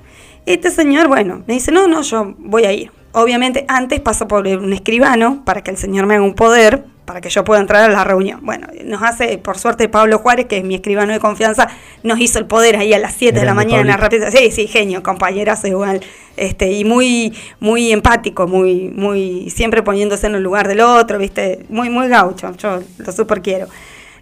[0.48, 2.92] este señor, bueno, me dice, no, no, yo voy a ir.
[3.18, 7.22] Obviamente antes paso por un escribano para que el señor me haga un poder, para
[7.22, 8.42] que yo pueda entrar a la reunión.
[8.44, 11.70] Bueno, nos hace, por suerte, Pablo Juárez, que es mi escribano de confianza,
[12.04, 13.98] nos hizo el poder ahí a las 7 de la mañana.
[13.98, 14.30] Pablito.
[14.32, 16.02] Sí, sí, genio, compañerazo igual.
[16.36, 21.66] Este, y muy, muy empático, muy, muy, siempre poniéndose en el lugar del otro, viste,
[21.70, 23.68] muy, muy gaucho, yo lo super quiero.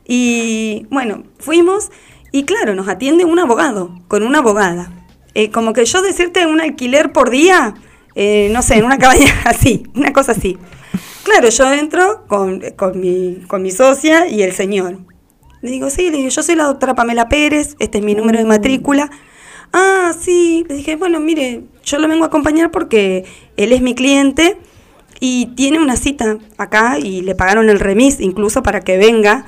[0.05, 1.89] Y bueno, fuimos
[2.31, 4.91] y claro, nos atiende un abogado, con una abogada.
[5.33, 7.73] Eh, como que yo decirte un alquiler por día,
[8.15, 10.57] eh, no sé, en una cabaña así, una cosa así.
[11.23, 14.99] Claro, yo entro con, con, mi, con mi socia y el señor.
[15.61, 18.37] Le digo, sí, le digo, yo soy la doctora Pamela Pérez, este es mi número
[18.37, 19.09] de matrícula.
[19.71, 23.25] Ah, sí, le dije, bueno, mire, yo lo vengo a acompañar porque
[23.57, 24.57] él es mi cliente
[25.19, 29.45] y tiene una cita acá y le pagaron el remis incluso para que venga.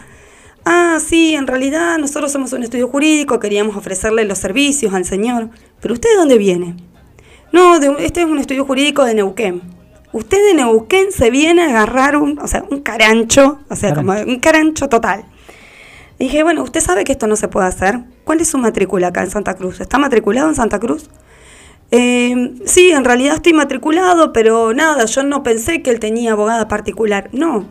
[0.64, 5.50] Ah, sí, en realidad nosotros somos un estudio jurídico, queríamos ofrecerle los servicios al señor.
[5.82, 6.76] Pero usted de dónde viene?
[7.52, 9.62] No, de, un- este es un estudio jurídico de Neuquén.
[10.12, 14.14] Usted de Neuquén se viene a agarrar un, o sea, un carancho, o sea, como
[14.14, 15.26] un carancho total.
[16.20, 18.00] Dije, bueno, usted sabe que esto no se puede hacer.
[18.24, 19.82] ¿Cuál es su matrícula acá en Santa Cruz?
[19.82, 21.10] ¿Está matriculado en Santa Cruz?
[21.92, 26.68] Eh, sí, en realidad estoy matriculado, pero nada, yo no pensé que él tenía abogada
[26.68, 27.30] particular.
[27.34, 27.66] No,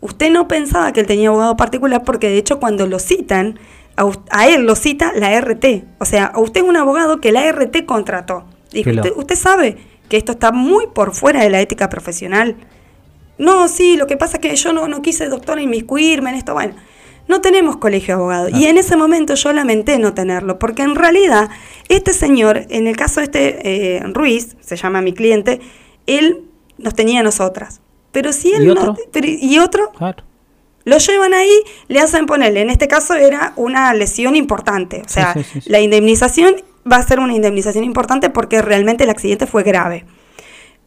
[0.00, 3.58] usted no pensaba que él tenía abogado particular porque de hecho cuando lo citan,
[3.96, 5.84] a, a él lo cita la RT.
[5.98, 8.44] O sea, a usted es un abogado que la RT contrató.
[8.72, 9.76] Dijo, usted, usted sabe
[10.08, 12.56] que esto está muy por fuera de la ética profesional.
[13.38, 16.52] No, sí, lo que pasa es que yo no, no quise, doctora, inmiscuirme en esto.
[16.54, 16.74] Bueno,
[17.28, 18.50] no tenemos colegio de abogados.
[18.52, 21.50] Y en ese momento yo lamenté no tenerlo, porque en realidad
[21.88, 25.60] este señor, en el caso de este eh, Ruiz, se llama mi cliente,
[26.06, 26.42] él
[26.78, 27.80] nos tenía a nosotras.
[28.12, 28.96] Pero si él ¿Y no- otro?
[29.12, 29.90] pero- ¿Y otro?
[29.92, 30.24] Claro.
[30.84, 31.52] Lo llevan ahí,
[31.88, 35.70] le hacen ponerle, en este caso era una lesión importante, o sea, sí, sí, sí.
[35.70, 36.56] la indemnización
[36.90, 40.04] va a ser una indemnización importante porque realmente el accidente fue grave.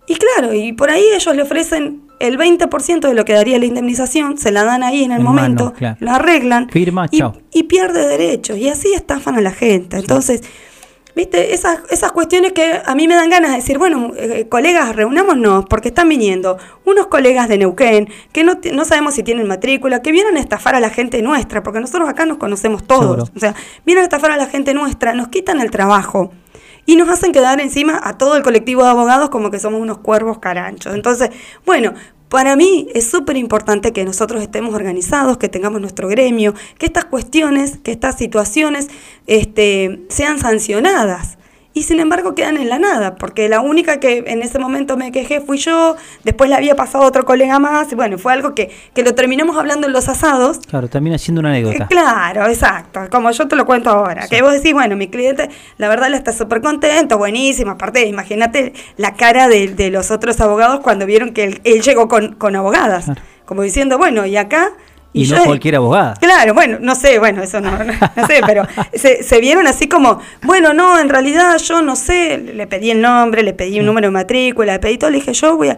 [0.08, 3.66] Y claro, y por ahí ellos le ofrecen el 20% de lo que daría la
[3.66, 5.98] indemnización, se la dan ahí en el En momento, mano, claro.
[6.00, 7.38] la arreglan Firma, y, chao.
[7.52, 8.58] y pierde derechos.
[8.58, 9.98] Y así estafan a la gente.
[9.98, 10.42] Entonces,
[11.16, 14.96] viste, esas, esas cuestiones que a mí me dan ganas de decir, bueno, eh, colegas,
[14.96, 20.02] reunámonos, porque están viniendo unos colegas de Neuquén que no, no sabemos si tienen matrícula,
[20.02, 23.04] que vienen a estafar a la gente nuestra, porque nosotros acá nos conocemos todos.
[23.04, 23.24] Seguro.
[23.36, 23.56] O sea,
[23.86, 26.32] vienen a estafar a la gente nuestra, nos quitan el trabajo.
[26.88, 29.98] y nos hacen quedar encima a todo el colectivo de abogados como que somos unos
[30.00, 30.94] cuervos caranchos.
[30.94, 31.32] Entonces,
[31.66, 31.94] bueno,
[32.30, 37.06] para mí es súper importante que nosotros estemos organizados, que tengamos nuestro gremio, que estas
[37.06, 38.90] cuestiones, que estas situaciones
[39.28, 41.35] este, sean sancionadas
[41.76, 45.12] y sin embargo quedan en la nada, porque la única que en ese momento me
[45.12, 48.72] quejé fui yo, después le había pasado otro colega más, y bueno, fue algo que,
[48.94, 50.60] que lo terminamos hablando en los asados.
[50.70, 51.84] Claro, también haciendo una anécdota.
[51.84, 55.50] Eh, claro, exacto, como yo te lo cuento ahora, que vos decís, bueno, mi cliente,
[55.78, 60.40] la verdad, le está súper contento, buenísimo, aparte, imagínate la cara de, de, los otros
[60.40, 63.22] abogados cuando vieron que él, él llegó con, con abogadas, claro.
[63.46, 64.72] como diciendo, bueno, y acá
[65.16, 66.14] y, y no yo, cualquier abogada.
[66.16, 69.88] Claro, bueno, no sé, bueno, eso no, no, no sé, pero se, se, vieron así
[69.88, 73.86] como, bueno, no, en realidad yo no sé, le pedí el nombre, le pedí un
[73.86, 75.78] número de matrícula, le pedí todo, le dije, yo voy a...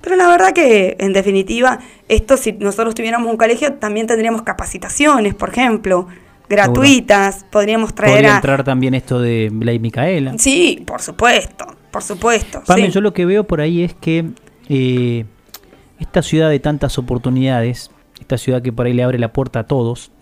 [0.00, 1.78] Pero la verdad que, en definitiva,
[2.08, 6.08] esto si nosotros tuviéramos un colegio, también tendríamos capacitaciones, por ejemplo,
[6.48, 7.50] gratuitas, Seguro.
[7.50, 8.36] podríamos traer Podría a...
[8.36, 10.38] entrar también esto de la Micaela.
[10.38, 12.62] Sí, por supuesto, por supuesto.
[12.66, 12.92] Pame, sí.
[12.92, 14.24] yo lo que veo por ahí es que
[14.70, 15.26] eh,
[15.98, 17.90] esta ciudad de tantas oportunidades
[18.30, 20.12] esta ciudad que por ahí le abre la puerta a todos,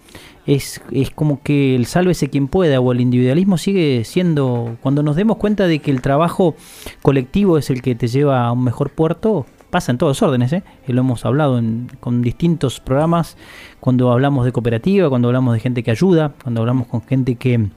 [0.47, 5.15] es, es como que el sálvese quien pueda o el individualismo sigue siendo, cuando nos
[5.15, 6.55] demos cuenta de que el trabajo
[7.03, 10.63] colectivo es el que te lleva a un mejor puerto, pasa en todos órdenes, ¿eh?
[10.87, 13.37] lo hemos hablado en, con distintos programas,
[13.79, 17.69] cuando hablamos de cooperativa, cuando hablamos de gente que ayuda, cuando hablamos con gente que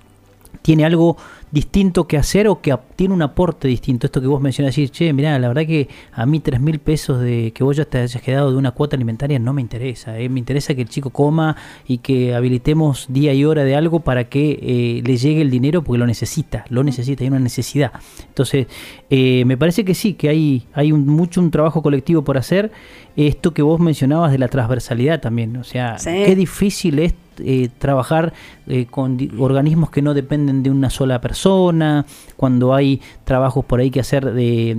[0.61, 1.17] tiene algo
[1.51, 4.07] distinto que hacer o que tiene un aporte distinto.
[4.07, 7.19] Esto que vos mencionas, decir, che, mirá, la verdad que a mí tres mil pesos
[7.19, 10.17] de que vos ya te hayas quedado de una cuota alimentaria no me interesa.
[10.17, 10.29] ¿eh?
[10.29, 11.57] Me interesa que el chico coma
[11.87, 15.83] y que habilitemos día y hora de algo para que eh, le llegue el dinero
[15.83, 17.91] porque lo necesita, lo necesita, hay una necesidad.
[18.27, 18.67] Entonces,
[19.09, 22.71] eh, me parece que sí, que hay, hay un, mucho un trabajo colectivo por hacer.
[23.17, 26.11] Esto que vos mencionabas de la transversalidad también, o sea, sí.
[26.25, 27.13] qué difícil es
[27.43, 28.33] eh, trabajar
[28.67, 32.05] eh, con organismos que no dependen de una sola persona,
[32.35, 34.77] cuando hay trabajos por ahí que hacer de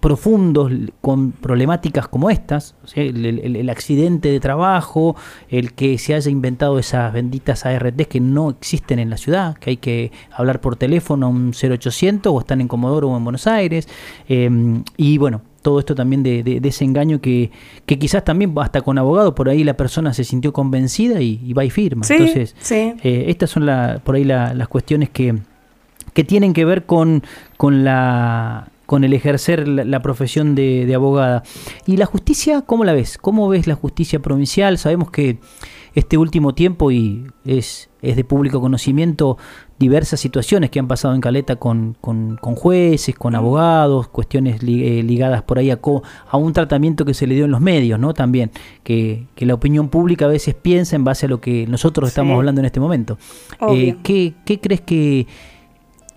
[0.00, 5.14] profundos con problemáticas como estas, el, accidente de trabajo,
[5.48, 9.70] el que se haya inventado esas benditas ARTs que no existen en la ciudad, que
[9.70, 13.46] hay que hablar por teléfono a un 0800 o están en Comodoro o en Buenos
[13.46, 13.88] Aires,
[14.28, 14.50] eh,
[14.96, 17.50] y bueno, todo esto también de, de, de, ese engaño que,
[17.86, 21.52] que quizás también hasta con abogado por ahí la persona se sintió convencida y, y
[21.52, 22.04] va y firma.
[22.04, 22.94] Sí, Entonces, sí.
[23.02, 25.36] Eh, estas son la, por ahí la, las cuestiones que,
[26.12, 27.22] que tienen que ver con,
[27.56, 31.44] con la con el ejercer la, la profesión de, de, abogada.
[31.86, 33.18] ¿Y la justicia, cómo la ves?
[33.18, 34.78] ¿Cómo ves la justicia provincial?
[34.78, 35.38] Sabemos que
[35.94, 39.38] este último tiempo, y es, es de público conocimiento,
[39.80, 44.86] diversas situaciones que han pasado en Caleta con, con, con jueces, con abogados, cuestiones li,
[44.86, 47.62] eh, ligadas por ahí a, co, a, un tratamiento que se le dio en los
[47.62, 48.12] medios, ¿no?
[48.12, 48.50] También,
[48.84, 52.34] que, que, la opinión pública a veces piensa en base a lo que nosotros estamos
[52.34, 52.36] sí.
[52.36, 53.16] hablando en este momento.
[53.70, 55.26] Eh, ¿qué, ¿Qué crees que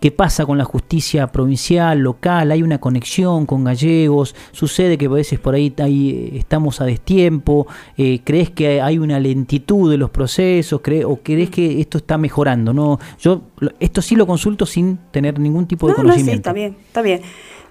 [0.04, 5.10] qué pasa con la justicia provincial, local, hay una conexión con gallegos, sucede que a
[5.10, 10.10] veces por ahí, ahí estamos a destiempo, eh, crees que hay una lentitud de los
[10.10, 13.44] procesos, ¿Cre o crees que esto está mejorando, no, yo
[13.80, 16.32] esto sí lo consulto sin tener ningún tipo de no, conocimiento.
[16.32, 17.22] No, sí, está bien, está bien.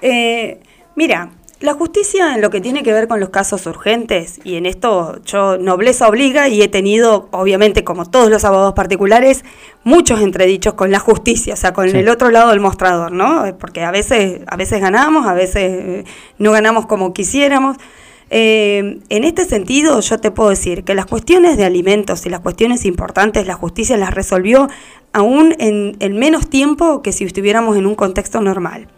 [0.00, 0.58] Eh,
[0.96, 1.32] mira,
[1.62, 5.20] la justicia en lo que tiene que ver con los casos urgentes, y en esto
[5.24, 9.44] yo nobleza obliga y he tenido, obviamente, como todos los abogados particulares,
[9.84, 11.96] muchos entredichos con la justicia, o sea, con sí.
[11.96, 13.44] el otro lado del mostrador, ¿no?
[13.58, 16.04] Porque a veces, a veces ganamos, a veces
[16.38, 17.76] no ganamos como quisiéramos.
[18.30, 22.40] Eh, en este sentido, yo te puedo decir que las cuestiones de alimentos y las
[22.40, 24.68] cuestiones importantes, la justicia las resolvió
[25.12, 28.88] aún en, en menos tiempo que si estuviéramos en un contexto normal.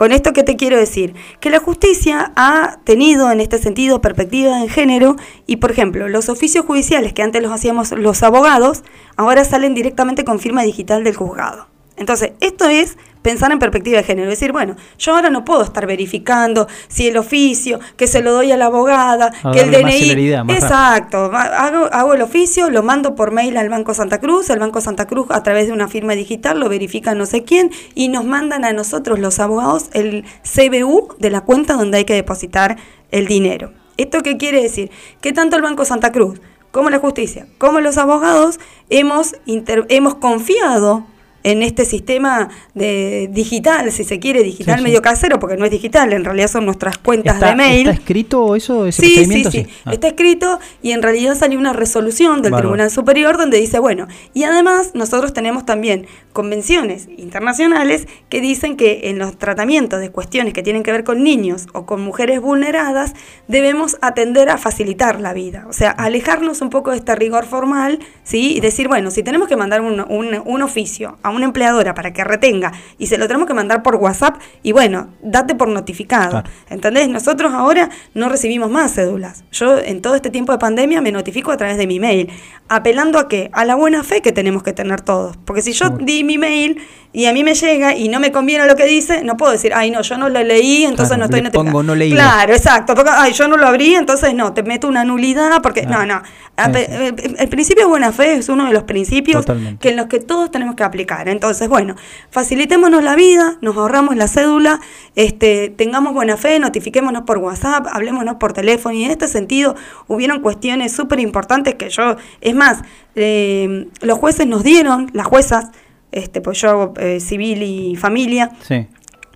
[0.00, 4.58] Con esto que te quiero decir, que la justicia ha tenido en este sentido perspectiva
[4.58, 5.16] en género
[5.46, 8.82] y, por ejemplo, los oficios judiciales que antes los hacíamos los abogados,
[9.18, 11.66] ahora salen directamente con firma digital del juzgado.
[11.98, 15.86] Entonces, esto es pensar en perspectiva de género, decir, bueno, yo ahora no puedo estar
[15.86, 19.82] verificando si el oficio, que se lo doy a la abogada, a que el DNI,
[19.82, 24.18] más celeridad, más exacto, hago, hago el oficio, lo mando por mail al Banco Santa
[24.18, 27.44] Cruz, el Banco Santa Cruz a través de una firma digital lo verifica no sé
[27.44, 32.04] quién y nos mandan a nosotros los abogados el CBU de la cuenta donde hay
[32.04, 32.76] que depositar
[33.10, 33.72] el dinero.
[33.96, 34.90] ¿Esto qué quiere decir?
[35.20, 36.40] Que tanto el Banco Santa Cruz
[36.70, 41.06] como la justicia, como los abogados, hemos, hemos confiado
[41.42, 45.70] en este sistema de digital, si se quiere, digital sí, medio casero, porque no es
[45.70, 47.88] digital, en realidad son nuestras cuentas ¿Está, de mail.
[47.88, 48.86] ¿Está escrito eso?
[48.86, 49.92] Ese sí, sí, sí, ah.
[49.92, 52.50] está escrito y en realidad salió una resolución del.
[52.60, 59.02] Tribunal Superior donde dice, bueno, y además nosotros tenemos también convenciones internacionales que dicen que
[59.04, 63.14] en los tratamientos de cuestiones que tienen que ver con niños o con mujeres vulneradas,
[63.48, 67.98] debemos atender a facilitar la vida, o sea, alejarnos un poco de este rigor formal,
[68.24, 68.56] ¿sí?
[68.56, 71.94] Y decir, bueno, si tenemos que mandar un, un, un oficio a a una empleadora
[71.94, 75.68] para que retenga y se lo tenemos que mandar por WhatsApp y bueno, date por
[75.68, 76.42] notificado.
[76.68, 77.08] ¿Entendés?
[77.08, 79.44] Nosotros ahora no recibimos más cédulas.
[79.52, 82.30] Yo en todo este tiempo de pandemia me notifico a través de mi mail,
[82.68, 83.50] apelando a qué?
[83.52, 85.36] A la buena fe que tenemos que tener todos.
[85.44, 86.80] Porque si yo di mi mail
[87.12, 89.72] y a mí me llega y no me conviene lo que dice, no puedo decir,
[89.74, 92.16] ay no, yo no lo leí, entonces no estoy le pongo no leído.
[92.16, 92.94] Claro, exacto.
[92.94, 96.22] Porque, ay, yo no lo abrí, entonces no, te meto una nulidad porque no, no.
[96.56, 99.80] El, el principio de buena fe es uno de los principios Totalmente.
[99.80, 101.19] que en los que todos tenemos que aplicar.
[101.28, 101.96] Entonces, bueno,
[102.30, 104.80] facilitémonos la vida, nos ahorramos la cédula,
[105.16, 109.74] este, tengamos buena fe, notifiquémonos por WhatsApp, hablémonos por teléfono y en este sentido
[110.08, 112.82] hubieron cuestiones súper importantes que yo, es más,
[113.14, 115.70] eh, los jueces nos dieron, las juezas,
[116.12, 118.86] este, pues yo eh, civil y familia, Sí.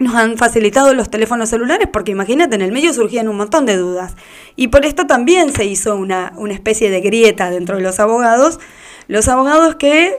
[0.00, 3.76] nos han facilitado los teléfonos celulares porque imagínate, en el medio surgían un montón de
[3.76, 4.16] dudas.
[4.56, 8.58] Y por esto también se hizo una, una especie de grieta dentro de los abogados.
[9.06, 10.16] Los abogados que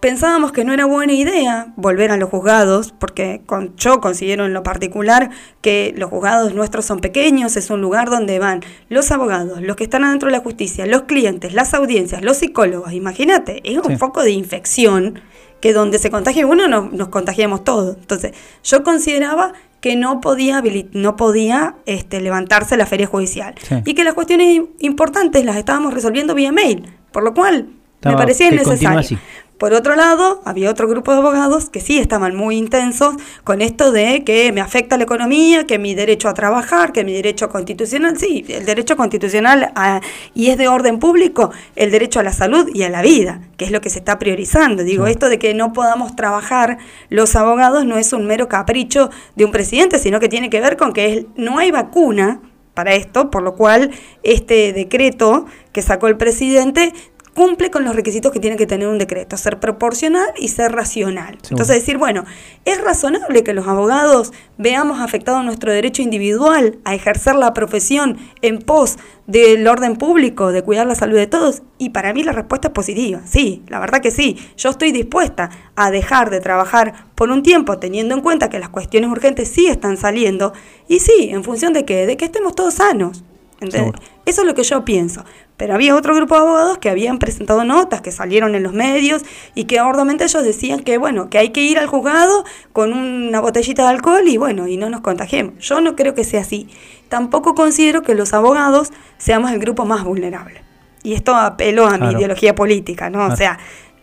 [0.00, 4.52] pensábamos que no era buena idea volver a los juzgados, porque con, yo considero en
[4.54, 9.60] lo particular que los juzgados nuestros son pequeños, es un lugar donde van los abogados,
[9.62, 12.92] los que están adentro de la justicia, los clientes, las audiencias, los psicólogos.
[12.92, 13.96] Imagínate, es un Sí.
[13.96, 15.20] foco de infección
[15.60, 17.96] que donde se contagia uno no- nos contagiamos todos.
[17.98, 18.32] Entonces,
[18.64, 19.52] yo consideraba
[19.82, 20.62] que no podía,
[20.92, 23.74] no podía este, levantarse la feria judicial Sí.
[23.84, 28.18] y que las cuestiones importantes las estábamos resolviendo vía mail, por lo cual Estaba- me
[28.22, 29.18] parecía innecesario.
[29.60, 33.92] Por otro lado, había otro grupo de abogados que sí estaban muy intensos con esto
[33.92, 38.16] de que me afecta la economía, que mi derecho a trabajar, que mi derecho constitucional,
[38.16, 40.00] sí, el derecho constitucional a-
[40.32, 43.66] y es de orden público, el derecho a la salud y a la vida, que
[43.66, 44.82] es lo que se está priorizando.
[44.82, 46.78] Digo, esto de que no podamos trabajar
[47.10, 50.78] los abogados no es un mero capricho de un presidente, sino que tiene que ver
[50.78, 52.40] con que es- no hay vacuna
[52.72, 53.90] para esto, por lo cual
[54.22, 56.94] este decreto que sacó el presidente
[57.34, 61.38] cumple con los requisitos que tiene que tener un decreto, ser proporcional y ser racional.
[61.48, 62.24] Entonces decir, bueno,
[62.64, 68.58] es razonable que los abogados veamos afectado nuestro derecho individual a ejercer la profesión en
[68.58, 71.62] pos del orden público, de cuidar la salud de todos.
[71.78, 74.36] Y para mí la respuesta es positiva, sí, la verdad que sí.
[74.56, 78.70] Yo estoy dispuesta a dejar de trabajar por un tiempo teniendo en cuenta que las
[78.70, 80.52] cuestiones urgentes sí están saliendo
[80.88, 83.24] y sí, en función de que, de que estemos todos sanos.
[83.60, 83.92] ¿entendés?
[84.30, 85.24] Eso es lo que yo pienso.
[85.56, 89.22] Pero había otro grupo de abogados que habían presentado notas que salieron en los medios
[89.56, 93.40] y que ardamente ellos decían que bueno, que hay que ir al juzgado con una
[93.40, 95.54] botellita de alcohol y bueno, y no nos contagiemos.
[95.58, 96.68] Yo no creo que sea así.
[97.08, 100.62] Tampoco considero que los abogados seamos el grupo más vulnerable.
[101.02, 103.18] Y esto apelo a mi ideología política, ¿no?
[103.18, 103.34] Claro.
[103.34, 103.58] O sea,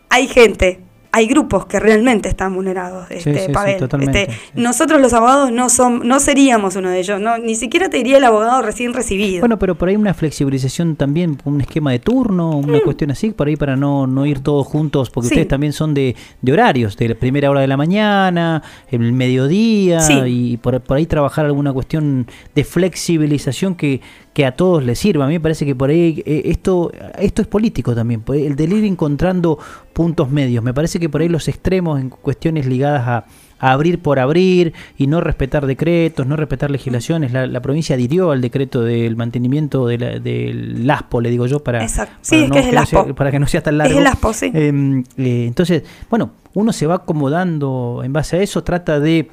[0.09, 0.81] hay gente,
[1.11, 6.07] hay grupos que realmente están vulnerados, este, sí, sí, Este, Nosotros los abogados no son,
[6.07, 9.41] no seríamos uno de ellos, no, ni siquiera te diría el abogado recién recibido.
[9.41, 13.47] Bueno, pero por ahí una flexibilización también, un esquema de turno, una cuestión así, por
[13.47, 15.31] ahí para no, no ir todos juntos, porque Mm.
[15.31, 19.99] Ustedes también son de, de horarios, de la primera hora de la mañana, el mediodía,
[20.25, 24.01] y por, por ahí trabajar alguna cuestión de flexibilización que,
[24.37, 25.25] que a todos les sirva.
[25.25, 28.63] A mí me parece que por ahí eh, esto, esto es político también, el de
[28.65, 29.57] ir encontrando
[29.93, 30.63] puntos medios.
[30.63, 33.25] Me parece que por ahí los extremos en cuestiones ligadas a,
[33.57, 37.31] a abrir por abrir y no respetar decretos, no respetar legislaciones.
[37.31, 41.63] La, la provincia adhirió al decreto del mantenimiento de la- del ASPO, le digo yo,
[41.63, 42.53] para, que no
[42.83, 43.15] sea- ASPO.
[43.15, 43.91] para que no sea tan largo.
[43.95, 44.51] Es el ASPO, sí.
[44.53, 45.81] Eh, eh, entonces,
[46.11, 49.31] bueno, uno se va acomodando en base a eso, trata de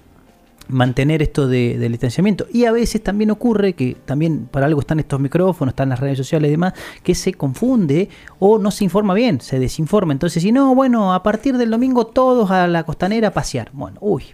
[0.69, 2.47] mantener esto de, del distanciamiento.
[2.53, 6.16] Y a veces también ocurre que también para algo están estos micrófonos, están las redes
[6.19, 6.73] sociales y demás,
[7.03, 8.09] que se confunde
[8.39, 10.12] o no se informa bien, se desinforma.
[10.12, 13.70] Entonces, si no, bueno, a partir del domingo todos a la costanera a pasear.
[13.73, 14.24] Bueno, uy,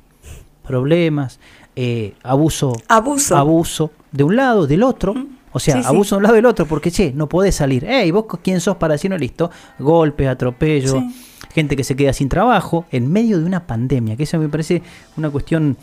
[0.66, 1.40] problemas,
[1.76, 3.36] eh, abuso, Abuso.
[3.36, 5.14] abuso de un lado, del otro.
[5.52, 5.88] O sea, Sí, sí.
[5.88, 7.84] abuso de un lado del otro, porque che, no podés salir.
[7.84, 9.50] Ey, vos quién sos para decirlo listo.
[9.80, 11.14] Golpes, atropello, Sí.
[11.52, 14.80] gente que se queda sin trabajo en medio de una pandemia, que eso me parece
[15.16, 15.76] una cuestión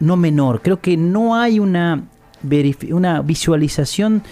[0.00, 0.62] no menor.
[0.62, 2.04] Creo que no hay una,
[2.90, 4.22] una visualización,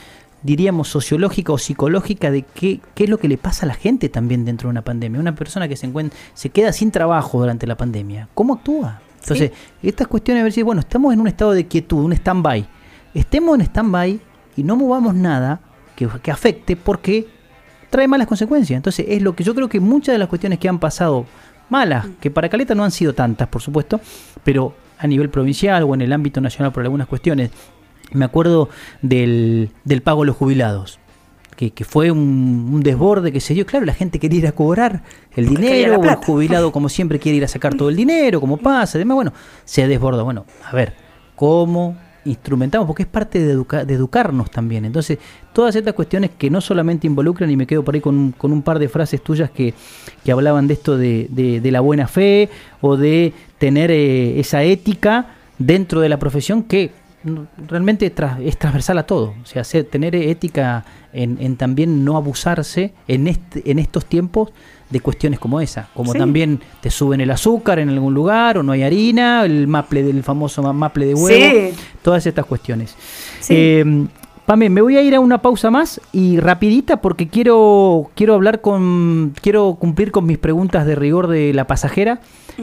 [0.43, 4.09] diríamos, sociológica o psicológica de qué, qué es lo que le pasa a la gente
[4.09, 5.21] también dentro de una pandemia.
[5.21, 9.01] Una persona que se encuentra, se queda sin trabajo durante la pandemia, ¿cómo actúa?
[9.21, 12.67] Entonces, estas cuestiones, a ver si, bueno, estamos en un estado de quietud, un stand-by.
[13.13, 14.21] Estemos en stand-by
[14.57, 15.61] y no movamos nada
[15.95, 17.29] que, que afecte porque
[17.91, 18.77] trae malas consecuencias.
[18.77, 21.27] Entonces, es lo que yo creo que muchas de las cuestiones que han pasado
[21.69, 24.01] malas, que para Caleta no han sido tantas, por supuesto,
[24.45, 27.51] pero a nivel provincial o en el ámbito nacional por algunas cuestiones.
[28.13, 28.69] Me acuerdo
[29.03, 30.99] del, del pago a los jubilados.
[31.57, 33.67] Que, que fue un, un desborde que se dio.
[33.67, 35.03] Claro, la gente quería ir a cobrar
[35.35, 38.41] el Porque dinero, o el jubilado, como siempre, quiere ir a sacar todo el dinero,
[38.41, 39.33] como pasa, además, bueno,
[39.65, 40.23] se desborda.
[40.23, 40.95] Bueno, a ver,
[41.35, 44.85] ¿cómo instrumentamos, porque es parte de, educa- de educarnos también.
[44.85, 45.19] Entonces,
[45.53, 48.53] todas estas cuestiones que no solamente involucran, y me quedo por ahí con un, con
[48.53, 49.75] un par de frases tuyas que,
[50.25, 52.49] que hablaban de esto de, de- la buena fe
[52.81, 55.27] o de tener eh, esa ética
[55.59, 56.93] dentro de la profesión que
[57.25, 58.13] mm, realmente
[58.43, 59.35] es transversal a todo.
[59.43, 64.51] O sea, ser- tener ética en, en también no abusarse en, este, en estos tiempos
[64.91, 65.89] de cuestiones como esa.
[65.95, 66.19] Como Sí.
[66.19, 70.23] también te suben el azúcar en algún lugar o no hay harina, el maple del
[70.23, 71.29] famoso ma- maple de huevo,
[71.73, 71.75] Sí.
[72.03, 72.95] todas estas cuestiones.
[73.41, 73.55] Sí.
[73.57, 74.07] Eh,
[74.47, 78.63] Pame, me voy a ir a una pausa más y rapidita porque quiero quiero hablar
[78.63, 82.21] con quiero cumplir con mis preguntas de rigor de la pasajera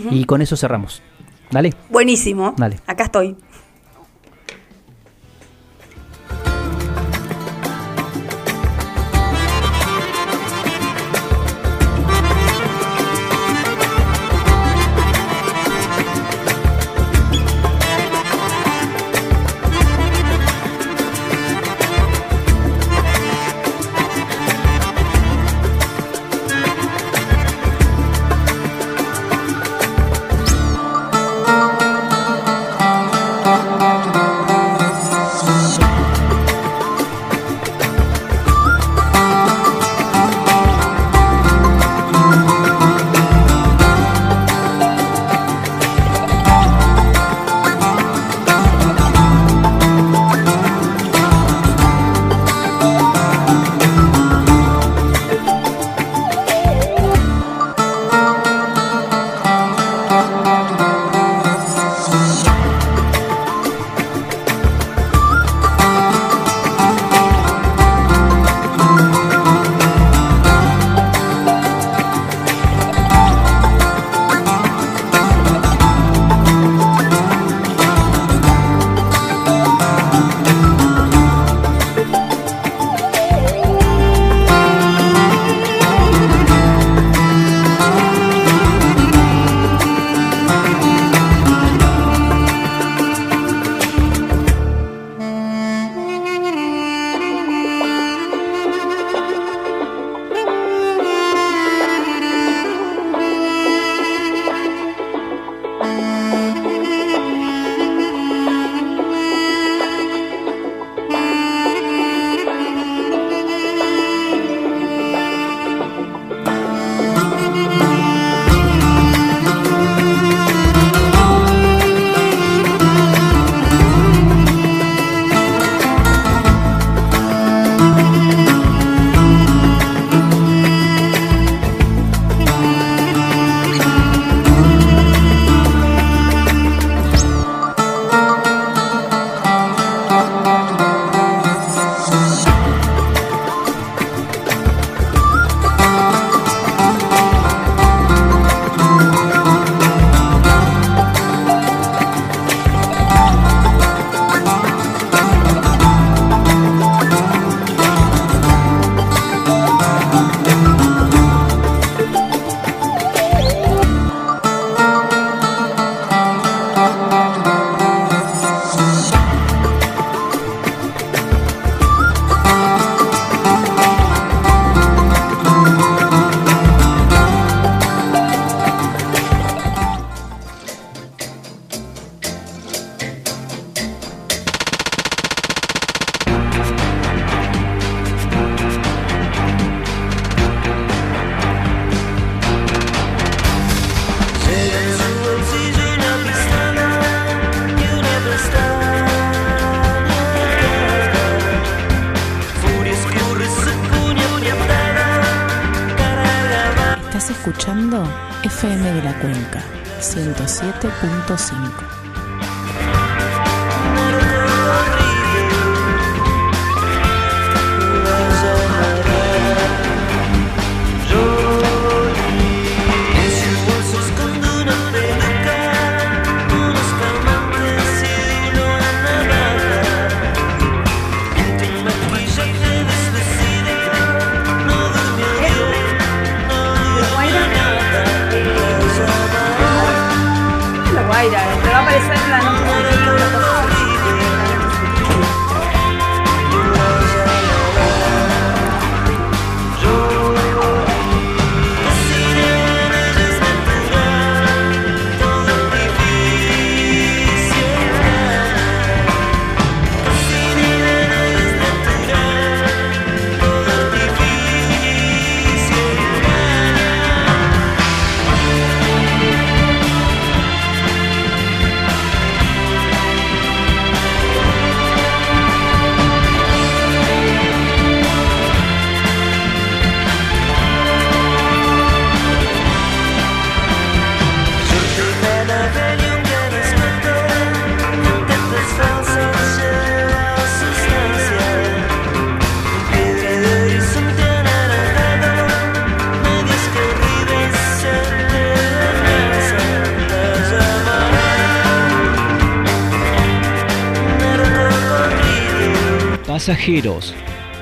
[0.10, 1.04] y con eso cerramos.
[1.52, 1.76] Dale.
[1.92, 2.56] Buenísimo.
[2.58, 2.78] Dale.
[2.88, 3.36] Acá estoy.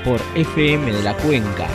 [0.05, 1.67] Por FM de la Cuenca.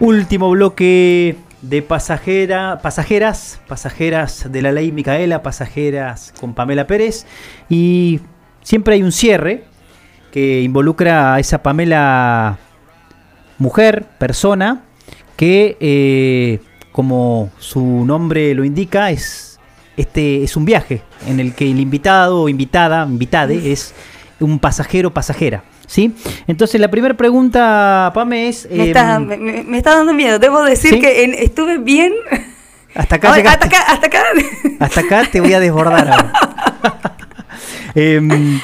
[0.00, 7.24] Último bloque de pasajera, pasajeras, pasajeras de la ley Micaela, pasajeras con Pamela Pérez.
[7.70, 8.20] Y
[8.60, 9.64] siempre hay un cierre
[10.30, 12.58] que involucra a esa Pamela
[13.58, 14.82] mujer, persona,
[15.36, 16.60] que eh,
[16.92, 19.58] como su nombre lo indica, es,
[19.96, 23.94] este, es un viaje en el que el invitado o invitada, invitade, es
[24.40, 25.64] un pasajero, pasajera.
[25.86, 26.12] ¿Sí?
[26.48, 28.68] Entonces la primera pregunta, Pame, es...
[28.70, 30.40] Me, está, em, me, está dando miedo.
[30.40, 31.00] Debo decir ¿Sí?
[31.00, 32.12] que en- estuve bien.
[32.94, 34.22] hasta acá Ahora, hasta acá, hasta acá.
[34.80, 36.32] Hasta acá te voy a desbordar ahora.
[37.94, 38.60] Em,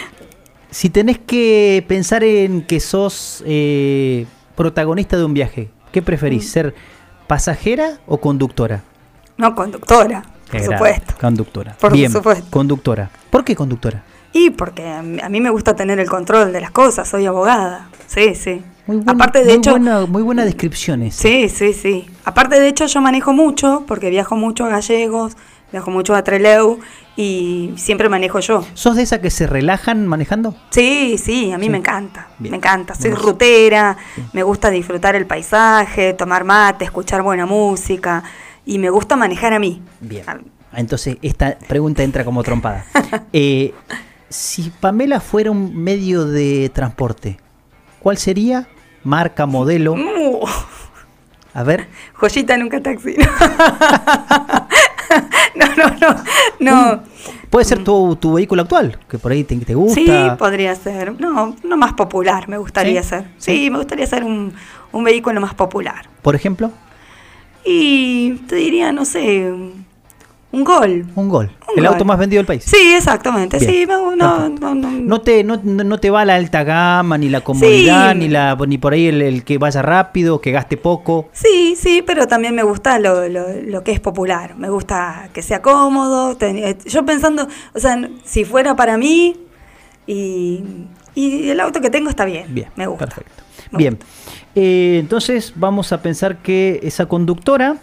[0.70, 6.50] si tenés que pensar en que sos eh, protagonista de un viaje, ¿qué preferís?
[6.50, 6.74] ¿Ser
[7.26, 8.82] pasajera o conductora?
[9.36, 11.14] No, conductora, por supuesto.
[11.20, 11.76] Conductora.
[11.80, 12.46] Por Bien, supuesto.
[12.50, 13.10] conductora.
[13.30, 14.02] ¿Por qué conductora?
[14.32, 17.88] Y porque a mí me gusta tener el control de las cosas, soy abogada.
[18.06, 18.62] Sí, sí.
[19.06, 21.22] Aparte, de muy hecho, buena, muy buena descripción esa.
[21.22, 22.10] Sí, sí, sí.
[22.24, 25.36] Aparte, de hecho, yo manejo mucho, porque viajo mucho a Gallegos,
[25.72, 26.78] viajo mucho a Treleu
[27.16, 28.64] y siempre manejo yo.
[28.74, 30.54] ¿Sos de esa que se relajan manejando?
[30.70, 31.70] Sí, sí, a mí Sí.
[31.70, 32.50] me encanta, Bien.
[32.52, 32.94] me encanta.
[32.94, 33.96] Soy rutera,
[34.32, 38.22] me gusta disfrutar el paisaje, tomar mate, escuchar buena música
[38.64, 39.82] y me gusta manejar a mí.
[40.00, 40.24] Bien.
[40.74, 42.84] Entonces, esta pregunta entra como trompada.
[43.34, 43.74] Eh,
[44.30, 47.38] si Pamela fuera un medio de transporte,
[48.00, 48.66] ¿cuál sería?
[49.04, 49.92] Marca, modelo.
[49.92, 50.46] Uh,
[51.54, 51.88] A ver.
[52.14, 53.16] joyita nunca taxi.
[55.54, 56.24] no, no, no,
[56.60, 57.02] no.
[57.50, 60.00] Puede ser tu, tu vehículo actual, que por ahí te, te gusta.
[60.00, 61.20] Sí, podría ser.
[61.20, 63.08] No, no más popular, me gustaría ¿Sí?
[63.10, 63.24] ser.
[63.38, 64.54] Sí, me gustaría ser un,
[64.92, 66.08] un vehículo más popular.
[66.22, 66.70] Por ejemplo,
[67.64, 69.52] Y te diría, no sé,
[70.52, 71.06] un gol.
[71.14, 71.50] un gol.
[71.68, 71.86] Un el gol.
[71.94, 72.62] auto más vendido del país.
[72.64, 73.58] Sí, exactamente.
[73.58, 77.28] Bien, Sí, no, no, no, No te, no, no te va la alta gama, ni
[77.30, 78.18] la comodidad, Sí.
[78.18, 81.28] ni la ni por ahí el, el que vaya rápido, que gaste poco.
[81.32, 84.54] Sí, sí, pero también me gusta lo, lo, lo que es popular.
[84.56, 86.36] Me gusta que sea cómodo.
[86.36, 89.36] ten- eh, yo pensando, o sea, si fuera para mí
[90.06, 90.62] y,
[91.14, 92.46] y el auto que tengo está bien.
[92.54, 93.06] Bien, me gusta.
[93.06, 93.42] Perfecto.
[93.72, 93.98] Bien.
[94.54, 97.76] Eh, entonces vamos a pensar que esa conductora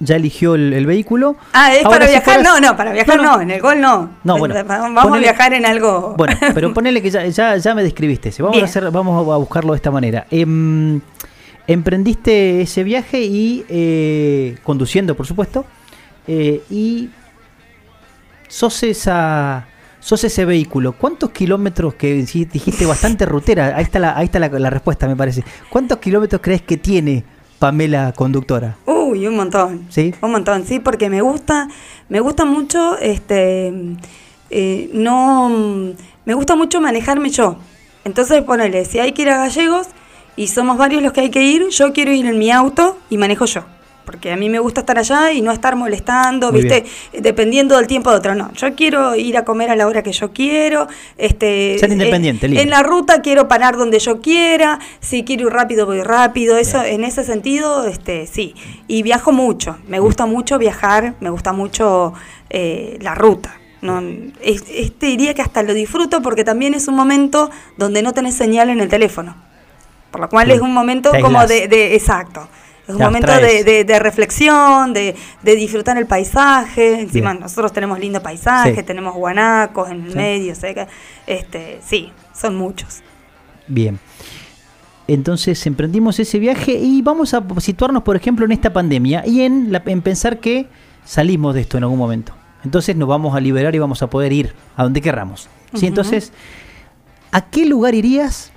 [0.00, 1.36] ya eligió el, el vehículo.
[1.52, 2.34] Ah, ¿es Ahora, para si viajar?
[2.36, 3.42] fueras- No, no, para viajar No, no, no.
[3.42, 4.10] en el gol no.
[4.24, 6.14] No, bueno, Vamos ponele- a viajar en algo.
[6.16, 8.28] Bueno, pero ponele que ya, ya, ya me describiste.
[8.28, 8.42] ese.
[8.42, 8.64] Vamos Bien.
[8.64, 10.26] a hacer, vamos a buscarlo de esta manera.
[10.30, 11.00] Em,
[11.66, 15.64] emprendiste ese viaje y eh, conduciendo, por supuesto,
[16.26, 17.10] eh, y
[18.48, 19.66] sos esa,
[20.00, 20.92] sos ese vehículo.
[20.92, 23.74] ¿Cuántos kilómetros que dijiste bastante rutera?
[23.76, 25.44] Ahí está la, ahí está la, la respuesta, me parece.
[25.68, 27.24] ¿Cuántos kilómetros crees que tiene
[27.58, 28.76] Pamela conductora?
[28.86, 29.86] Uy, un montón.
[29.88, 30.14] Sí.
[30.20, 31.68] Un montón, sí, porque me gusta,
[32.08, 33.72] me gusta mucho, este,
[34.50, 35.50] eh, no,
[36.24, 37.56] me gusta mucho manejarme yo.
[38.04, 39.88] Entonces, ponele, si hay que ir a Gallegos
[40.36, 43.18] y somos varios los que hay que ir, yo quiero ir en mi auto y
[43.18, 43.64] manejo yo.
[44.08, 46.86] Porque a mí me gusta estar allá y no estar molestando, Muy ¿viste?
[47.20, 48.34] Dependiendo del tiempo de otro.
[48.34, 50.88] No, yo quiero ir a comer a la hora que yo quiero.
[51.18, 54.78] Este, Ser independiente, en, la ruta quiero parar donde yo quiera.
[55.00, 56.56] Si quiero ir rápido, voy rápido.
[56.56, 58.54] Eso, en ese sentido, este, sí.
[58.86, 59.76] Y viajo mucho.
[59.86, 61.12] Me gusta mucho viajar.
[61.20, 62.14] Me gusta mucho
[62.48, 63.54] eh, la ruta.
[63.82, 64.00] No,
[64.42, 68.34] es- este diría que hasta lo disfruto porque también es un momento donde no tenés
[68.36, 69.36] señal en el teléfono.
[70.10, 70.52] Por lo cual Sí.
[70.54, 72.48] es un momento como de, de- exacto.
[72.88, 73.64] Es un momento de, abstraes.
[73.66, 77.00] de- de reflexión, de, de disfrutar el paisaje.
[77.02, 77.42] Encima Bien.
[77.42, 78.82] nosotros tenemos lindo paisaje, Sí.
[78.82, 80.16] tenemos guanacos en el Sí.
[80.16, 80.86] medio, que-
[81.26, 83.02] este, sí, son muchos.
[83.66, 83.98] Bien.
[85.06, 89.70] Entonces emprendimos ese viaje y vamos a situarnos, por ejemplo, en esta pandemia y en,
[89.72, 90.66] la- en pensar que
[91.04, 92.32] salimos de esto en algún momento.
[92.64, 95.48] Entonces nos vamos a liberar y vamos a poder ir a donde querramos.
[95.80, 96.32] Entonces,
[97.32, 98.50] ¿a qué lugar irías?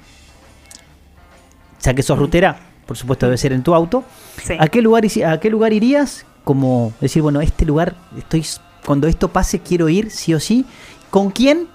[1.82, 2.60] Ya que sos rutera,
[2.92, 4.04] por supuesto debe ser en tu auto.
[4.44, 4.54] Sí.
[4.60, 6.26] ¿A qué lugar, a qué lugar irías?
[6.44, 8.46] Como decir, bueno, este lugar, estoy
[8.86, 10.66] cuando esto pase quiero ir sí o sí.
[11.10, 11.68] ¿Con quién?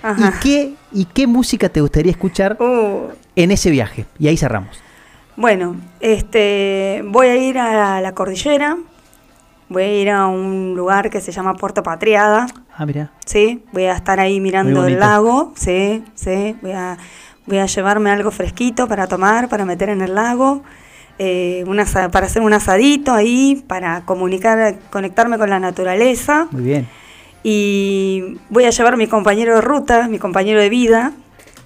[0.00, 0.28] Ajá.
[0.36, 4.06] ¿Y qué, ¿Y qué música te gustaría escuchar Uh, en ese viaje?
[4.16, 4.78] Y ahí cerramos.
[5.34, 8.76] bueno, este, voy a ir a la cordillera,
[9.68, 13.10] voy a ir a un lugar que se llama Puerto Patriada, Ah, mira.
[13.26, 16.96] sí, voy a estar ahí mirando el lago, sí, sí, voy a,
[17.46, 20.62] voy a llevarme algo fresquito para tomar, para meter en el lago,
[21.18, 26.48] eh, un asa- para hacer un asadito ahí, para comunicar, conectarme con la naturaleza.
[26.50, 26.88] Muy bien.
[27.46, 31.12] y voy a llevar a mi compañero de ruta, mi compañero de vida,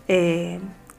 [0.09, 0.59] eh,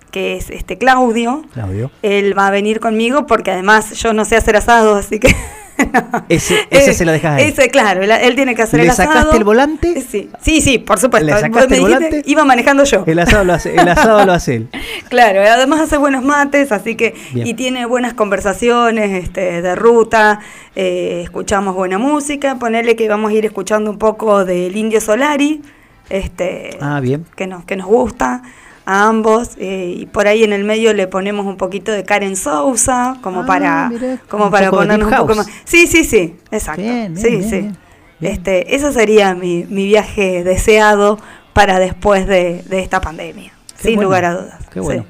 [0.10, 1.43] que es este Claudio.
[1.53, 1.91] Claudio.
[2.01, 5.35] Él va a venir conmigo porque además yo no sé hacer asado, así que
[6.30, 7.49] Ese, ese se lo dejas a él.
[7.49, 9.11] ese, claro, él, él tiene que hacer ¿Le el asado.
[9.14, 10.01] sacaste el volante?
[10.01, 11.26] Sí, sí, sí, por supuesto.
[11.26, 12.22] ¿Le sacaste el dijiste, volante?
[12.26, 13.03] Iba manejando yo.
[13.07, 14.69] El asado lo hace, el asado lo hace él.
[15.10, 17.47] Claro, además hace buenos mates, así que Bien.
[17.47, 20.39] y tiene buenas conversaciones este, de ruta,
[20.76, 25.61] eh, escuchamos buena música, ponerle que vamos a ir escuchando un poco del Indio Solari,
[26.10, 27.26] este, Ah, bien.
[27.35, 28.43] que nos que nos gusta
[28.90, 32.36] a ambos eh, y por ahí en el medio le ponemos un poquito de Karen
[32.36, 35.48] Sousa como Ah, para mirá, como un para ponernos un poco más.
[35.64, 36.82] Sí, sí, sí, exacto.
[36.82, 37.49] Bien, bien, sí, bien, sí.
[37.60, 37.78] bien,
[38.20, 38.34] bien.
[38.34, 41.20] Este, eso sería mi, mi viaje deseado
[41.53, 44.60] para después de, de esta pandemia, Qué sin bueno, lugar a dudas.
[44.72, 44.86] Qué sí.
[44.86, 45.06] bueno.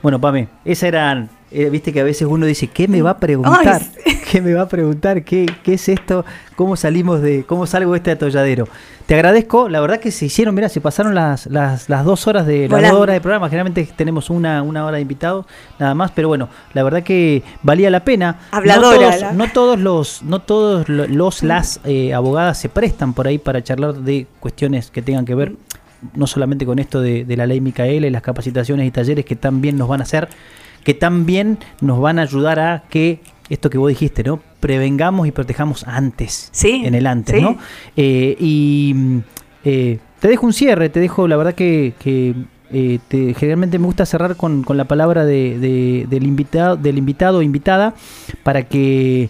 [0.00, 3.18] Bueno, Pame, esa eran, eh, viste que a veces uno dice, ¿qué me va a
[3.18, 3.80] preguntar?
[4.30, 5.22] ¿Qué me va a preguntar?
[5.22, 6.24] ¿Qué, ¿Qué es esto?
[6.56, 8.66] ¿Cómo salimos de, cómo salgo de este atolladero?
[9.06, 12.46] Te agradezco, la verdad que se hicieron, mira, se pasaron las, las, las dos horas
[12.46, 15.44] de las dos horas de programa, generalmente tenemos una, una hora de invitados,
[15.78, 18.38] nada más, pero bueno, la verdad que valía la pena.
[18.50, 22.68] Habladora, No todos, la- no todos los, no todos lo- los las eh, abogadas se
[22.70, 25.52] prestan por ahí para charlar de cuestiones que tengan que ver
[26.14, 29.36] no solamente con esto de, de la ley Micaela y las capacitaciones y talleres que
[29.36, 30.28] también nos van a hacer,
[30.84, 34.40] que también nos van a ayudar a que esto que vos dijiste, ¿no?
[34.60, 37.42] Prevengamos y protejamos antes, Sí, en el antes, sí.
[37.42, 37.58] ¿no?
[37.96, 39.18] Eh, y mm,
[39.64, 42.34] eh, te dejo un cierre, te dejo, la verdad que, que,
[42.70, 46.96] eh, te- generalmente me gusta cerrar con, con la palabra de, de- del invitado, del
[46.98, 47.94] invitado o invitada,
[48.42, 49.28] para que,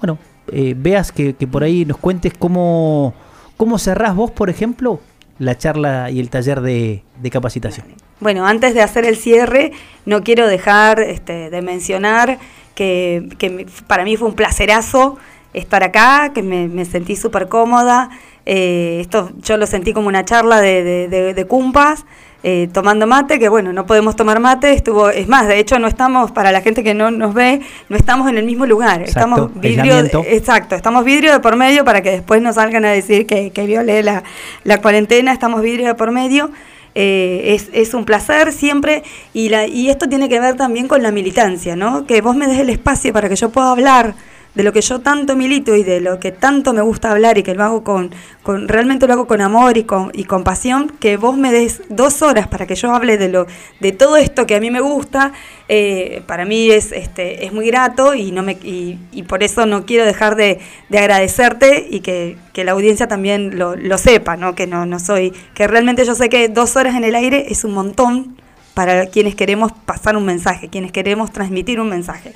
[0.00, 0.18] bueno,
[0.52, 3.14] eh, veas que, que por ahí nos cuentes cómo,
[3.56, 5.00] cómo cerrás vos, por ejemplo,
[5.38, 7.86] la charla y el taller de, de capacitación.
[8.24, 9.72] Bueno, antes de hacer el cierre,
[10.06, 12.38] no quiero dejar este, de mencionar
[12.74, 15.18] que, que para mí fue un placerazo
[15.52, 18.08] estar acá, que me, me sentí súper cómoda.
[18.46, 22.06] Eh, esto yo lo sentí como una charla de, de, de- de cumpas,
[22.42, 25.86] eh, tomando mate, que bueno, no podemos tomar mate, estuvo, es más, de hecho no
[25.86, 27.60] estamos, para la gente que no nos ve,
[27.90, 29.94] no estamos en el mismo lugar, Exacto, estamos vidrio,
[30.28, 33.66] exacto, estamos vidrio de por medio para que después no salgan a decir que, que
[33.66, 34.22] violé la,
[34.64, 36.50] la cuarentena, estamos vidrio de por medio.
[36.94, 39.02] Eh, es, es un placer siempre
[39.32, 42.06] y, la, y esto tiene que ver también con la militancia, ¿no?
[42.06, 44.14] Que vos me des el espacio para que yo pueda hablar
[44.54, 47.42] de lo que yo tanto milito y de lo que tanto me gusta hablar y
[47.42, 50.92] que lo hago con, con realmente lo hago con amor y con, y con pasión,
[51.00, 53.46] que vos me des dos horas para que yo hable de lo
[53.80, 55.32] de todo esto que a mí me gusta,
[55.68, 59.66] eh, para mí es este es muy grato y no me y, y por eso
[59.66, 64.36] no quiero dejar de, de agradecerte y que, que la audiencia también lo, lo sepa,
[64.36, 64.54] ¿no?
[64.54, 67.64] Que no, no soy, que realmente yo sé que dos horas en el aire es
[67.64, 68.36] un montón
[68.74, 72.32] para quienes queremos pasar un mensaje, quienes queremos transmitir un mensaje.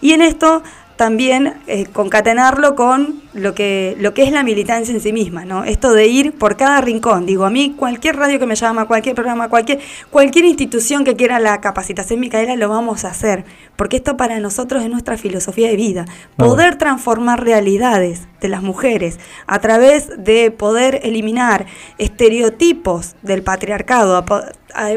[0.00, 0.62] Y en esto
[0.96, 5.64] también eh, concatenarlo con lo que, lo que es la militancia en sí misma, ¿no?
[5.64, 7.26] Esto de ir por cada rincón.
[7.26, 9.80] Digo, a mí cualquier radio que me llama, cualquier programa, cualquier,
[10.10, 13.44] cualquier institución que quiera la capacitación Micaela, lo vamos a hacer.
[13.76, 16.04] Porque esto para nosotros es nuestra filosofía de vida.
[16.36, 21.66] Poder transformar realidades de las mujeres a través de poder eliminar
[21.98, 24.24] estereotipos del patriarcado, a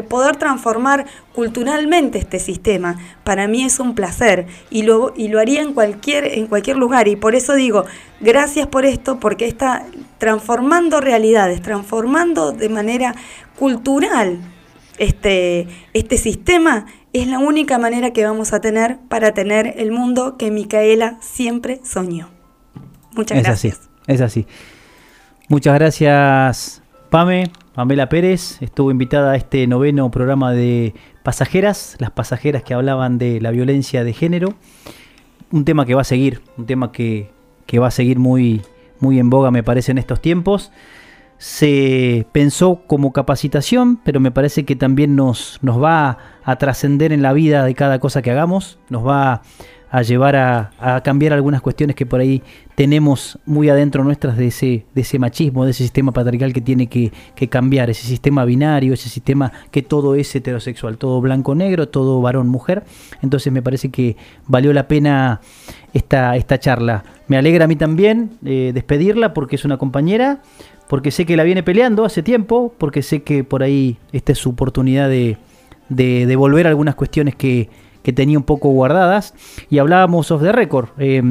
[0.08, 5.62] poder transformar culturalmente este sistema, para mí es un placer y lo, y lo haría
[5.62, 7.08] en cualquier, en cualquier lugar.
[7.08, 7.84] Y por eso digo,
[8.20, 9.84] gracias por esto, porque está
[10.18, 13.14] transformando realidades, transformando de manera
[13.58, 14.38] cultural
[14.98, 20.36] este, este sistema, es la única manera que vamos a tener para tener el mundo
[20.36, 22.28] que Micaela siempre soñó.
[23.12, 23.74] Muchas es gracias.
[23.74, 24.46] así, es así.
[25.48, 28.60] Muchas gracias, Pame, Pamela Pérez.
[28.60, 34.02] Estuvo invitada a este noveno programa de pasajeras, las pasajeras que hablaban de la violencia
[34.02, 34.54] de género.
[35.52, 37.30] Un tema que va a seguir, un tema que,
[37.66, 38.62] que va a seguir muy,
[38.98, 40.72] muy en boga, me parece, en estos tiempos.
[41.36, 47.22] Se pensó como capacitación, pero me parece que también nos, nos va a trascender en
[47.22, 49.42] la vida de cada cosa que hagamos, nos va
[49.90, 52.42] a llevar a, a cambiar algunas cuestiones que por ahí
[52.78, 56.86] tenemos muy adentro nuestras de ese, de ese machismo, de ese sistema patriarcal que tiene
[56.86, 62.20] que, que cambiar, ese sistema binario, ese sistema que todo es heterosexual, todo blanco-negro, todo
[62.20, 62.84] varón-mujer.
[63.20, 64.16] Entonces me parece que
[64.46, 65.40] valió la pena
[65.92, 67.02] esta, esta charla.
[67.26, 70.42] Me alegra a mí también eh, despedirla porque es una compañera,
[70.88, 74.38] porque sé que la viene peleando hace tiempo, porque sé que por ahí esta es
[74.38, 75.36] su oportunidad de,
[75.88, 77.70] de devolver algunas cuestiones que,
[78.02, 79.34] que tenía un poco guardadas.
[79.70, 80.88] Y hablábamos off the record.
[80.98, 81.22] eh,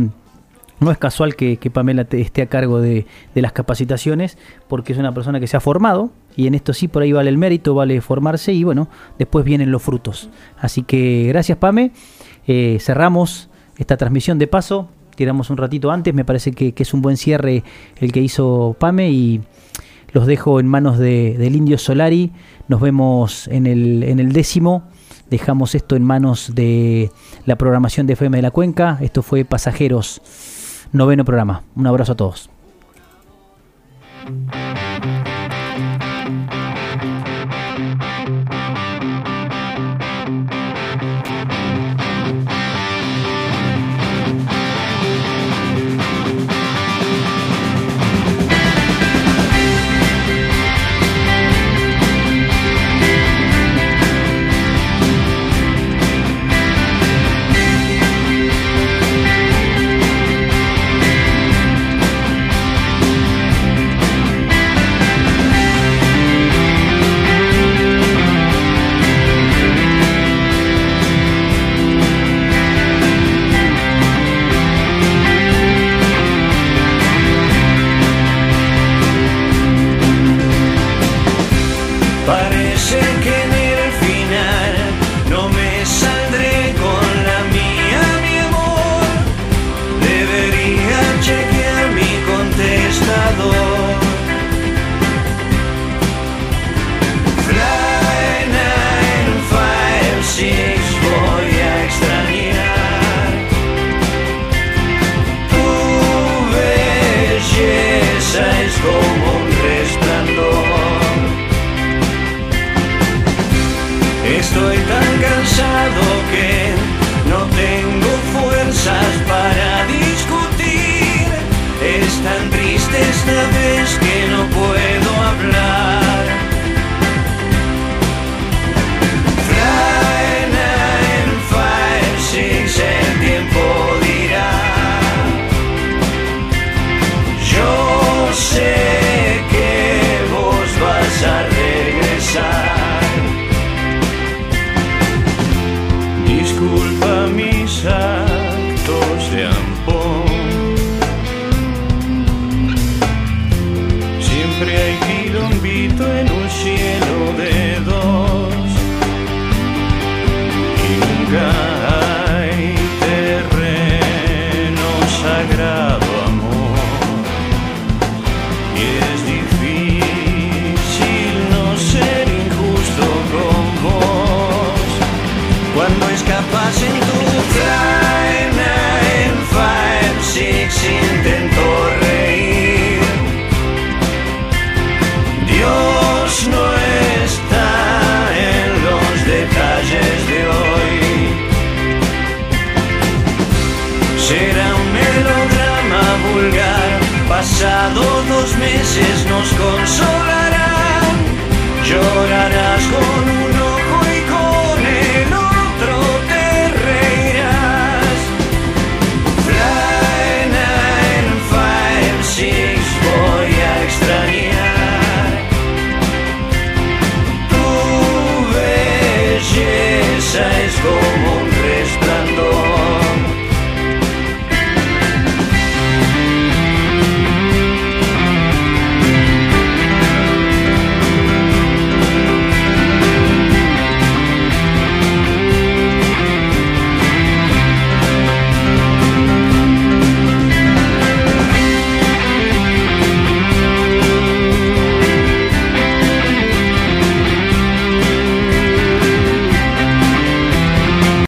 [0.79, 4.37] no es casual que, Pamela esté a cargo de, las capacitaciones,
[4.67, 7.29] porque es una persona que se ha formado, y en esto sí por ahí vale
[7.29, 8.87] el mérito, vale formarse, y bueno,
[9.17, 10.29] después vienen los frutos.
[10.59, 11.91] Así que gracias Pame,
[12.49, 17.01] Eh, cerramos esta transmisión de paso, tiramos un ratito antes, me parece que, es un
[17.01, 17.63] buen cierre
[17.97, 19.41] el que hizo Pame, y
[20.13, 22.31] los dejo en manos de- del Indio Solari,
[22.67, 24.83] nos vemos en el décimo
[25.29, 27.11] Dejamos esto en manos de
[27.45, 28.97] la programación de FM de la Cuenca.
[29.01, 30.21] Esto fue Pasajeros,
[30.91, 31.63] noveno programa.
[31.75, 32.49] Un abrazo a todos.